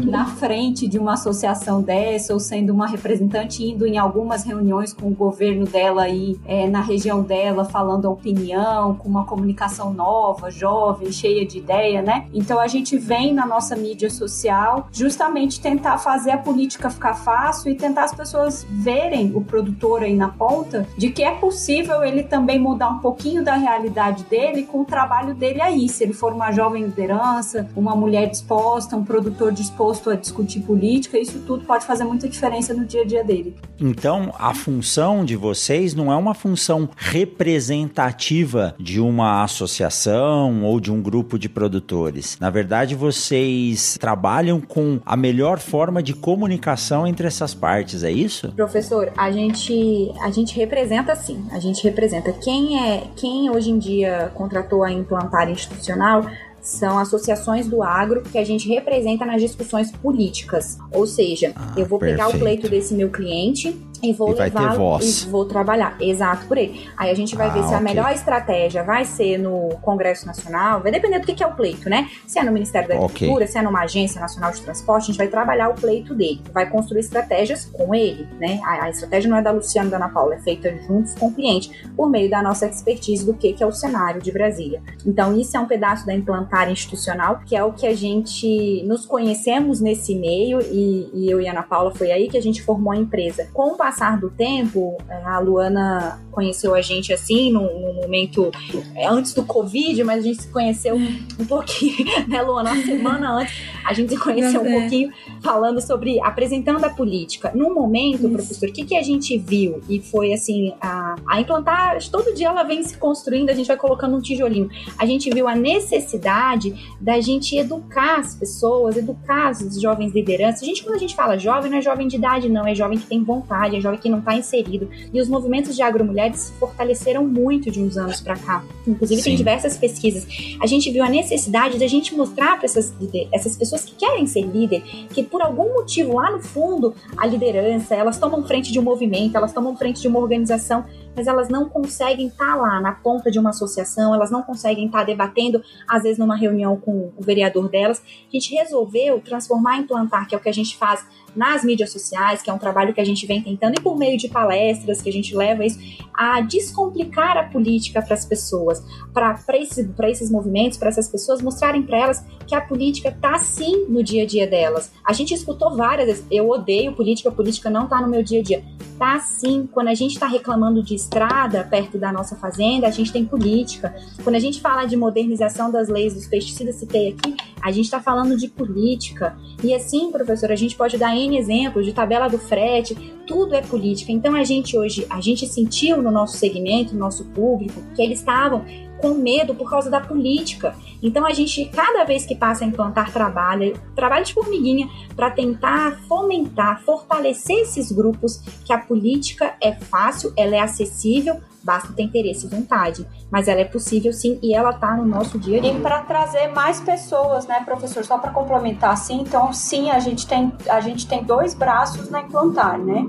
na 0.04 0.26
frente 0.26 0.88
de 0.88 0.98
uma 0.98 1.14
associação 1.14 1.82
dessa, 1.82 2.32
ou 2.32 2.40
sendo 2.40 2.72
uma 2.72 2.86
representante 2.86 3.64
indo 3.64 3.86
em 3.86 3.98
algumas 3.98 4.44
reuniões 4.44 4.92
com 4.92 5.08
o 5.08 5.14
governo 5.14 5.66
dela 5.66 6.02
aí 6.02 6.38
é, 6.46 6.68
na 6.68 6.80
região 6.80 7.22
dela, 7.22 7.64
falando 7.64 8.06
a 8.06 8.10
opinião, 8.10 8.94
com 8.94 9.08
uma 9.08 9.24
comunicação 9.24 9.92
nova, 9.92 10.50
jovem, 10.50 11.10
cheia 11.10 11.46
de 11.46 11.58
ideia, 11.58 12.02
né? 12.02 12.26
Então 12.32 12.60
a 12.60 12.66
gente 12.66 12.96
vem 12.96 13.32
na 13.32 13.46
nossa 13.46 13.76
mídia 13.76 14.10
social 14.10 14.88
justamente 14.92 15.60
tentar 15.60 15.98
fazer 15.98 16.30
a 16.32 16.38
política 16.38 16.90
ficar 16.90 17.14
fácil 17.14 17.70
e 17.70 17.74
tentar 17.74 18.04
as 18.04 18.14
pessoas 18.14 18.66
verem 18.70 19.32
o 19.34 19.40
produtor 19.40 20.02
aí 20.02 20.14
na 20.14 20.28
ponta 20.28 20.86
de 20.96 21.10
que 21.10 21.22
é 21.22 21.32
possível 21.32 22.04
ele 22.04 22.22
também 22.22 22.58
mudar 22.58 22.88
um 22.88 22.98
pouquinho 22.98 23.42
da 23.42 23.54
realidade 23.54 24.24
dele 24.24 24.64
com 24.64 24.80
o 24.82 24.84
trabalho 24.84 25.34
dele 25.34 25.60
aí. 25.60 25.88
Se 25.88 26.04
ele 26.04 26.12
for 26.12 26.32
uma 26.32 26.52
jovem 26.52 26.84
liderança, 26.84 27.68
uma 27.76 27.94
mulher 27.94 28.28
disposta, 28.28 28.96
um 28.96 29.04
produtor 29.06 29.52
disposto 29.52 30.10
a 30.10 30.14
discutir 30.14 30.60
política, 30.60 31.18
isso 31.18 31.38
tudo 31.46 31.64
pode 31.64 31.86
fazer 31.86 32.04
muita 32.04 32.28
diferença 32.28 32.74
no 32.74 32.84
dia 32.84 33.02
a 33.02 33.04
dia 33.04 33.24
dele. 33.24 33.56
Então, 33.80 34.34
a 34.38 34.52
função 34.54 35.24
de 35.24 35.36
vocês 35.36 35.94
não 35.94 36.12
é 36.12 36.16
uma 36.16 36.34
função 36.34 36.88
representativa 36.96 38.74
de 38.78 39.00
uma 39.00 39.42
associação 39.42 40.64
ou 40.64 40.80
de 40.80 40.90
um 40.90 41.00
grupo 41.00 41.38
de 41.38 41.48
produtores. 41.48 42.36
Na 42.40 42.50
verdade, 42.50 42.94
vocês 42.94 43.96
trabalham 43.98 44.60
com 44.60 45.00
a 45.04 45.16
melhor 45.16 45.58
forma 45.58 46.02
de 46.02 46.12
comunicação 46.12 47.06
entre 47.06 47.26
essas 47.26 47.54
partes, 47.54 48.02
é 48.02 48.10
isso? 48.10 48.52
Professor, 48.52 49.12
a 49.16 49.30
gente 49.30 50.12
a 50.20 50.30
gente 50.30 50.56
representa 50.56 51.14
sim, 51.14 51.46
a 51.52 51.58
gente 51.58 51.82
representa 51.84 52.32
quem 52.32 52.90
é 52.90 53.04
quem 53.16 53.50
hoje 53.50 53.70
em 53.70 53.78
dia 53.78 54.30
contratou 54.34 54.82
a 54.82 54.90
implantar 54.90 55.50
institucional 55.50 56.26
são 56.66 56.98
associações 56.98 57.68
do 57.68 57.80
agro 57.80 58.22
que 58.22 58.36
a 58.36 58.44
gente 58.44 58.68
representa 58.68 59.24
nas 59.24 59.40
discussões 59.40 59.92
políticas. 59.92 60.76
Ou 60.90 61.06
seja, 61.06 61.52
ah, 61.54 61.74
eu 61.76 61.86
vou 61.86 61.96
perfeito. 61.96 62.26
pegar 62.26 62.36
o 62.36 62.38
pleito 62.38 62.68
desse 62.68 62.92
meu 62.92 63.08
cliente 63.08 63.72
e 64.02 64.12
vou 64.12 64.32
levar 64.32 64.76
e 65.02 65.26
vou 65.28 65.44
trabalhar. 65.44 65.96
Exato, 66.00 66.46
por 66.46 66.58
aí. 66.58 66.88
Aí 66.96 67.10
a 67.10 67.14
gente 67.14 67.36
vai 67.36 67.48
ah, 67.48 67.50
ver 67.50 67.60
se 67.60 67.66
okay. 67.66 67.76
a 67.76 67.80
melhor 67.80 68.12
estratégia 68.12 68.82
vai 68.82 69.04
ser 69.04 69.38
no 69.38 69.70
Congresso 69.82 70.26
Nacional, 70.26 70.80
vai 70.80 70.92
depender 70.92 71.18
do 71.18 71.26
que 71.26 71.42
é 71.42 71.46
o 71.46 71.54
pleito, 71.54 71.88
né? 71.88 72.08
Se 72.26 72.38
é 72.38 72.42
no 72.42 72.52
Ministério 72.52 72.88
da 72.88 72.94
Agricultura, 72.94 73.34
okay. 73.34 73.46
se 73.46 73.58
é 73.58 73.62
numa 73.62 73.82
Agência 73.82 74.20
Nacional 74.20 74.52
de 74.52 74.60
Transporte, 74.62 75.04
a 75.04 75.06
gente 75.06 75.18
vai 75.18 75.28
trabalhar 75.28 75.68
o 75.68 75.74
pleito 75.74 76.14
dele, 76.14 76.40
vai 76.52 76.68
construir 76.68 77.00
estratégias 77.00 77.64
com 77.66 77.94
ele, 77.94 78.26
né? 78.38 78.60
A, 78.64 78.84
a 78.84 78.90
estratégia 78.90 79.30
não 79.30 79.36
é 79.36 79.42
da 79.42 79.50
Luciana 79.50 79.88
e 79.88 79.90
da 79.90 79.96
Ana 79.96 80.08
Paula, 80.08 80.34
é 80.34 80.38
feita 80.38 80.74
juntos 80.86 81.14
com 81.14 81.28
o 81.28 81.32
cliente, 81.32 81.88
por 81.96 82.08
meio 82.10 82.30
da 82.30 82.42
nossa 82.42 82.66
expertise 82.66 83.24
do 83.24 83.34
que, 83.34 83.52
que 83.52 83.62
é 83.62 83.66
o 83.66 83.72
cenário 83.72 84.20
de 84.20 84.32
Brasília. 84.32 84.82
Então, 85.04 85.36
isso 85.38 85.56
é 85.56 85.60
um 85.60 85.66
pedaço 85.66 86.06
da 86.06 86.14
implantar 86.14 86.70
institucional, 86.70 87.40
que 87.44 87.56
é 87.56 87.62
o 87.62 87.72
que 87.72 87.86
a 87.86 87.94
gente 87.94 88.82
nos 88.84 89.06
conhecemos 89.06 89.80
nesse 89.80 90.14
meio, 90.14 90.60
e, 90.60 91.10
e 91.12 91.30
eu 91.30 91.40
e 91.40 91.48
a 91.48 91.52
Ana 91.52 91.62
Paula 91.62 91.94
foi 91.94 92.10
aí 92.10 92.28
que 92.28 92.36
a 92.36 92.42
gente 92.42 92.62
formou 92.62 92.92
a 92.92 92.96
empresa. 92.96 93.48
Com 93.52 93.72
o 93.72 93.76
passar 93.86 94.18
do 94.18 94.28
tempo, 94.28 94.98
é, 95.08 95.22
a 95.24 95.38
Luana 95.38 96.20
conheceu 96.32 96.74
a 96.74 96.82
gente 96.82 97.12
assim, 97.12 97.52
num, 97.52 97.62
num 97.62 97.94
momento 97.94 98.50
é, 98.96 99.06
antes 99.06 99.32
do 99.32 99.44
Covid, 99.44 100.02
mas 100.02 100.18
a 100.18 100.26
gente 100.26 100.42
se 100.42 100.48
conheceu 100.48 100.96
um 100.96 101.46
pouquinho, 101.46 102.04
né, 102.26 102.42
Luana? 102.42 102.72
Uma 102.72 102.82
semana 102.82 103.32
antes, 103.34 103.54
a 103.84 103.92
gente 103.92 104.12
se 104.12 104.18
conheceu 104.18 104.60
um 104.60 104.80
pouquinho 104.80 105.12
falando 105.40 105.80
sobre 105.80 106.20
apresentando 106.20 106.84
a 106.84 106.90
política. 106.90 107.52
No 107.54 107.72
momento, 107.72 108.26
Isso. 108.26 108.30
professor, 108.30 108.68
o 108.68 108.72
que, 108.72 108.84
que 108.84 108.96
a 108.96 109.02
gente 109.04 109.38
viu? 109.38 109.80
E 109.88 110.00
foi 110.00 110.32
assim, 110.32 110.74
a, 110.80 111.14
a 111.28 111.40
implantar, 111.40 111.96
todo 112.10 112.34
dia 112.34 112.48
ela 112.48 112.64
vem 112.64 112.82
se 112.82 112.98
construindo, 112.98 113.50
a 113.50 113.54
gente 113.54 113.68
vai 113.68 113.76
colocando 113.76 114.16
um 114.16 114.20
tijolinho. 114.20 114.68
A 114.98 115.06
gente 115.06 115.30
viu 115.30 115.46
a 115.46 115.54
necessidade 115.54 116.74
da 117.00 117.20
gente 117.20 117.56
educar 117.56 118.18
as 118.18 118.34
pessoas, 118.34 118.96
educar 118.96 119.50
as 119.50 119.80
jovens 119.80 120.12
lideranças. 120.12 120.62
A 120.62 120.66
gente, 120.66 120.82
quando 120.82 120.96
a 120.96 120.98
gente 120.98 121.14
fala 121.14 121.38
jovem, 121.38 121.70
não 121.70 121.78
é 121.78 121.82
jovem 121.82 122.08
de 122.08 122.16
idade, 122.16 122.48
não, 122.48 122.66
é 122.66 122.74
jovem 122.74 122.98
que 122.98 123.06
tem 123.06 123.22
vontade, 123.22 123.75
é 123.76 123.80
jovem 123.80 123.98
que 123.98 124.08
não 124.08 124.18
está 124.18 124.34
inserido. 124.34 124.88
E 125.12 125.20
os 125.20 125.28
movimentos 125.28 125.74
de 125.74 125.82
agromulheres 125.82 126.40
se 126.40 126.52
fortaleceram 126.54 127.26
muito 127.26 127.70
de 127.70 127.80
uns 127.80 127.96
anos 127.96 128.20
para 128.20 128.36
cá. 128.36 128.64
Inclusive, 128.86 129.20
Sim. 129.20 129.30
tem 129.30 129.36
diversas 129.36 129.76
pesquisas. 129.76 130.26
A 130.60 130.66
gente 130.66 130.90
viu 130.90 131.02
a 131.02 131.08
necessidade 131.08 131.78
da 131.78 131.86
gente 131.86 132.14
mostrar 132.14 132.56
para 132.56 132.64
essas, 132.64 132.94
essas 133.32 133.56
pessoas 133.56 133.84
que 133.84 133.94
querem 133.94 134.26
ser 134.26 134.42
líder, 134.42 134.82
que 135.12 135.22
por 135.22 135.42
algum 135.42 135.74
motivo 135.74 136.14
lá 136.14 136.30
no 136.30 136.40
fundo, 136.40 136.94
a 137.16 137.26
liderança, 137.26 137.94
elas 137.94 138.18
tomam 138.18 138.46
frente 138.46 138.72
de 138.72 138.78
um 138.78 138.82
movimento, 138.82 139.36
elas 139.36 139.52
tomam 139.52 139.76
frente 139.76 140.00
de 140.00 140.08
uma 140.08 140.18
organização 140.18 140.84
mas 141.16 141.26
elas 141.26 141.48
não 141.48 141.68
conseguem 141.68 142.28
estar 142.28 142.52
tá 142.52 142.54
lá 142.54 142.80
na 142.80 142.92
ponta 142.92 143.30
de 143.30 143.38
uma 143.38 143.50
associação, 143.50 144.14
elas 144.14 144.30
não 144.30 144.42
conseguem 144.42 144.86
estar 144.86 144.98
tá 144.98 145.04
debatendo, 145.04 145.62
às 145.88 146.02
vezes 146.02 146.18
numa 146.18 146.36
reunião 146.36 146.76
com 146.76 147.10
o 147.16 147.22
vereador 147.22 147.68
delas. 147.68 148.02
A 148.28 148.30
gente 148.30 148.54
resolveu 148.54 149.20
transformar 149.20 149.78
em 149.78 149.86
plantar, 149.86 150.26
que 150.26 150.34
é 150.34 150.38
o 150.38 150.40
que 150.40 150.48
a 150.48 150.54
gente 150.54 150.76
faz 150.76 151.04
nas 151.36 151.62
mídias 151.62 151.92
sociais, 151.92 152.40
que 152.40 152.48
é 152.48 152.52
um 152.52 152.58
trabalho 152.58 152.94
que 152.94 153.00
a 153.00 153.04
gente 153.04 153.26
vem 153.26 153.42
tentando, 153.42 153.78
e 153.78 153.80
por 153.80 153.96
meio 153.96 154.16
de 154.16 154.26
palestras 154.26 155.02
que 155.02 155.08
a 155.08 155.12
gente 155.12 155.36
leva 155.36 155.64
isso, 155.64 155.78
a 156.14 156.40
descomplicar 156.40 157.36
a 157.36 157.44
política 157.44 158.00
para 158.00 158.14
as 158.14 158.24
pessoas, 158.24 158.82
para 159.12 159.38
esse, 159.54 159.88
esses 160.04 160.30
movimentos, 160.30 160.78
para 160.78 160.88
essas 160.88 161.08
pessoas, 161.08 161.42
mostrarem 161.42 161.82
para 161.82 161.98
elas 161.98 162.24
que 162.46 162.54
a 162.54 162.60
política 162.60 163.10
está 163.10 163.38
sim 163.38 163.86
no 163.88 164.02
dia 164.02 164.22
a 164.22 164.26
dia 164.26 164.46
delas. 164.46 164.90
A 165.04 165.12
gente 165.12 165.34
escutou 165.34 165.76
várias 165.76 166.06
vezes, 166.06 166.26
eu 166.30 166.48
odeio 166.48 166.94
política, 166.94 167.30
política 167.30 167.68
não 167.68 167.84
está 167.84 168.00
no 168.00 168.08
meu 168.08 168.22
dia 168.22 168.40
a 168.40 168.42
dia. 168.42 168.64
Tá 168.98 169.20
sim, 169.20 169.68
quando 169.70 169.88
a 169.88 169.94
gente 169.94 170.14
está 170.14 170.26
reclamando 170.26 170.82
de 170.82 170.94
estrada 171.06 171.64
perto 171.64 171.96
da 171.96 172.12
nossa 172.12 172.36
fazenda, 172.36 172.86
a 172.86 172.90
gente 172.90 173.12
tem 173.12 173.24
política. 173.24 173.94
Quando 174.22 174.34
a 174.34 174.40
gente 174.40 174.60
fala 174.60 174.84
de 174.84 174.96
modernização 174.96 175.70
das 175.70 175.88
leis 175.88 176.14
dos 176.14 176.26
pesticidas, 176.26 176.76
citei 176.76 177.10
aqui, 177.10 177.34
a 177.62 177.70
gente 177.70 177.84
está 177.84 178.00
falando 178.00 178.36
de 178.36 178.48
política. 178.48 179.36
E 179.62 179.72
assim, 179.72 180.10
professor, 180.10 180.50
a 180.50 180.56
gente 180.56 180.76
pode 180.76 180.98
dar 180.98 181.16
N 181.16 181.38
exemplos 181.38 181.86
de 181.86 181.92
tabela 181.92 182.28
do 182.28 182.38
frete, 182.38 182.94
tudo 183.26 183.54
é 183.54 183.62
política. 183.62 184.12
Então 184.12 184.34
a 184.34 184.44
gente 184.44 184.76
hoje, 184.76 185.06
a 185.08 185.20
gente 185.20 185.46
sentiu 185.46 186.02
no 186.02 186.10
nosso 186.10 186.36
segmento, 186.36 186.92
no 186.92 187.00
nosso 187.00 187.24
público, 187.26 187.80
que 187.94 188.02
eles 188.02 188.18
estavam 188.18 188.64
com 189.00 189.14
medo 189.14 189.54
por 189.54 189.68
causa 189.68 189.90
da 189.90 190.00
política. 190.00 190.74
Então 191.02 191.26
a 191.26 191.32
gente, 191.32 191.66
cada 191.66 192.04
vez 192.04 192.24
que 192.24 192.34
passa 192.34 192.64
a 192.64 192.66
implantar 192.66 193.12
trabalho, 193.12 193.78
trabalho 193.94 194.24
de 194.24 194.34
formiguinha, 194.34 194.88
para 195.14 195.30
tentar 195.30 196.00
fomentar, 196.08 196.82
fortalecer 196.82 197.58
esses 197.58 197.92
grupos 197.92 198.42
que 198.64 198.72
a 198.72 198.78
política 198.78 199.56
é 199.60 199.72
fácil, 199.72 200.32
ela 200.36 200.56
é 200.56 200.60
acessível, 200.60 201.40
basta 201.66 201.92
ter 201.92 202.04
interesse 202.04 202.46
e 202.46 202.48
vontade. 202.48 203.04
Mas 203.30 203.48
ela 203.48 203.60
é 203.60 203.64
possível 203.64 204.12
sim 204.12 204.38
e 204.40 204.54
ela 204.54 204.70
está 204.70 204.96
no 204.96 205.04
nosso 205.04 205.36
dia 205.38 205.58
a 205.58 205.60
dia. 205.60 205.72
E 205.72 205.80
para 205.80 206.02
trazer 206.02 206.46
mais 206.48 206.80
pessoas, 206.80 207.46
né, 207.46 207.60
professor? 207.64 208.04
Só 208.04 208.16
para 208.18 208.30
complementar 208.30 208.92
assim, 208.92 209.20
então 209.20 209.52
sim, 209.52 209.90
a 209.90 209.98
gente 209.98 210.26
tem 210.26 210.52
a 210.68 210.80
gente 210.80 211.08
tem 211.08 211.24
dois 211.24 211.54
braços 211.54 212.08
na 212.08 212.20
implantar, 212.20 212.78
né? 212.78 213.04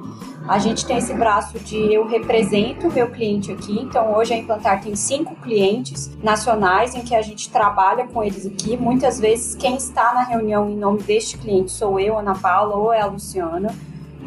A 0.48 0.60
gente 0.60 0.86
tem 0.86 0.98
esse 0.98 1.14
braço 1.14 1.60
de 1.60 1.76
eu 1.94 2.08
represento 2.08 2.88
o 2.88 2.94
meu 2.94 3.12
cliente 3.12 3.52
aqui. 3.52 3.78
Então, 3.82 4.16
hoje 4.16 4.34
a 4.34 4.38
Implantar 4.38 4.82
tem 4.82 4.96
cinco 4.96 5.36
clientes 5.36 6.10
nacionais 6.24 6.96
em 6.96 7.02
que 7.02 7.14
a 7.14 7.22
gente 7.22 7.50
trabalha 7.50 8.08
com 8.08 8.24
eles 8.24 8.46
aqui. 8.46 8.78
Muitas 8.78 9.20
vezes, 9.20 9.56
quem 9.56 9.76
está 9.76 10.14
na 10.14 10.24
reunião 10.24 10.70
em 10.70 10.78
nome 10.78 11.04
deste 11.04 11.38
cliente 11.38 11.72
sou 11.72 12.00
eu, 12.00 12.18
Ana 12.18 12.34
Paula, 12.34 12.78
ou 12.78 12.94
é 12.94 13.02
a 13.02 13.08
Luciana 13.08 13.76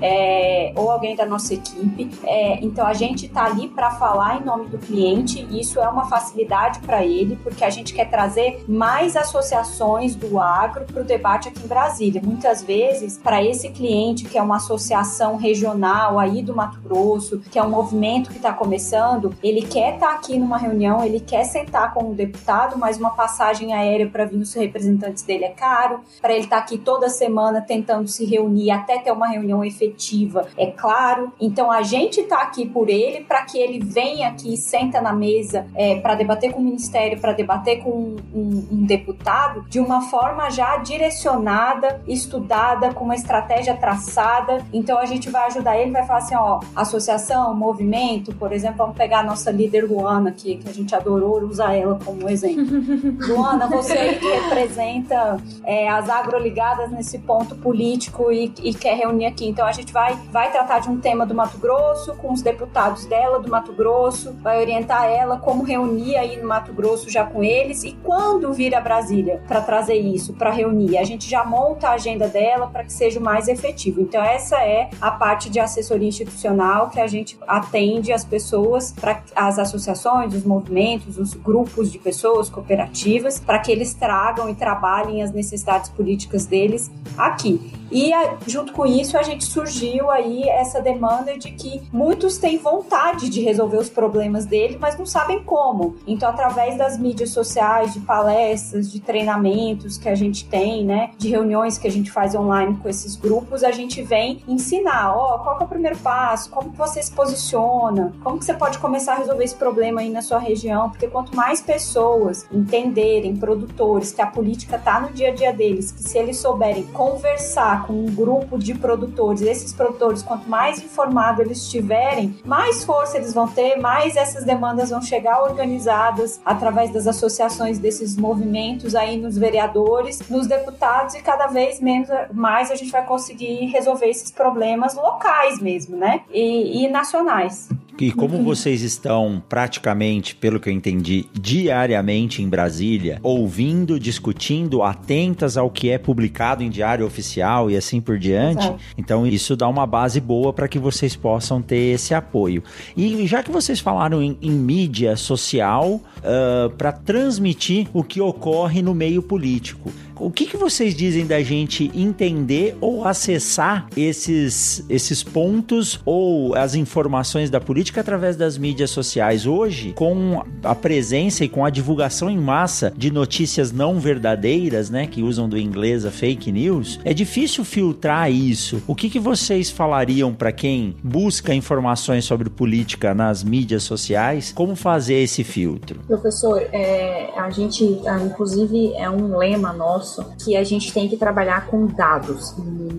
é, 0.01 0.73
ou 0.77 0.91
alguém 0.91 1.15
da 1.15 1.27
nossa 1.27 1.55
equipe. 1.55 2.11
É, 2.25 2.65
então 2.65 2.87
a 2.87 2.93
gente 2.93 3.27
está 3.27 3.45
ali 3.45 3.69
para 3.69 3.91
falar 3.93 4.41
em 4.41 4.45
nome 4.45 4.69
do 4.69 4.79
cliente 4.79 5.47
e 5.51 5.61
isso 5.61 5.81
é 5.81 5.89
uma 5.89 6.07
facilidade 6.07 6.81
para 6.81 7.05
ele, 7.05 7.37
porque 7.43 7.65
a 7.65 7.71
gente 7.71 7.93
quer 7.93 8.09
trazer 8.09 8.65
mais 8.69 9.17
associações 9.17 10.15
do 10.15 10.39
agro 10.39 10.85
para 10.85 11.03
o 11.03 11.05
debate 11.05 11.49
aqui 11.49 11.63
em 11.63 11.67
Brasília. 11.67 12.21
Muitas 12.25 12.63
vezes, 12.63 13.19
para 13.19 13.43
esse 13.43 13.71
cliente 13.71 14.25
que 14.25 14.39
é 14.39 14.43
uma 14.43 14.57
associação 14.57 15.37
regional 15.37 16.19
aí 16.19 16.43
do 16.43 16.55
Mato 16.55 16.81
Grosso, 16.81 17.41
que 17.51 17.59
é 17.59 17.63
um 17.63 17.71
movimento 17.71 18.31
que 18.31 18.37
está 18.37 18.53
começando, 18.53 19.35
ele 19.43 19.63
quer 19.63 19.95
estar 19.95 20.09
tá 20.09 20.15
aqui 20.15 20.39
numa 20.39 20.59
reunião, 20.59 21.05
ele 21.05 21.21
quer 21.21 21.45
sentar 21.45 21.93
com 21.93 22.11
o 22.11 22.15
deputado, 22.15 22.79
mas 22.79 22.99
uma 22.99 23.11
passagem 23.11 23.73
aérea 23.73 24.09
para 24.09 24.25
vir 24.25 24.39
os 24.39 24.55
representantes 24.55 25.23
dele 25.23 25.45
é 25.45 25.51
caro, 25.51 26.01
para 26.21 26.33
ele 26.33 26.45
estar 26.45 26.57
tá 26.57 26.63
aqui 26.63 26.79
toda 26.79 27.09
semana 27.09 27.61
tentando 27.61 28.09
se 28.09 28.25
reunir 28.25 28.71
até 28.71 28.99
ter 28.99 29.13
uma 29.13 29.29
reunião 29.29 29.65
efetiva 29.65 29.90
efetiva, 29.91 30.47
é 30.57 30.67
claro. 30.67 31.33
Então 31.41 31.71
a 31.71 31.83
gente 31.83 32.21
está 32.21 32.43
aqui 32.43 32.67
por 32.67 32.89
ele 32.89 33.25
para 33.25 33.43
que 33.43 33.59
ele 33.59 33.81
venha 33.81 34.29
aqui, 34.29 34.57
senta 34.57 35.01
na 35.01 35.13
mesa 35.13 35.67
é, 35.75 36.01
para 36.01 36.15
debater 36.15 36.53
com 36.53 36.61
o 36.61 36.65
ministério, 36.65 37.21
para 37.21 37.33
debater 37.33 37.83
com 37.83 37.91
um, 37.91 38.17
um, 38.35 38.69
um 38.73 38.85
deputado 38.85 39.65
de 39.69 39.81
uma 39.81 40.03
forma 40.03 40.51
já 40.51 40.77
direcionada, 40.79 42.01
estudada, 42.07 42.93
com 42.95 43.05
uma 43.05 43.15
estratégia 43.15 43.77
traçada. 43.77 44.65
Então 44.73 44.99
a 44.99 45.07
gente 45.07 45.31
vai 45.31 45.47
ajudar 45.47 45.79
ele, 45.79 45.91
vai 45.91 46.07
falar 46.07 46.19
assim, 46.21 46.37
ó, 46.37 46.61
associação, 46.75 47.55
movimento, 47.55 48.35
por 48.35 48.53
exemplo, 48.53 48.79
vamos 48.79 48.97
pegar 48.97 49.21
a 49.21 49.25
nossa 49.25 49.51
líder 49.51 49.85
Luana 49.85 50.31
aqui, 50.31 50.57
que 50.57 50.69
a 50.69 50.73
gente 50.73 50.95
adorou 50.95 51.41
usar 51.45 51.75
ela 51.75 51.99
como 52.05 52.29
exemplo. 52.29 52.65
Luana, 53.27 53.67
você 53.67 54.15
que 54.15 54.27
representa 54.27 55.41
é, 55.65 55.89
as 55.89 56.09
agroligadas 56.09 56.91
nesse 56.91 57.19
ponto 57.19 57.55
político 57.57 58.31
e, 58.33 58.53
e, 58.63 58.75
quer 58.75 58.97
reunir 58.97 59.27
aqui. 59.27 59.49
Então 59.49 59.67
a 59.67 59.73
gente 59.73 59.80
vai, 59.91 60.17
vai 60.31 60.51
tratar 60.51 60.81
de 60.81 60.89
um 60.89 61.01
tema 61.01 61.25
do 61.25 61.35
Mato 61.35 61.59
Grosso, 61.59 62.15
com 62.17 62.33
os 62.33 62.43
deputados 62.43 63.07
dela 63.07 63.41
do 63.41 63.51
Mato 63.51 63.73
Grosso, 63.73 64.33
vai 64.43 64.61
orientar 64.61 65.05
ela 65.05 65.39
como 65.39 65.63
reunir 65.63 66.17
aí 66.17 66.41
no 66.41 66.47
Mato 66.47 66.73
Grosso 66.73 67.09
já 67.09 67.25
com 67.25 67.43
eles 67.43 67.85
e 67.85 67.93
quando 68.03 68.53
vir 68.53 68.75
a 68.75 68.81
Brasília 68.81 69.43
para 69.47 69.61
trazer 69.61 69.97
isso, 69.97 70.33
para 70.35 70.51
reunir. 70.51 70.99
A 70.99 71.05
gente 71.05 71.29
já 71.29 71.45
monta 71.45 71.89
a 71.89 71.93
agenda 71.93 72.29
dela 72.29 72.67
para 72.67 72.85
que 72.85 72.93
seja 72.93 73.19
o 73.19 73.23
mais 73.23 73.49
efetivo. 73.49 74.01
Então 74.01 74.23
essa 74.23 74.57
é 74.57 74.91
a 75.01 75.11
parte 75.11 75.49
de 75.49 75.59
assessoria 75.61 76.09
institucional 76.09 76.91
que 76.91 77.01
a 77.01 77.07
gente 77.07 77.39
atende 77.47 78.13
as 78.13 78.25
pessoas, 78.25 78.93
para 78.93 79.23
as 79.35 79.59
associações, 79.59 80.35
os 80.35 80.45
movimentos, 80.45 81.19
os 81.19 81.35
grupos 81.35 81.91
de 81.91 81.99
pessoas, 81.99 82.49
cooperativas, 82.49 83.39
para 83.39 83.59
que 83.59 83.71
eles 83.71 83.95
tragam 83.95 84.49
e 84.49 84.55
trabalhem 84.55 85.23
as 85.23 85.33
necessidades 85.33 85.89
políticas 85.91 86.47
deles 86.47 86.91
aqui. 87.17 87.73
E 87.91 88.13
junto 88.47 88.73
com 88.73 88.87
isso 88.87 89.19
a 89.19 89.23
gente 89.23 89.45
surgiu 89.45 89.70
aí 90.11 90.49
essa 90.49 90.81
demanda 90.81 91.37
de 91.37 91.51
que 91.53 91.83
muitos 91.93 92.39
têm 92.39 92.59
vontade 92.59 93.29
de 93.29 93.41
resolver 93.41 93.77
os 93.77 93.89
problemas 93.89 94.47
dele, 94.47 94.79
mas 94.81 94.99
não 94.99 95.07
sabem 95.07 95.43
como. 95.43 95.97
Então, 96.07 96.31
através 96.31 96.77
das 96.77 96.99
mídias 96.99 97.31
sociais, 97.31 97.93
de 97.93 98.01
palestras, 98.01 98.91
de 98.91 99.01
treinamentos 99.01 99.99
que 99.99 100.09
a 100.09 100.15
gente 100.15 100.47
tem, 100.49 100.85
né, 100.85 101.11
de 101.19 101.29
reuniões 101.29 101.79
que 101.79 101.87
a 101.87 101.91
gente 101.91 102.11
faz 102.11 102.35
online 102.35 102.77
com 102.83 102.89
esses 102.89 103.17
grupos, 103.17 103.63
a 103.65 103.71
gente 103.71 104.03
vem 104.03 104.43
ensinar, 104.47 105.15
ó, 105.17 105.37
oh, 105.37 105.39
qual 105.41 105.61
é 105.61 105.65
o 105.65 105.69
primeiro 105.69 105.99
passo, 105.99 106.51
como 106.51 106.71
você 106.71 107.03
se 107.03 107.13
posiciona, 107.13 108.13
como 108.23 108.39
que 108.39 108.45
você 108.45 108.55
pode 108.55 108.79
começar 108.79 109.15
a 109.15 109.17
resolver 109.17 109.45
esse 109.45 109.55
problema 109.55 110.01
aí 110.01 110.11
na 110.11 110.23
sua 110.23 110.39
região, 110.39 110.91
porque 110.91 111.07
quanto 111.09 111.35
mais 111.35 111.61
pessoas 111.61 112.47
entenderem, 112.53 113.37
produtores, 113.37 114.13
que 114.13 114.23
a 114.23 114.27
política 114.27 114.79
tá 114.79 115.01
no 115.01 115.11
dia 115.11 115.29
a 115.29 115.35
dia 115.35 115.53
deles, 115.53 115.93
que 115.93 116.03
se 116.03 116.19
eles 116.19 116.39
souberem 116.39 116.85
conversar 116.85 117.87
com 117.87 117.93
um 117.93 118.07
grupo 118.07 118.59
de 118.59 118.75
produtores, 118.75 119.43
esses 119.61 119.73
produtores, 119.73 120.23
quanto 120.23 120.49
mais 120.49 120.83
informado 120.83 121.43
eles 121.43 121.59
estiverem, 121.59 122.39
mais 122.45 122.85
força 122.85 123.17
eles 123.17 123.33
vão 123.33 123.47
ter, 123.47 123.77
mais 123.77 124.17
essas 124.17 124.45
demandas 124.45 124.91
vão 124.91 125.03
chegar 125.03 125.43
organizadas 125.43 126.41
através 126.45 126.93
das 126.93 127.07
associações 127.07 127.79
desses 127.79 128.17
movimentos 128.17 128.95
aí 128.95 129.17
nos 129.17 129.37
vereadores, 129.37 130.21
nos 130.29 130.47
deputados 130.47 131.15
e 131.15 131.23
cada 131.23 131.47
vez 131.47 131.81
menos, 131.81 132.09
mais 132.33 132.71
a 132.71 132.75
gente 132.75 132.91
vai 132.91 133.05
conseguir 133.05 133.67
resolver 133.67 134.07
esses 134.07 134.31
problemas 134.31 134.95
locais 134.95 135.61
mesmo, 135.61 135.97
né? 135.97 136.23
E, 136.31 136.85
e 136.85 136.89
nacionais. 136.89 137.69
E 138.01 138.13
como 138.13 138.37
uhum. 138.37 138.45
vocês 138.45 138.83
estão 138.83 139.43
praticamente, 139.49 140.35
pelo 140.35 140.59
que 140.59 140.69
eu 140.69 140.73
entendi, 140.73 141.27
diariamente 141.33 142.43
em 142.43 142.49
Brasília, 142.49 143.19
ouvindo, 143.23 144.01
discutindo, 144.01 144.83
atentas 144.83 145.57
ao 145.57 145.71
que 145.71 145.91
é 145.91 145.99
publicado 145.99 146.63
em 146.63 146.71
diário 146.71 147.07
oficial 147.07 147.71
e 147.71 147.77
assim 147.77 148.01
por 148.01 148.19
diante, 148.19 148.65
Exato. 148.65 148.81
então 148.97 149.27
isso 149.27 149.55
dá 149.57 149.69
uma 149.69 149.87
base 149.87 150.21
boa 150.21 150.53
para 150.53 150.69
que 150.69 150.79
vocês 150.79 151.15
possam 151.15 151.61
ter 151.61 151.95
esse 151.95 152.15
apoio. 152.15 152.63
E 152.97 153.27
já 153.27 153.43
que 153.43 153.51
vocês 153.51 153.81
falaram 153.81 154.23
em, 154.23 154.37
em 154.41 154.51
mídia 154.51 155.17
social, 155.17 156.01
uh, 156.19 156.71
para 156.77 156.93
transmitir 156.93 157.89
o 157.93 158.03
que 158.03 158.21
ocorre 158.21 158.83
no 158.83 158.95
meio 158.95 159.23
político, 159.23 159.91
o 160.21 160.31
que, 160.31 160.47
que 160.47 160.57
vocês 160.57 160.95
dizem 160.95 161.27
da 161.27 161.43
gente 161.43 161.91
entender 161.95 162.77
ou 162.81 163.07
acessar 163.07 163.89
esses, 163.97 164.85
esses 164.89 165.23
pontos 165.23 165.99
ou 166.05 166.55
as 166.55 166.75
informações 166.75 167.49
da 167.49 167.61
política 167.61 168.03
através 168.03 168.37
das 168.37 168.59
mídias 168.59 168.91
sociais 168.91 169.47
hoje, 169.47 169.93
com 169.95 170.45
a 170.63 170.75
presença 170.75 171.45
e 171.45 171.49
com 171.49 171.65
a 171.65 171.71
divulgação 171.71 172.29
em 172.29 172.39
massa 172.39 172.93
de 172.97 173.11
notícias 173.11 173.73
não 173.73 173.99
verdadeiras, 173.99 174.91
né, 174.91 175.07
que 175.07 175.23
usam 175.23 175.49
do 175.49 175.59
inglês 175.59 176.05
a 176.05 176.11
fake 176.11 176.53
news, 176.53 177.01
é 177.05 177.15
difícil 177.15 177.65
filtrar 177.65 178.31
isso. 178.31 178.83
O 178.87 178.95
que, 178.95 179.09
que 179.09 179.19
vocês 179.19 179.71
falariam 179.71 180.35
para 180.35 180.53
quem 180.53 180.95
busca 181.03 181.55
informações 181.55 182.25
sobre 182.25 182.51
política 182.51 183.15
nas 183.15 183.43
mídias 183.43 183.85
sociais? 183.85 184.53
Como 184.55 184.77
fazer 184.77 185.15
esse 185.15 185.43
filtro? 185.43 186.01
Professor, 186.07 186.61
é, 186.73 187.31
a 187.37 187.49
gente, 187.51 187.85
inclusive, 187.85 188.93
é 188.95 189.09
um 189.09 189.37
lema 189.37 189.73
nosso 189.73 190.10
que 190.43 190.57
a 190.57 190.65
gente 190.65 190.93
tem 190.93 191.09
que 191.09 191.17
trabalhar 191.17 191.67
com 191.67 191.87
dados. 191.87 192.55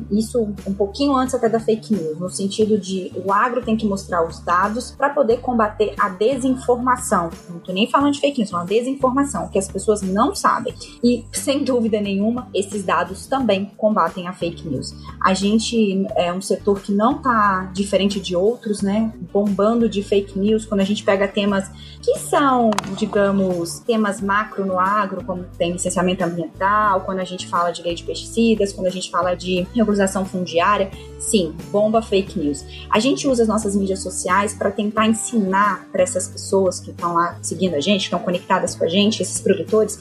E 0.09 0.19
isso 0.19 0.53
um 0.67 0.73
pouquinho 0.73 1.15
antes 1.15 1.33
até 1.33 1.49
da 1.49 1.59
fake 1.59 1.93
news, 1.93 2.19
no 2.19 2.29
sentido 2.29 2.77
de 2.77 3.11
o 3.25 3.31
agro 3.31 3.61
tem 3.61 3.77
que 3.77 3.85
mostrar 3.85 4.27
os 4.27 4.39
dados 4.39 4.91
para 4.91 5.09
poder 5.09 5.39
combater 5.39 5.93
a 5.99 6.09
desinformação. 6.09 7.29
Não 7.49 7.59
tô 7.59 7.71
nem 7.71 7.89
falando 7.89 8.13
de 8.13 8.19
fake 8.19 8.39
news, 8.39 8.51
uma 8.51 8.65
desinformação 8.65 9.47
que 9.49 9.57
as 9.57 9.67
pessoas 9.67 10.01
não 10.01 10.35
sabem. 10.35 10.73
E 11.03 11.25
sem 11.31 11.63
dúvida 11.63 11.99
nenhuma, 11.99 12.47
esses 12.53 12.83
dados 12.83 13.25
também 13.25 13.71
combatem 13.77 14.27
a 14.27 14.33
fake 14.33 14.67
news. 14.67 14.93
A 15.23 15.33
gente 15.33 16.05
é 16.15 16.31
um 16.31 16.41
setor 16.41 16.81
que 16.81 16.91
não 16.91 17.21
tá 17.21 17.71
diferente 17.73 18.19
de 18.19 18.35
outros, 18.35 18.81
né? 18.81 19.13
Bombando 19.31 19.87
de 19.87 20.03
fake 20.03 20.37
news 20.37 20.65
quando 20.65 20.81
a 20.81 20.85
gente 20.85 21.03
pega 21.03 21.27
temas 21.27 21.69
que 22.01 22.17
são, 22.19 22.71
digamos, 22.97 23.79
temas 23.79 24.21
macro 24.21 24.65
no 24.65 24.79
agro, 24.79 25.23
como 25.23 25.43
tem 25.57 25.71
licenciamento 25.71 26.23
ambiental, 26.23 27.00
quando 27.01 27.19
a 27.19 27.23
gente 27.23 27.47
fala 27.47 27.71
de 27.71 27.81
lei 27.81 27.95
de 27.95 28.03
pesticidas, 28.03 28.71
quando 28.71 28.87
a 28.87 28.91
gente 28.91 29.09
fala 29.09 29.35
de 29.35 29.67
regularização 29.73 30.25
fundiária, 30.25 30.91
sim, 31.19 31.53
bomba 31.71 32.01
fake 32.01 32.37
news. 32.37 32.65
A 32.89 32.99
gente 32.99 33.27
usa 33.27 33.43
as 33.43 33.47
nossas 33.47 33.75
mídias 33.75 34.01
sociais 34.01 34.53
para 34.53 34.71
tentar 34.71 35.07
ensinar 35.07 35.87
para 35.91 36.03
essas 36.03 36.27
pessoas 36.27 36.79
que 36.79 36.91
estão 36.91 37.13
lá 37.13 37.37
seguindo 37.41 37.75
a 37.75 37.79
gente, 37.79 38.03
estão 38.03 38.19
conectadas 38.19 38.75
com 38.75 38.83
a 38.83 38.87
gente, 38.87 39.21
esses 39.21 39.39
produtores, 39.39 39.99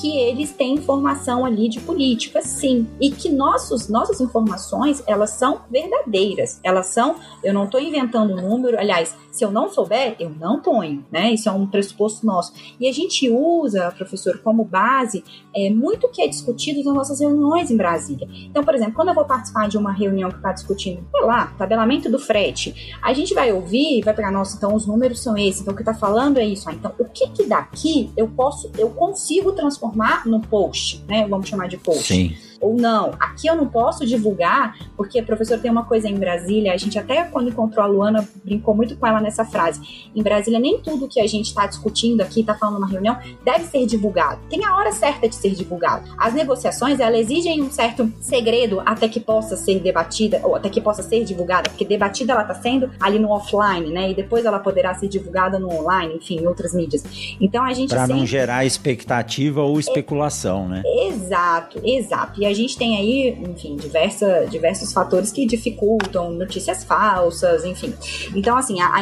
que 0.00 0.18
eles 0.18 0.52
têm 0.52 0.74
informação 0.74 1.44
ali 1.44 1.68
de 1.68 1.78
política, 1.80 2.40
sim, 2.40 2.86
e 2.98 3.10
que 3.10 3.28
nossos, 3.28 3.88
nossas 3.88 4.20
informações 4.20 5.02
elas 5.06 5.30
são 5.30 5.60
verdadeiras, 5.70 6.58
elas 6.62 6.86
são, 6.86 7.16
eu 7.44 7.52
não 7.52 7.64
estou 7.64 7.80
inventando 7.80 8.32
um 8.32 8.40
número, 8.40 8.78
aliás, 8.78 9.14
se 9.30 9.44
eu 9.44 9.50
não 9.50 9.68
souber, 9.68 10.16
eu 10.18 10.30
não 10.30 10.60
ponho, 10.60 11.04
né? 11.10 11.32
Isso 11.32 11.48
é 11.48 11.52
um 11.52 11.66
pressuposto 11.66 12.26
nosso. 12.26 12.52
E 12.80 12.88
a 12.88 12.92
gente 12.92 13.30
usa, 13.30 13.92
professor, 13.92 14.38
como 14.38 14.64
base 14.64 15.22
é, 15.54 15.70
muito 15.70 16.08
que 16.08 16.19
é 16.22 16.28
discutido 16.28 16.82
nas 16.84 16.94
nossas 16.94 17.20
reuniões 17.20 17.70
em 17.70 17.76
Brasília. 17.76 18.28
Então, 18.32 18.64
por 18.64 18.74
exemplo, 18.74 18.94
quando 18.94 19.08
eu 19.08 19.14
vou 19.14 19.24
participar 19.24 19.68
de 19.68 19.76
uma 19.76 19.92
reunião 19.92 20.30
que 20.30 20.36
está 20.36 20.52
discutindo, 20.52 21.02
sei 21.10 21.24
lá, 21.24 21.52
tabelamento 21.58 22.10
do 22.10 22.18
frete, 22.18 22.96
a 23.02 23.12
gente 23.12 23.34
vai 23.34 23.52
ouvir, 23.52 24.02
vai 24.02 24.14
pegar, 24.14 24.30
nossa, 24.30 24.56
então 24.56 24.74
os 24.74 24.86
números 24.86 25.22
são 25.22 25.36
esses, 25.36 25.60
então 25.62 25.72
o 25.72 25.76
que 25.76 25.82
está 25.82 25.94
falando 25.94 26.38
é 26.38 26.44
isso. 26.44 26.68
Ah, 26.68 26.72
então, 26.72 26.92
o 26.98 27.04
que 27.04 27.28
que 27.28 27.46
daqui 27.46 28.10
eu 28.16 28.28
posso, 28.28 28.70
eu 28.78 28.90
consigo 28.90 29.52
transformar 29.52 30.26
no 30.26 30.40
post, 30.40 31.04
né? 31.08 31.26
Vamos 31.28 31.48
chamar 31.48 31.68
de 31.68 31.76
post. 31.76 32.04
Sim 32.04 32.49
ou 32.60 32.74
não. 32.74 33.12
Aqui 33.18 33.46
eu 33.46 33.56
não 33.56 33.66
posso 33.66 34.04
divulgar, 34.04 34.76
porque, 34.96 35.22
professor, 35.22 35.58
tem 35.58 35.70
uma 35.70 35.84
coisa 35.84 36.08
em 36.08 36.14
Brasília, 36.14 36.72
a 36.72 36.76
gente 36.76 36.98
até 36.98 37.24
quando 37.24 37.48
encontrou 37.48 37.84
a 37.84 37.88
Luana 37.88 38.28
brincou 38.44 38.74
muito 38.74 38.96
com 38.96 39.06
ela 39.06 39.20
nessa 39.20 39.44
frase. 39.44 40.10
Em 40.14 40.22
Brasília, 40.22 40.60
nem 40.60 40.78
tudo 40.80 41.08
que 41.08 41.20
a 41.20 41.26
gente 41.26 41.46
está 41.46 41.66
discutindo 41.66 42.20
aqui, 42.20 42.40
está 42.40 42.54
falando 42.54 42.80
numa 42.80 42.88
reunião, 42.88 43.16
deve 43.44 43.64
ser 43.64 43.86
divulgado. 43.86 44.40
Tem 44.48 44.64
a 44.64 44.76
hora 44.76 44.92
certa 44.92 45.28
de 45.28 45.34
ser 45.34 45.50
divulgado. 45.50 46.10
As 46.18 46.34
negociações, 46.34 47.00
elas 47.00 47.30
exigem 47.30 47.62
um 47.62 47.70
certo 47.70 48.12
segredo 48.20 48.82
até 48.84 49.08
que 49.08 49.20
possa 49.20 49.56
ser 49.56 49.78
debatida, 49.80 50.40
ou 50.42 50.56
até 50.56 50.68
que 50.68 50.80
possa 50.80 51.02
ser 51.02 51.24
divulgada, 51.24 51.70
porque 51.70 51.84
debatida 51.84 52.32
ela 52.32 52.42
está 52.42 52.54
sendo 52.54 52.90
ali 52.98 53.18
no 53.18 53.30
offline, 53.30 53.92
né? 53.92 54.10
E 54.10 54.14
depois 54.14 54.44
ela 54.44 54.58
poderá 54.58 54.94
ser 54.94 55.08
divulgada 55.08 55.58
no 55.58 55.70
online, 55.70 56.16
enfim, 56.16 56.40
em 56.40 56.46
outras 56.46 56.74
mídias. 56.74 57.04
Então 57.40 57.64
a 57.64 57.72
gente. 57.72 57.90
Para 57.90 58.06
sempre... 58.06 58.20
não 58.20 58.26
gerar 58.26 58.64
expectativa 58.64 59.62
ou 59.62 59.78
especulação, 59.78 60.66
é... 60.66 60.68
né? 60.68 60.82
Exato, 61.08 61.80
exato. 61.84 62.40
E 62.40 62.46
a 62.50 62.54
gente 62.54 62.76
tem 62.76 62.96
aí, 62.96 63.38
enfim, 63.48 63.76
diversa, 63.76 64.46
diversos 64.50 64.92
fatores 64.92 65.32
que 65.32 65.46
dificultam 65.46 66.32
notícias 66.32 66.84
falsas, 66.84 67.64
enfim. 67.64 67.94
Então, 68.34 68.56
assim, 68.56 68.80
a, 68.80 68.92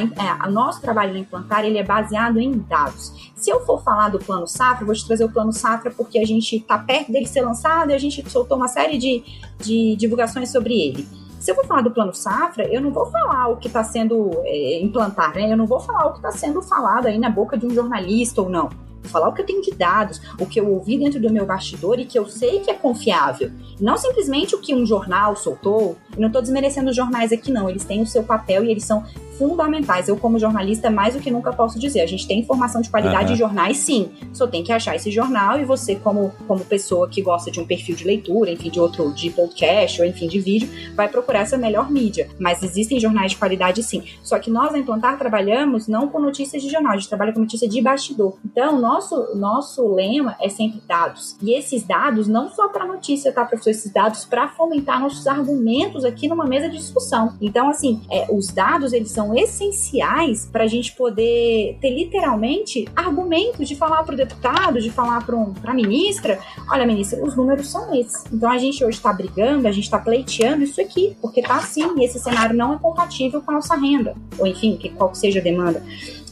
a 0.40 0.50
nosso 0.50 0.80
trabalho 0.80 1.12
no 1.12 1.18
implantar, 1.18 1.64
ele 1.64 1.78
é 1.78 1.82
baseado 1.82 2.40
em 2.40 2.52
dados. 2.52 3.32
Se 3.34 3.50
eu 3.50 3.64
for 3.64 3.82
falar 3.82 4.08
do 4.08 4.18
plano 4.18 4.46
Safra, 4.46 4.84
vou 4.84 4.94
te 4.94 5.06
trazer 5.06 5.24
o 5.24 5.30
plano 5.30 5.52
Safra 5.52 5.90
porque 5.90 6.18
a 6.18 6.26
gente 6.26 6.56
está 6.56 6.78
perto 6.78 7.12
dele 7.12 7.26
ser 7.26 7.42
lançado 7.42 7.90
e 7.90 7.94
a 7.94 7.98
gente 7.98 8.28
soltou 8.30 8.56
uma 8.56 8.68
série 8.68 8.98
de, 8.98 9.22
de 9.58 9.96
divulgações 9.96 10.50
sobre 10.50 10.80
ele. 10.80 11.06
Se 11.40 11.52
eu 11.52 11.54
vou 11.54 11.64
falar 11.64 11.82
do 11.82 11.92
plano 11.92 12.12
safra, 12.12 12.66
eu 12.66 12.80
não 12.80 12.90
vou 12.90 13.06
falar 13.06 13.46
o 13.46 13.56
que 13.56 13.68
está 13.68 13.84
sendo 13.84 14.28
é, 14.42 14.80
implantar, 14.82 15.32
né? 15.34 15.52
Eu 15.52 15.56
não 15.56 15.66
vou 15.66 15.78
falar 15.78 16.06
o 16.06 16.10
que 16.10 16.18
está 16.18 16.32
sendo 16.32 16.60
falado 16.60 17.06
aí 17.06 17.16
na 17.16 17.30
boca 17.30 17.56
de 17.56 17.64
um 17.64 17.70
jornalista 17.70 18.42
ou 18.42 18.48
não 18.48 18.87
falar 19.04 19.28
o 19.28 19.32
que 19.32 19.42
eu 19.42 19.46
tenho 19.46 19.62
de 19.62 19.70
dados, 19.70 20.20
o 20.38 20.46
que 20.46 20.60
eu 20.60 20.68
ouvi 20.68 20.98
dentro 20.98 21.20
do 21.20 21.32
meu 21.32 21.46
bastidor 21.46 21.98
e 21.98 22.04
que 22.04 22.18
eu 22.18 22.26
sei 22.28 22.60
que 22.60 22.70
é 22.70 22.74
confiável. 22.74 23.50
Não 23.80 23.96
simplesmente 23.96 24.54
o 24.54 24.60
que 24.60 24.74
um 24.74 24.84
jornal 24.84 25.36
soltou. 25.36 25.96
Não 26.16 26.28
estou 26.28 26.42
desmerecendo 26.42 26.90
os 26.90 26.96
jornais 26.96 27.32
aqui, 27.32 27.50
não. 27.50 27.68
Eles 27.68 27.84
têm 27.84 28.02
o 28.02 28.06
seu 28.06 28.22
papel 28.22 28.64
e 28.64 28.70
eles 28.70 28.84
são 28.84 29.04
fundamentais. 29.38 30.08
Eu, 30.08 30.16
como 30.16 30.38
jornalista, 30.38 30.90
mais 30.90 31.14
do 31.14 31.20
que 31.20 31.30
nunca 31.30 31.52
posso 31.52 31.78
dizer. 31.78 32.00
A 32.00 32.06
gente 32.06 32.26
tem 32.26 32.40
informação 32.40 32.80
de 32.80 32.90
qualidade 32.90 33.26
uhum. 33.26 33.32
de 33.32 33.38
jornais, 33.38 33.76
sim. 33.78 34.10
Só 34.32 34.46
tem 34.46 34.62
que 34.62 34.72
achar 34.72 34.96
esse 34.96 35.10
jornal 35.10 35.58
e 35.60 35.64
você, 35.64 35.94
como, 35.94 36.32
como 36.46 36.64
pessoa 36.64 37.08
que 37.08 37.22
gosta 37.22 37.50
de 37.50 37.60
um 37.60 37.66
perfil 37.66 37.94
de 37.94 38.04
leitura, 38.04 38.50
enfim, 38.50 38.70
de 38.70 38.80
outro, 38.80 39.12
de 39.12 39.30
podcast 39.30 40.00
ou 40.00 40.06
enfim, 40.06 40.28
de 40.28 40.40
vídeo, 40.40 40.68
vai 40.94 41.08
procurar 41.08 41.40
essa 41.40 41.56
melhor 41.56 41.90
mídia. 41.90 42.28
Mas 42.38 42.62
existem 42.62 42.98
jornais 42.98 43.32
de 43.32 43.38
qualidade, 43.38 43.82
sim. 43.82 44.02
Só 44.22 44.38
que 44.38 44.50
nós, 44.50 44.72
na 44.72 44.78
Implantar, 44.78 45.18
trabalhamos 45.18 45.86
não 45.86 46.08
com 46.08 46.20
notícias 46.20 46.62
de 46.62 46.70
jornal, 46.70 46.92
a 46.92 46.96
gente 46.96 47.08
trabalha 47.08 47.32
com 47.32 47.40
notícia 47.40 47.68
de 47.68 47.80
bastidor. 47.80 48.36
Então, 48.44 48.80
nosso, 48.80 49.36
nosso 49.36 49.94
lema 49.94 50.36
é 50.40 50.48
sempre 50.48 50.82
dados. 50.86 51.36
E 51.42 51.52
esses 51.52 51.84
dados, 51.84 52.26
não 52.26 52.50
só 52.50 52.68
para 52.68 52.86
notícia, 52.86 53.32
tá, 53.32 53.44
professor? 53.44 53.70
Esses 53.70 53.92
dados 53.92 54.24
para 54.24 54.48
fomentar 54.48 55.00
nossos 55.00 55.26
argumentos 55.26 56.04
aqui 56.04 56.28
numa 56.28 56.44
mesa 56.44 56.68
de 56.68 56.76
discussão. 56.76 57.36
Então, 57.40 57.68
assim, 57.68 58.00
é, 58.10 58.26
os 58.30 58.48
dados, 58.48 58.92
eles 58.92 59.10
são 59.10 59.27
essenciais 59.34 60.48
para 60.50 60.64
a 60.64 60.66
gente 60.66 60.92
poder 60.92 61.78
ter 61.80 61.90
literalmente 61.90 62.86
argumentos 62.94 63.68
de 63.68 63.74
falar 63.74 64.02
para 64.04 64.14
o 64.14 64.16
deputado, 64.16 64.80
de 64.80 64.90
falar 64.90 65.24
para 65.24 65.36
um, 65.36 65.54
a 65.64 65.74
ministra: 65.74 66.38
olha, 66.70 66.86
ministra, 66.86 67.22
os 67.24 67.36
números 67.36 67.70
são 67.70 67.94
esses. 67.94 68.24
Então 68.32 68.50
a 68.50 68.58
gente 68.58 68.84
hoje 68.84 68.96
está 68.96 69.12
brigando, 69.12 69.66
a 69.66 69.72
gente 69.72 69.84
está 69.84 69.98
pleiteando 69.98 70.62
isso 70.62 70.80
aqui, 70.80 71.16
porque 71.20 71.42
tá 71.42 71.56
assim, 71.56 71.98
e 71.98 72.04
esse 72.04 72.18
cenário 72.18 72.56
não 72.56 72.74
é 72.74 72.78
compatível 72.78 73.40
com 73.40 73.50
a 73.50 73.54
nossa 73.54 73.74
renda, 73.76 74.14
ou 74.38 74.46
enfim, 74.46 74.76
que, 74.76 74.88
qual 74.90 75.10
que 75.10 75.18
seja 75.18 75.40
a 75.40 75.42
demanda. 75.42 75.82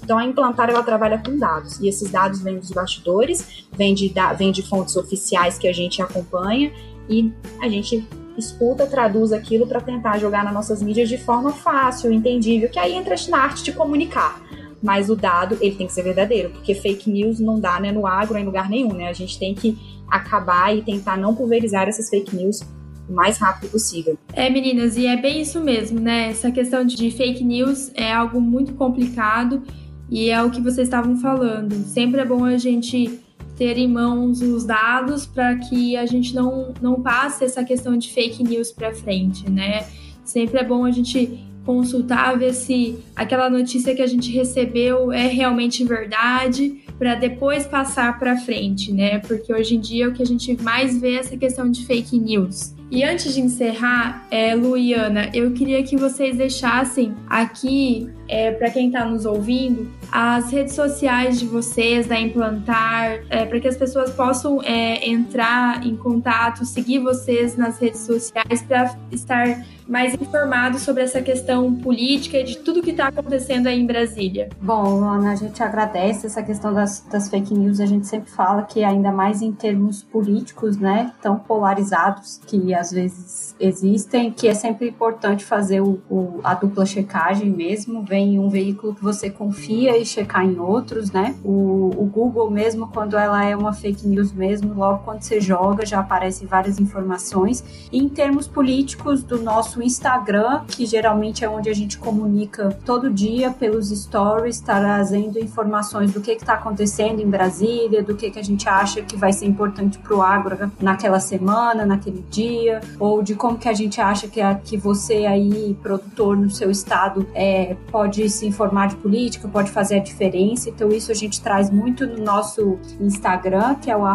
Então, 0.02 0.18
a 0.18 0.24
Implantar 0.24 0.70
ela 0.70 0.84
trabalha 0.84 1.18
com 1.18 1.36
dados, 1.36 1.80
e 1.80 1.88
esses 1.88 2.08
dados 2.08 2.40
vêm 2.40 2.60
dos 2.60 2.70
bastidores, 2.70 3.66
vêm 3.72 3.92
de, 3.92 4.14
vêm 4.38 4.52
de 4.52 4.62
fontes 4.62 4.94
oficiais 4.94 5.58
que 5.58 5.66
a 5.66 5.72
gente 5.72 6.00
acompanha, 6.00 6.72
e 7.08 7.32
a 7.60 7.68
gente 7.68 8.06
escuta, 8.36 8.86
traduz 8.86 9.32
aquilo 9.32 9.66
para 9.66 9.80
tentar 9.80 10.18
jogar 10.18 10.44
nas 10.44 10.54
nossas 10.54 10.82
mídias 10.82 11.08
de 11.08 11.18
forma 11.18 11.52
fácil, 11.52 12.12
entendível, 12.12 12.68
que 12.68 12.78
aí 12.78 12.94
entra 12.94 13.14
na 13.28 13.38
arte 13.38 13.62
de 13.62 13.72
comunicar. 13.72 14.40
Mas 14.82 15.08
o 15.08 15.16
dado, 15.16 15.56
ele 15.60 15.74
tem 15.74 15.86
que 15.86 15.92
ser 15.92 16.02
verdadeiro, 16.02 16.50
porque 16.50 16.74
fake 16.74 17.10
news 17.10 17.40
não 17.40 17.58
dá 17.58 17.80
né, 17.80 17.90
no 17.90 18.06
agro, 18.06 18.38
em 18.38 18.44
lugar 18.44 18.68
nenhum, 18.68 18.92
né? 18.92 19.08
A 19.08 19.12
gente 19.12 19.38
tem 19.38 19.54
que 19.54 19.76
acabar 20.08 20.76
e 20.76 20.82
tentar 20.82 21.16
não 21.16 21.34
pulverizar 21.34 21.88
essas 21.88 22.08
fake 22.08 22.36
news 22.36 22.60
o 23.08 23.12
mais 23.12 23.38
rápido 23.38 23.70
possível. 23.70 24.18
É, 24.32 24.50
meninas, 24.50 24.96
e 24.96 25.06
é 25.06 25.16
bem 25.16 25.40
isso 25.40 25.60
mesmo, 25.60 26.00
né? 26.00 26.30
Essa 26.30 26.50
questão 26.50 26.84
de 26.84 27.10
fake 27.10 27.42
news 27.42 27.90
é 27.94 28.12
algo 28.12 28.40
muito 28.40 28.74
complicado 28.74 29.62
e 30.10 30.30
é 30.30 30.42
o 30.42 30.50
que 30.50 30.60
vocês 30.60 30.86
estavam 30.86 31.16
falando. 31.16 31.72
Sempre 31.84 32.20
é 32.20 32.24
bom 32.24 32.44
a 32.44 32.56
gente 32.56 33.20
ter 33.56 33.78
em 33.78 33.88
mãos 33.88 34.40
os 34.42 34.64
dados 34.64 35.26
para 35.26 35.56
que 35.56 35.96
a 35.96 36.06
gente 36.06 36.34
não, 36.34 36.74
não 36.80 37.02
passe 37.02 37.44
essa 37.44 37.64
questão 37.64 37.96
de 37.96 38.12
fake 38.12 38.42
news 38.42 38.70
para 38.70 38.94
frente, 38.94 39.50
né? 39.50 39.86
Sempre 40.24 40.60
é 40.60 40.64
bom 40.64 40.84
a 40.84 40.90
gente 40.90 41.46
consultar, 41.64 42.38
ver 42.38 42.54
se 42.54 42.98
aquela 43.14 43.50
notícia 43.50 43.94
que 43.94 44.00
a 44.00 44.06
gente 44.06 44.30
recebeu 44.30 45.10
é 45.10 45.26
realmente 45.26 45.84
verdade, 45.84 46.84
para 46.96 47.16
depois 47.16 47.66
passar 47.66 48.18
para 48.18 48.36
frente, 48.36 48.92
né? 48.92 49.18
Porque 49.18 49.52
hoje 49.52 49.74
em 49.74 49.80
dia 49.80 50.08
o 50.08 50.12
que 50.12 50.22
a 50.22 50.26
gente 50.26 50.56
mais 50.62 50.98
vê 50.98 51.14
é 51.14 51.18
essa 51.18 51.36
questão 51.36 51.70
de 51.70 51.84
fake 51.84 52.18
news. 52.18 52.74
E 52.88 53.02
antes 53.02 53.34
de 53.34 53.40
encerrar, 53.40 54.26
é, 54.30 54.54
Luiana, 54.54 55.28
eu 55.34 55.50
queria 55.52 55.82
que 55.82 55.96
vocês 55.96 56.36
deixassem 56.36 57.14
aqui, 57.28 58.08
é, 58.28 58.50
para 58.52 58.70
quem 58.70 58.88
está 58.88 59.04
nos 59.04 59.24
ouvindo, 59.24 59.90
as 60.10 60.50
redes 60.50 60.74
sociais 60.74 61.38
de 61.38 61.46
vocês, 61.46 62.06
da 62.06 62.18
Implantar, 62.18 63.20
é, 63.30 63.44
para 63.44 63.60
que 63.60 63.68
as 63.68 63.76
pessoas 63.76 64.10
possam 64.10 64.62
é, 64.62 65.08
entrar 65.08 65.84
em 65.86 65.96
contato, 65.96 66.64
seguir 66.64 67.00
vocês 67.00 67.56
nas 67.56 67.78
redes 67.78 68.00
sociais 68.00 68.62
para 68.62 68.96
estar 69.10 69.64
mais 69.86 70.14
informado 70.14 70.78
sobre 70.78 71.02
essa 71.02 71.22
questão 71.22 71.74
política 71.76 72.38
e 72.38 72.44
de 72.44 72.58
tudo 72.58 72.82
que 72.82 72.90
está 72.90 73.08
acontecendo 73.08 73.68
aí 73.68 73.80
em 73.80 73.86
Brasília. 73.86 74.48
Bom, 74.60 75.04
Ana, 75.04 75.32
a 75.32 75.36
gente 75.36 75.62
agradece 75.62 76.26
essa 76.26 76.42
questão 76.42 76.74
das, 76.74 77.00
das 77.10 77.28
fake 77.28 77.54
news. 77.54 77.80
A 77.80 77.86
gente 77.86 78.06
sempre 78.06 78.30
fala 78.30 78.62
que 78.62 78.82
ainda 78.82 79.12
mais 79.12 79.42
em 79.42 79.52
termos 79.52 80.02
políticos, 80.02 80.76
né, 80.76 81.12
tão 81.22 81.38
polarizados 81.38 82.40
que 82.46 82.74
às 82.74 82.90
vezes 82.90 83.54
existem, 83.60 84.32
que 84.32 84.48
é 84.48 84.54
sempre 84.54 84.88
importante 84.88 85.44
fazer 85.44 85.80
o, 85.80 86.00
o, 86.10 86.40
a 86.42 86.54
dupla 86.54 86.84
checagem 86.84 87.50
mesmo. 87.50 88.02
Vem 88.16 88.38
um 88.38 88.48
veículo 88.48 88.94
que 88.94 89.04
você 89.04 89.28
confia 89.28 89.98
e 89.98 90.06
checar 90.06 90.42
em 90.42 90.58
outros, 90.58 91.10
né? 91.10 91.34
O, 91.44 91.90
o 91.98 92.06
Google 92.06 92.50
mesmo, 92.50 92.86
quando 92.86 93.14
ela 93.14 93.44
é 93.44 93.54
uma 93.54 93.74
fake 93.74 94.08
news 94.08 94.32
mesmo, 94.32 94.72
logo 94.72 95.00
quando 95.04 95.20
você 95.20 95.38
joga 95.38 95.84
já 95.84 96.00
aparecem 96.00 96.48
várias 96.48 96.80
informações. 96.80 97.62
E 97.92 97.98
em 97.98 98.08
termos 98.08 98.48
políticos 98.48 99.22
do 99.22 99.42
nosso 99.42 99.82
Instagram, 99.82 100.64
que 100.66 100.86
geralmente 100.86 101.44
é 101.44 101.48
onde 101.50 101.68
a 101.68 101.74
gente 101.74 101.98
comunica 101.98 102.70
todo 102.86 103.10
dia 103.10 103.50
pelos 103.50 103.90
stories, 103.90 104.60
trazendo 104.60 105.38
informações 105.38 106.10
do 106.10 106.22
que 106.22 106.30
está 106.30 106.54
acontecendo 106.54 107.20
em 107.20 107.28
Brasília, 107.28 108.02
do 108.02 108.14
que, 108.14 108.30
que 108.30 108.38
a 108.38 108.44
gente 108.44 108.66
acha 108.66 109.02
que 109.02 109.14
vai 109.14 109.34
ser 109.34 109.44
importante 109.44 109.98
para 109.98 110.16
o 110.16 110.22
agro 110.22 110.72
naquela 110.80 111.20
semana, 111.20 111.84
naquele 111.84 112.24
dia, 112.30 112.80
ou 112.98 113.22
de 113.22 113.34
como 113.34 113.58
que 113.58 113.68
a 113.68 113.74
gente 113.74 114.00
acha 114.00 114.26
que, 114.26 114.40
a, 114.40 114.54
que 114.54 114.78
você 114.78 115.26
aí, 115.26 115.76
produtor 115.82 116.34
no 116.34 116.48
seu 116.48 116.70
estado, 116.70 117.26
é, 117.34 117.76
pode 117.90 118.05
se 118.28 118.46
informar 118.46 118.88
de 118.88 118.96
política, 118.96 119.48
pode 119.48 119.70
fazer 119.70 119.96
a 119.96 120.02
diferença. 120.02 120.68
Então 120.68 120.88
isso 120.88 121.10
a 121.10 121.14
gente 121.14 121.40
traz 121.40 121.70
muito 121.70 122.06
no 122.06 122.22
nosso 122.22 122.78
Instagram, 123.00 123.76
que 123.76 123.90
é 123.90 123.96
o 123.96 124.06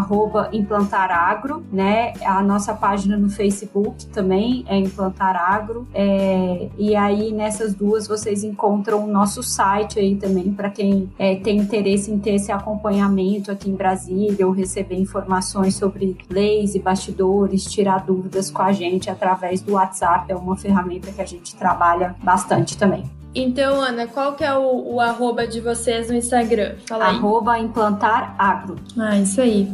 implantaragro, 0.52 1.64
né? 1.72 2.14
A 2.24 2.42
nossa 2.42 2.74
página 2.74 3.18
no 3.18 3.30
Facebook 3.30 4.06
também 4.08 4.64
é 4.68 4.78
implantaragro. 4.78 5.88
É, 5.94 6.70
e 6.78 6.96
aí 6.96 7.32
nessas 7.32 7.74
duas 7.74 8.08
vocês 8.08 8.44
encontram 8.44 9.06
o 9.06 9.08
nosso 9.08 9.44
site 9.44 10.00
aí 10.00 10.16
também 10.16 10.52
para 10.52 10.70
quem 10.70 11.10
é, 11.18 11.36
tem 11.36 11.58
interesse 11.58 12.12
em 12.12 12.20
ter 12.20 12.36
esse 12.36 12.52
acompanhamento 12.52 13.52
aqui 13.52 13.70
em 13.70 13.76
Brasília 13.76 14.46
ou 14.46 14.54
receber 14.54 14.96
informações 14.96 15.76
sobre 15.76 16.18
leis 16.30 16.76
e 16.76 16.80
bastidores, 16.80 17.66
tirar 17.66 18.06
dúvidas 18.06 18.50
com 18.50 18.62
a 18.62 18.72
gente 18.72 19.10
através 19.10 19.62
do 19.62 19.74
WhatsApp, 19.74 20.32
é 20.32 20.36
uma 20.36 20.56
ferramenta 20.56 21.12
que 21.12 21.22
a 21.22 21.26
gente 21.26 21.56
trabalha 21.56 22.16
bastante 22.24 22.78
também. 22.78 23.21
Então, 23.34 23.82
Ana, 23.82 24.08
qual 24.08 24.36
que 24.36 24.44
é 24.44 24.54
o, 24.54 24.96
o 24.96 25.00
arroba 25.00 25.48
de 25.48 25.62
vocês 25.62 26.10
no 26.10 26.16
Instagram? 26.16 26.76
Fala 26.86 27.08
aí. 27.08 27.16
Arroba 27.16 27.58
implantar 27.60 28.36
agro. 28.38 28.76
Ah, 28.98 29.18
isso 29.18 29.40
aí. 29.40 29.72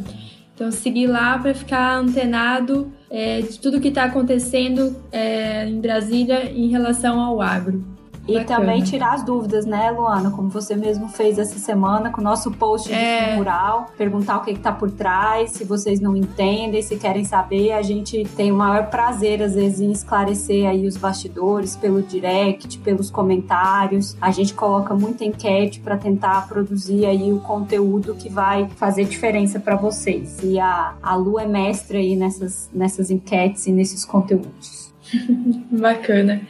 Então, 0.54 0.72
seguir 0.72 1.08
lá 1.08 1.38
para 1.38 1.54
ficar 1.54 1.98
antenado 1.98 2.92
é, 3.10 3.42
de 3.42 3.60
tudo 3.60 3.80
que 3.80 3.90
está 3.90 4.06
acontecendo 4.06 4.96
é, 5.12 5.68
em 5.68 5.80
Brasília 5.80 6.52
em 6.52 6.68
relação 6.68 7.20
ao 7.20 7.42
agro. 7.42 7.97
E 8.28 8.34
Bacana. 8.34 8.60
também 8.60 8.84
tirar 8.84 9.14
as 9.14 9.24
dúvidas, 9.24 9.66
né, 9.66 9.90
Luana? 9.92 10.32
Como 10.32 10.50
você 10.50 10.76
mesmo 10.76 11.08
fez 11.08 11.40
essa 11.40 11.58
semana 11.58 12.12
com 12.12 12.20
o 12.20 12.24
nosso 12.24 12.52
post 12.52 12.92
é. 12.92 13.36
mural, 13.36 13.92
perguntar 13.98 14.38
o 14.38 14.42
que 14.42 14.52
está 14.52 14.72
por 14.72 14.92
trás, 14.92 15.52
se 15.52 15.64
vocês 15.64 16.00
não 16.00 16.16
entendem, 16.16 16.82
se 16.82 16.98
querem 16.98 17.24
saber, 17.24 17.72
a 17.72 17.82
gente 17.82 18.26
tem 18.36 18.52
o 18.52 18.56
maior 18.56 18.88
prazer, 18.90 19.42
às 19.42 19.56
vezes, 19.56 19.80
em 19.80 19.92
esclarecer 19.92 20.68
aí 20.68 20.86
os 20.86 20.98
bastidores 20.98 21.76
pelo 21.76 22.02
direct, 22.02 22.78
pelos 22.80 23.10
comentários. 23.10 24.16
A 24.20 24.32
gente 24.32 24.54
coloca 24.54 24.94
muita 24.94 25.24
enquete 25.24 25.80
para 25.80 25.98
tentar 25.98 26.48
produzir 26.48 27.06
aí 27.06 27.32
o 27.32 27.40
conteúdo 27.40 28.16
que 28.16 28.30
vai 28.30 28.68
fazer 28.76 29.06
diferença 29.06 29.60
para 29.60 29.76
vocês. 29.76 30.38
E 30.44 30.60
a, 30.60 30.96
a 31.02 31.16
Lu 31.16 31.40
é 31.40 31.48
mestre 31.48 31.98
aí 31.98 32.16
nessas, 32.16 32.70
nessas 32.74 33.10
enquetes 33.10 33.68
e 33.68 33.72
nesses 33.72 34.04
conteúdos. 34.04 34.87
Bacana. 35.72 36.42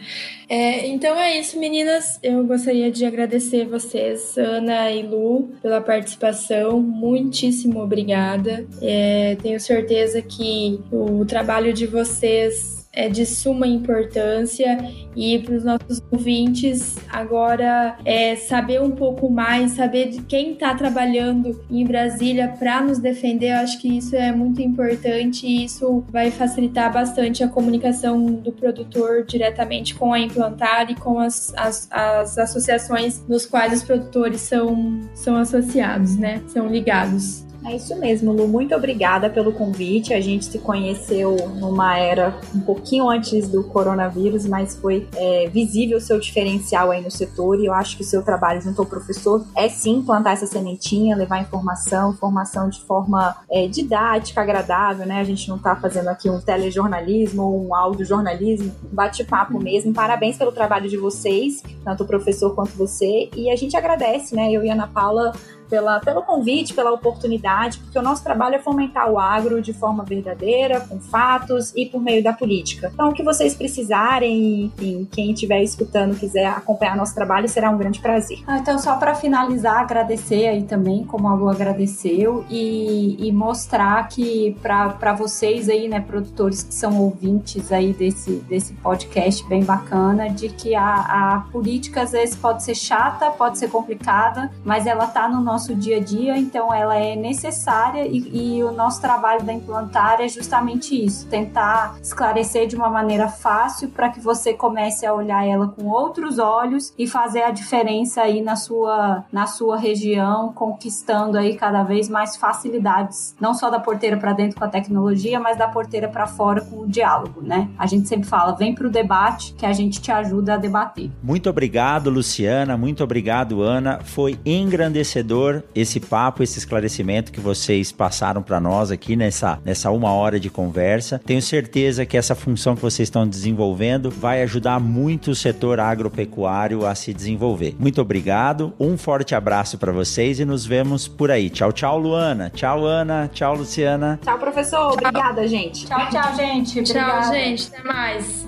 É, 0.49 0.87
então 0.87 1.19
é 1.19 1.39
isso, 1.39 1.59
meninas. 1.59 2.19
Eu 2.23 2.45
gostaria 2.45 2.89
de 2.89 3.05
agradecer 3.05 3.65
vocês, 3.65 4.37
Ana 4.37 4.91
e 4.91 5.03
Lu, 5.03 5.51
pela 5.61 5.81
participação. 5.81 6.79
Muitíssimo 6.79 7.81
obrigada. 7.81 8.65
É, 8.81 9.35
tenho 9.41 9.59
certeza 9.59 10.21
que 10.21 10.79
o 10.91 11.25
trabalho 11.25 11.73
de 11.73 11.85
vocês 11.85 12.76
é 12.97 13.07
de 13.07 13.27
suma 13.27 13.67
importância 13.67 14.75
e 15.15 15.37
para 15.37 15.55
os 15.55 15.63
nossos 15.63 16.01
ouvintes 16.11 16.95
agora 17.07 17.95
é 18.03 18.35
saber 18.35 18.81
um 18.81 18.89
pouco 18.89 19.29
mais, 19.29 19.73
saber 19.73 20.09
de 20.09 20.23
quem 20.23 20.53
está 20.53 20.73
trabalhando 20.73 21.63
em 21.69 21.85
Brasília 21.85 22.47
para 22.57 22.81
nos 22.81 22.97
defender. 22.97 23.51
Eu 23.51 23.57
acho 23.57 23.79
que 23.79 23.97
isso 23.97 24.15
é 24.15 24.31
muito 24.31 24.63
importante 24.63 25.45
e 25.45 25.65
isso 25.65 26.03
vai 26.09 26.31
facilitar 26.31 26.91
bastante 26.91 27.43
a 27.43 27.47
comunicação 27.47 28.25
do 28.25 28.51
produtor 28.51 29.23
diretamente 29.23 29.93
com 29.93 30.11
a 30.11 30.19
Implantar 30.19 30.89
e 30.89 30.95
com 30.95 31.19
as, 31.19 31.53
as, 31.55 31.87
as 31.91 32.37
associações 32.39 33.23
nos 33.27 33.45
quais 33.45 33.73
os 33.73 33.83
produtores 33.83 34.41
são, 34.41 34.99
são 35.13 35.37
associados, 35.37 36.17
né? 36.17 36.41
São 36.47 36.67
ligados. 36.67 37.46
É 37.65 37.75
isso 37.75 37.95
mesmo, 37.97 38.31
Lu. 38.31 38.47
Muito 38.47 38.73
obrigada 38.75 39.29
pelo 39.29 39.51
convite. 39.51 40.13
A 40.13 40.21
gente 40.21 40.45
se 40.45 40.59
conheceu 40.59 41.35
numa 41.55 41.97
era 41.97 42.39
um 42.55 42.59
pouquinho 42.59 43.09
antes 43.09 43.49
do 43.49 43.63
coronavírus, 43.63 44.45
mas 44.45 44.75
foi 44.75 45.07
é, 45.15 45.49
visível 45.49 45.97
o 45.97 46.01
seu 46.01 46.19
diferencial 46.19 46.91
aí 46.91 47.01
no 47.01 47.11
setor 47.11 47.59
e 47.59 47.65
eu 47.65 47.73
acho 47.73 47.97
que 47.97 48.03
o 48.03 48.05
seu 48.05 48.23
trabalho 48.23 48.61
junto 48.61 48.81
ao 48.81 48.85
professor 48.85 49.45
é 49.55 49.67
sim 49.67 50.01
plantar 50.01 50.33
essa 50.33 50.45
sementinha, 50.45 51.15
levar 51.15 51.41
informação, 51.41 52.11
informação 52.11 52.69
de 52.69 52.79
forma 52.81 53.35
é, 53.51 53.67
didática, 53.67 54.41
agradável, 54.41 55.05
né? 55.05 55.19
A 55.19 55.23
gente 55.23 55.49
não 55.49 55.57
está 55.57 55.75
fazendo 55.75 56.07
aqui 56.07 56.29
um 56.29 56.39
telejornalismo 56.39 57.43
ou 57.43 57.67
um 57.67 57.75
audiojornalismo, 57.75 58.73
bate-papo 58.91 59.59
mesmo. 59.59 59.93
Parabéns 59.93 60.37
pelo 60.37 60.51
trabalho 60.51 60.89
de 60.89 60.97
vocês, 60.97 61.63
tanto 61.83 62.03
o 62.03 62.07
professor 62.07 62.53
quanto 62.55 62.71
você, 62.77 63.29
e 63.35 63.49
a 63.49 63.55
gente 63.55 63.75
agradece, 63.75 64.35
né? 64.35 64.51
Eu 64.51 64.63
e 64.63 64.69
a 64.69 64.73
Ana 64.73 64.87
Paula 64.87 65.33
pela, 65.69 65.99
pelo 65.99 66.21
convite, 66.21 66.73
pela 66.73 66.91
oportunidade, 66.91 67.79
porque 67.79 67.97
o 67.97 68.01
nosso 68.01 68.23
trabalho 68.23 68.55
é 68.55 68.59
fomentar 68.59 69.09
o 69.09 69.19
agro 69.19 69.61
de 69.61 69.73
forma 69.73 70.03
verdadeira, 70.03 70.81
com 70.81 70.99
fatos 70.99 71.73
e 71.75 71.85
por 71.85 72.01
meio 72.01 72.23
da 72.23 72.33
política. 72.33 72.91
Então, 72.93 73.09
o 73.09 73.13
que 73.13 73.23
vocês 73.23 73.55
precisarem, 73.55 74.65
enfim, 74.65 75.07
quem 75.11 75.31
estiver 75.31 75.61
escutando 75.61 76.17
quiser 76.17 76.47
acompanhar 76.47 76.95
nosso 76.95 77.13
trabalho, 77.13 77.47
será 77.47 77.69
um 77.69 77.77
grande 77.77 77.99
prazer. 77.99 78.39
Ah, 78.47 78.57
então, 78.57 78.77
só 78.79 78.95
para 78.95 79.15
finalizar, 79.15 79.81
agradecer 79.81 80.47
aí 80.47 80.63
também, 80.63 81.03
como 81.03 81.27
a 81.27 81.33
Lu 81.33 81.49
agradeceu, 81.49 82.45
e, 82.49 83.27
e 83.27 83.31
mostrar 83.31 84.07
que 84.07 84.55
para 84.61 85.13
vocês 85.13 85.69
aí, 85.69 85.87
né, 85.87 85.99
produtores 85.99 86.63
que 86.63 86.73
são 86.73 86.99
ouvintes 86.99 87.71
aí 87.71 87.93
desse, 87.93 88.35
desse 88.47 88.73
podcast 88.73 89.47
bem 89.47 89.63
bacana, 89.63 90.29
de 90.29 90.49
que 90.49 90.75
a, 90.75 90.83
a 90.85 91.39
política 91.51 92.01
às 92.01 92.11
vezes 92.11 92.35
pode 92.35 92.63
ser 92.63 92.75
chata, 92.75 93.29
pode 93.31 93.57
ser 93.57 93.69
complicada, 93.69 94.51
mas 94.63 94.85
ela 94.85 95.07
tá 95.07 95.27
no 95.27 95.41
nosso 95.41 95.56
nosso 95.57 95.73
dia 95.73 95.97
a 95.97 95.99
dia, 95.99 96.37
então 96.37 96.71
ela 96.71 96.95
é 96.95 97.15
necessária 97.15 98.05
e, 98.05 98.57
e 98.57 98.63
o 98.63 98.71
nosso 98.71 99.01
trabalho 99.01 99.43
da 99.43 99.51
implantar 99.51 100.21
é 100.21 100.27
justamente 100.27 100.93
isso, 101.03 101.27
tentar 101.27 101.97
esclarecer 101.99 102.67
de 102.67 102.75
uma 102.75 102.91
maneira 102.91 103.27
fácil 103.27 103.89
para 103.89 104.09
que 104.09 104.19
você 104.19 104.53
comece 104.53 105.03
a 105.03 105.11
olhar 105.15 105.43
ela 105.47 105.67
com 105.69 105.87
outros 105.87 106.37
olhos 106.37 106.93
e 106.95 107.07
fazer 107.07 107.41
a 107.41 107.49
diferença 107.49 108.21
aí 108.21 108.39
na 108.39 108.55
sua, 108.55 109.25
na 109.31 109.47
sua 109.47 109.77
região, 109.77 110.53
conquistando 110.53 111.39
aí 111.39 111.55
cada 111.55 111.81
vez 111.81 112.07
mais 112.07 112.37
facilidades, 112.37 113.35
não 113.41 113.55
só 113.55 113.71
da 113.71 113.79
porteira 113.79 114.15
para 114.15 114.33
dentro 114.33 114.59
com 114.59 114.63
a 114.63 114.67
tecnologia, 114.69 115.39
mas 115.39 115.57
da 115.57 115.67
porteira 115.67 116.07
para 116.07 116.27
fora 116.27 116.61
com 116.61 116.81
o 116.81 116.87
diálogo, 116.87 117.41
né? 117.41 117.67
A 117.79 117.87
gente 117.87 118.07
sempre 118.07 118.27
fala, 118.27 118.51
vem 118.51 118.75
para 118.75 118.85
o 118.85 118.91
debate 118.91 119.55
que 119.55 119.65
a 119.65 119.73
gente 119.73 119.99
te 119.99 120.11
ajuda 120.11 120.53
a 120.53 120.57
debater. 120.57 121.09
Muito 121.23 121.49
obrigado, 121.49 122.11
Luciana, 122.11 122.77
muito 122.77 123.03
obrigado, 123.03 123.63
Ana. 123.63 124.01
Foi 124.03 124.39
engrandecedor 124.45 125.46
esse 125.73 125.99
papo, 125.99 126.43
esse 126.43 126.59
esclarecimento 126.59 127.31
que 127.31 127.39
vocês 127.39 127.91
passaram 127.91 128.41
para 128.41 128.59
nós 128.59 128.91
aqui 128.91 129.15
nessa, 129.15 129.59
nessa 129.63 129.91
uma 129.91 130.11
hora 130.11 130.39
de 130.39 130.49
conversa. 130.49 131.21
Tenho 131.25 131.41
certeza 131.41 132.05
que 132.05 132.17
essa 132.17 132.35
função 132.35 132.75
que 132.75 132.81
vocês 132.81 133.07
estão 133.07 133.27
desenvolvendo 133.27 134.09
vai 134.09 134.41
ajudar 134.43 134.79
muito 134.79 135.31
o 135.31 135.35
setor 135.35 135.79
agropecuário 135.79 136.85
a 136.85 136.95
se 136.95 137.13
desenvolver. 137.13 137.75
Muito 137.79 138.01
obrigado, 138.01 138.73
um 138.79 138.97
forte 138.97 139.35
abraço 139.35 139.77
para 139.77 139.91
vocês 139.91 140.39
e 140.39 140.45
nos 140.45 140.65
vemos 140.65 141.07
por 141.07 141.31
aí. 141.31 141.49
Tchau, 141.49 141.71
tchau, 141.71 141.99
Luana. 141.99 142.51
Tchau, 142.53 142.85
Ana. 142.85 143.29
Tchau, 143.33 143.55
Luciana. 143.55 144.19
Tchau, 144.23 144.39
professor. 144.39 144.95
Tchau. 144.97 145.09
Obrigada, 145.09 145.47
gente. 145.47 145.85
Tchau, 145.85 146.09
tchau, 146.09 146.35
gente. 146.35 146.79
Obrigada. 146.79 147.21
Tchau, 147.21 147.33
gente. 147.33 147.71
Até 147.73 147.83
mais. 147.83 148.47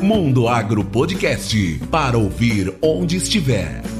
Mundo 0.00 0.48
Agro 0.48 0.84
Podcast 0.84 1.80
para 1.90 2.16
ouvir 2.16 2.74
onde 2.80 3.16
estiver. 3.16 3.97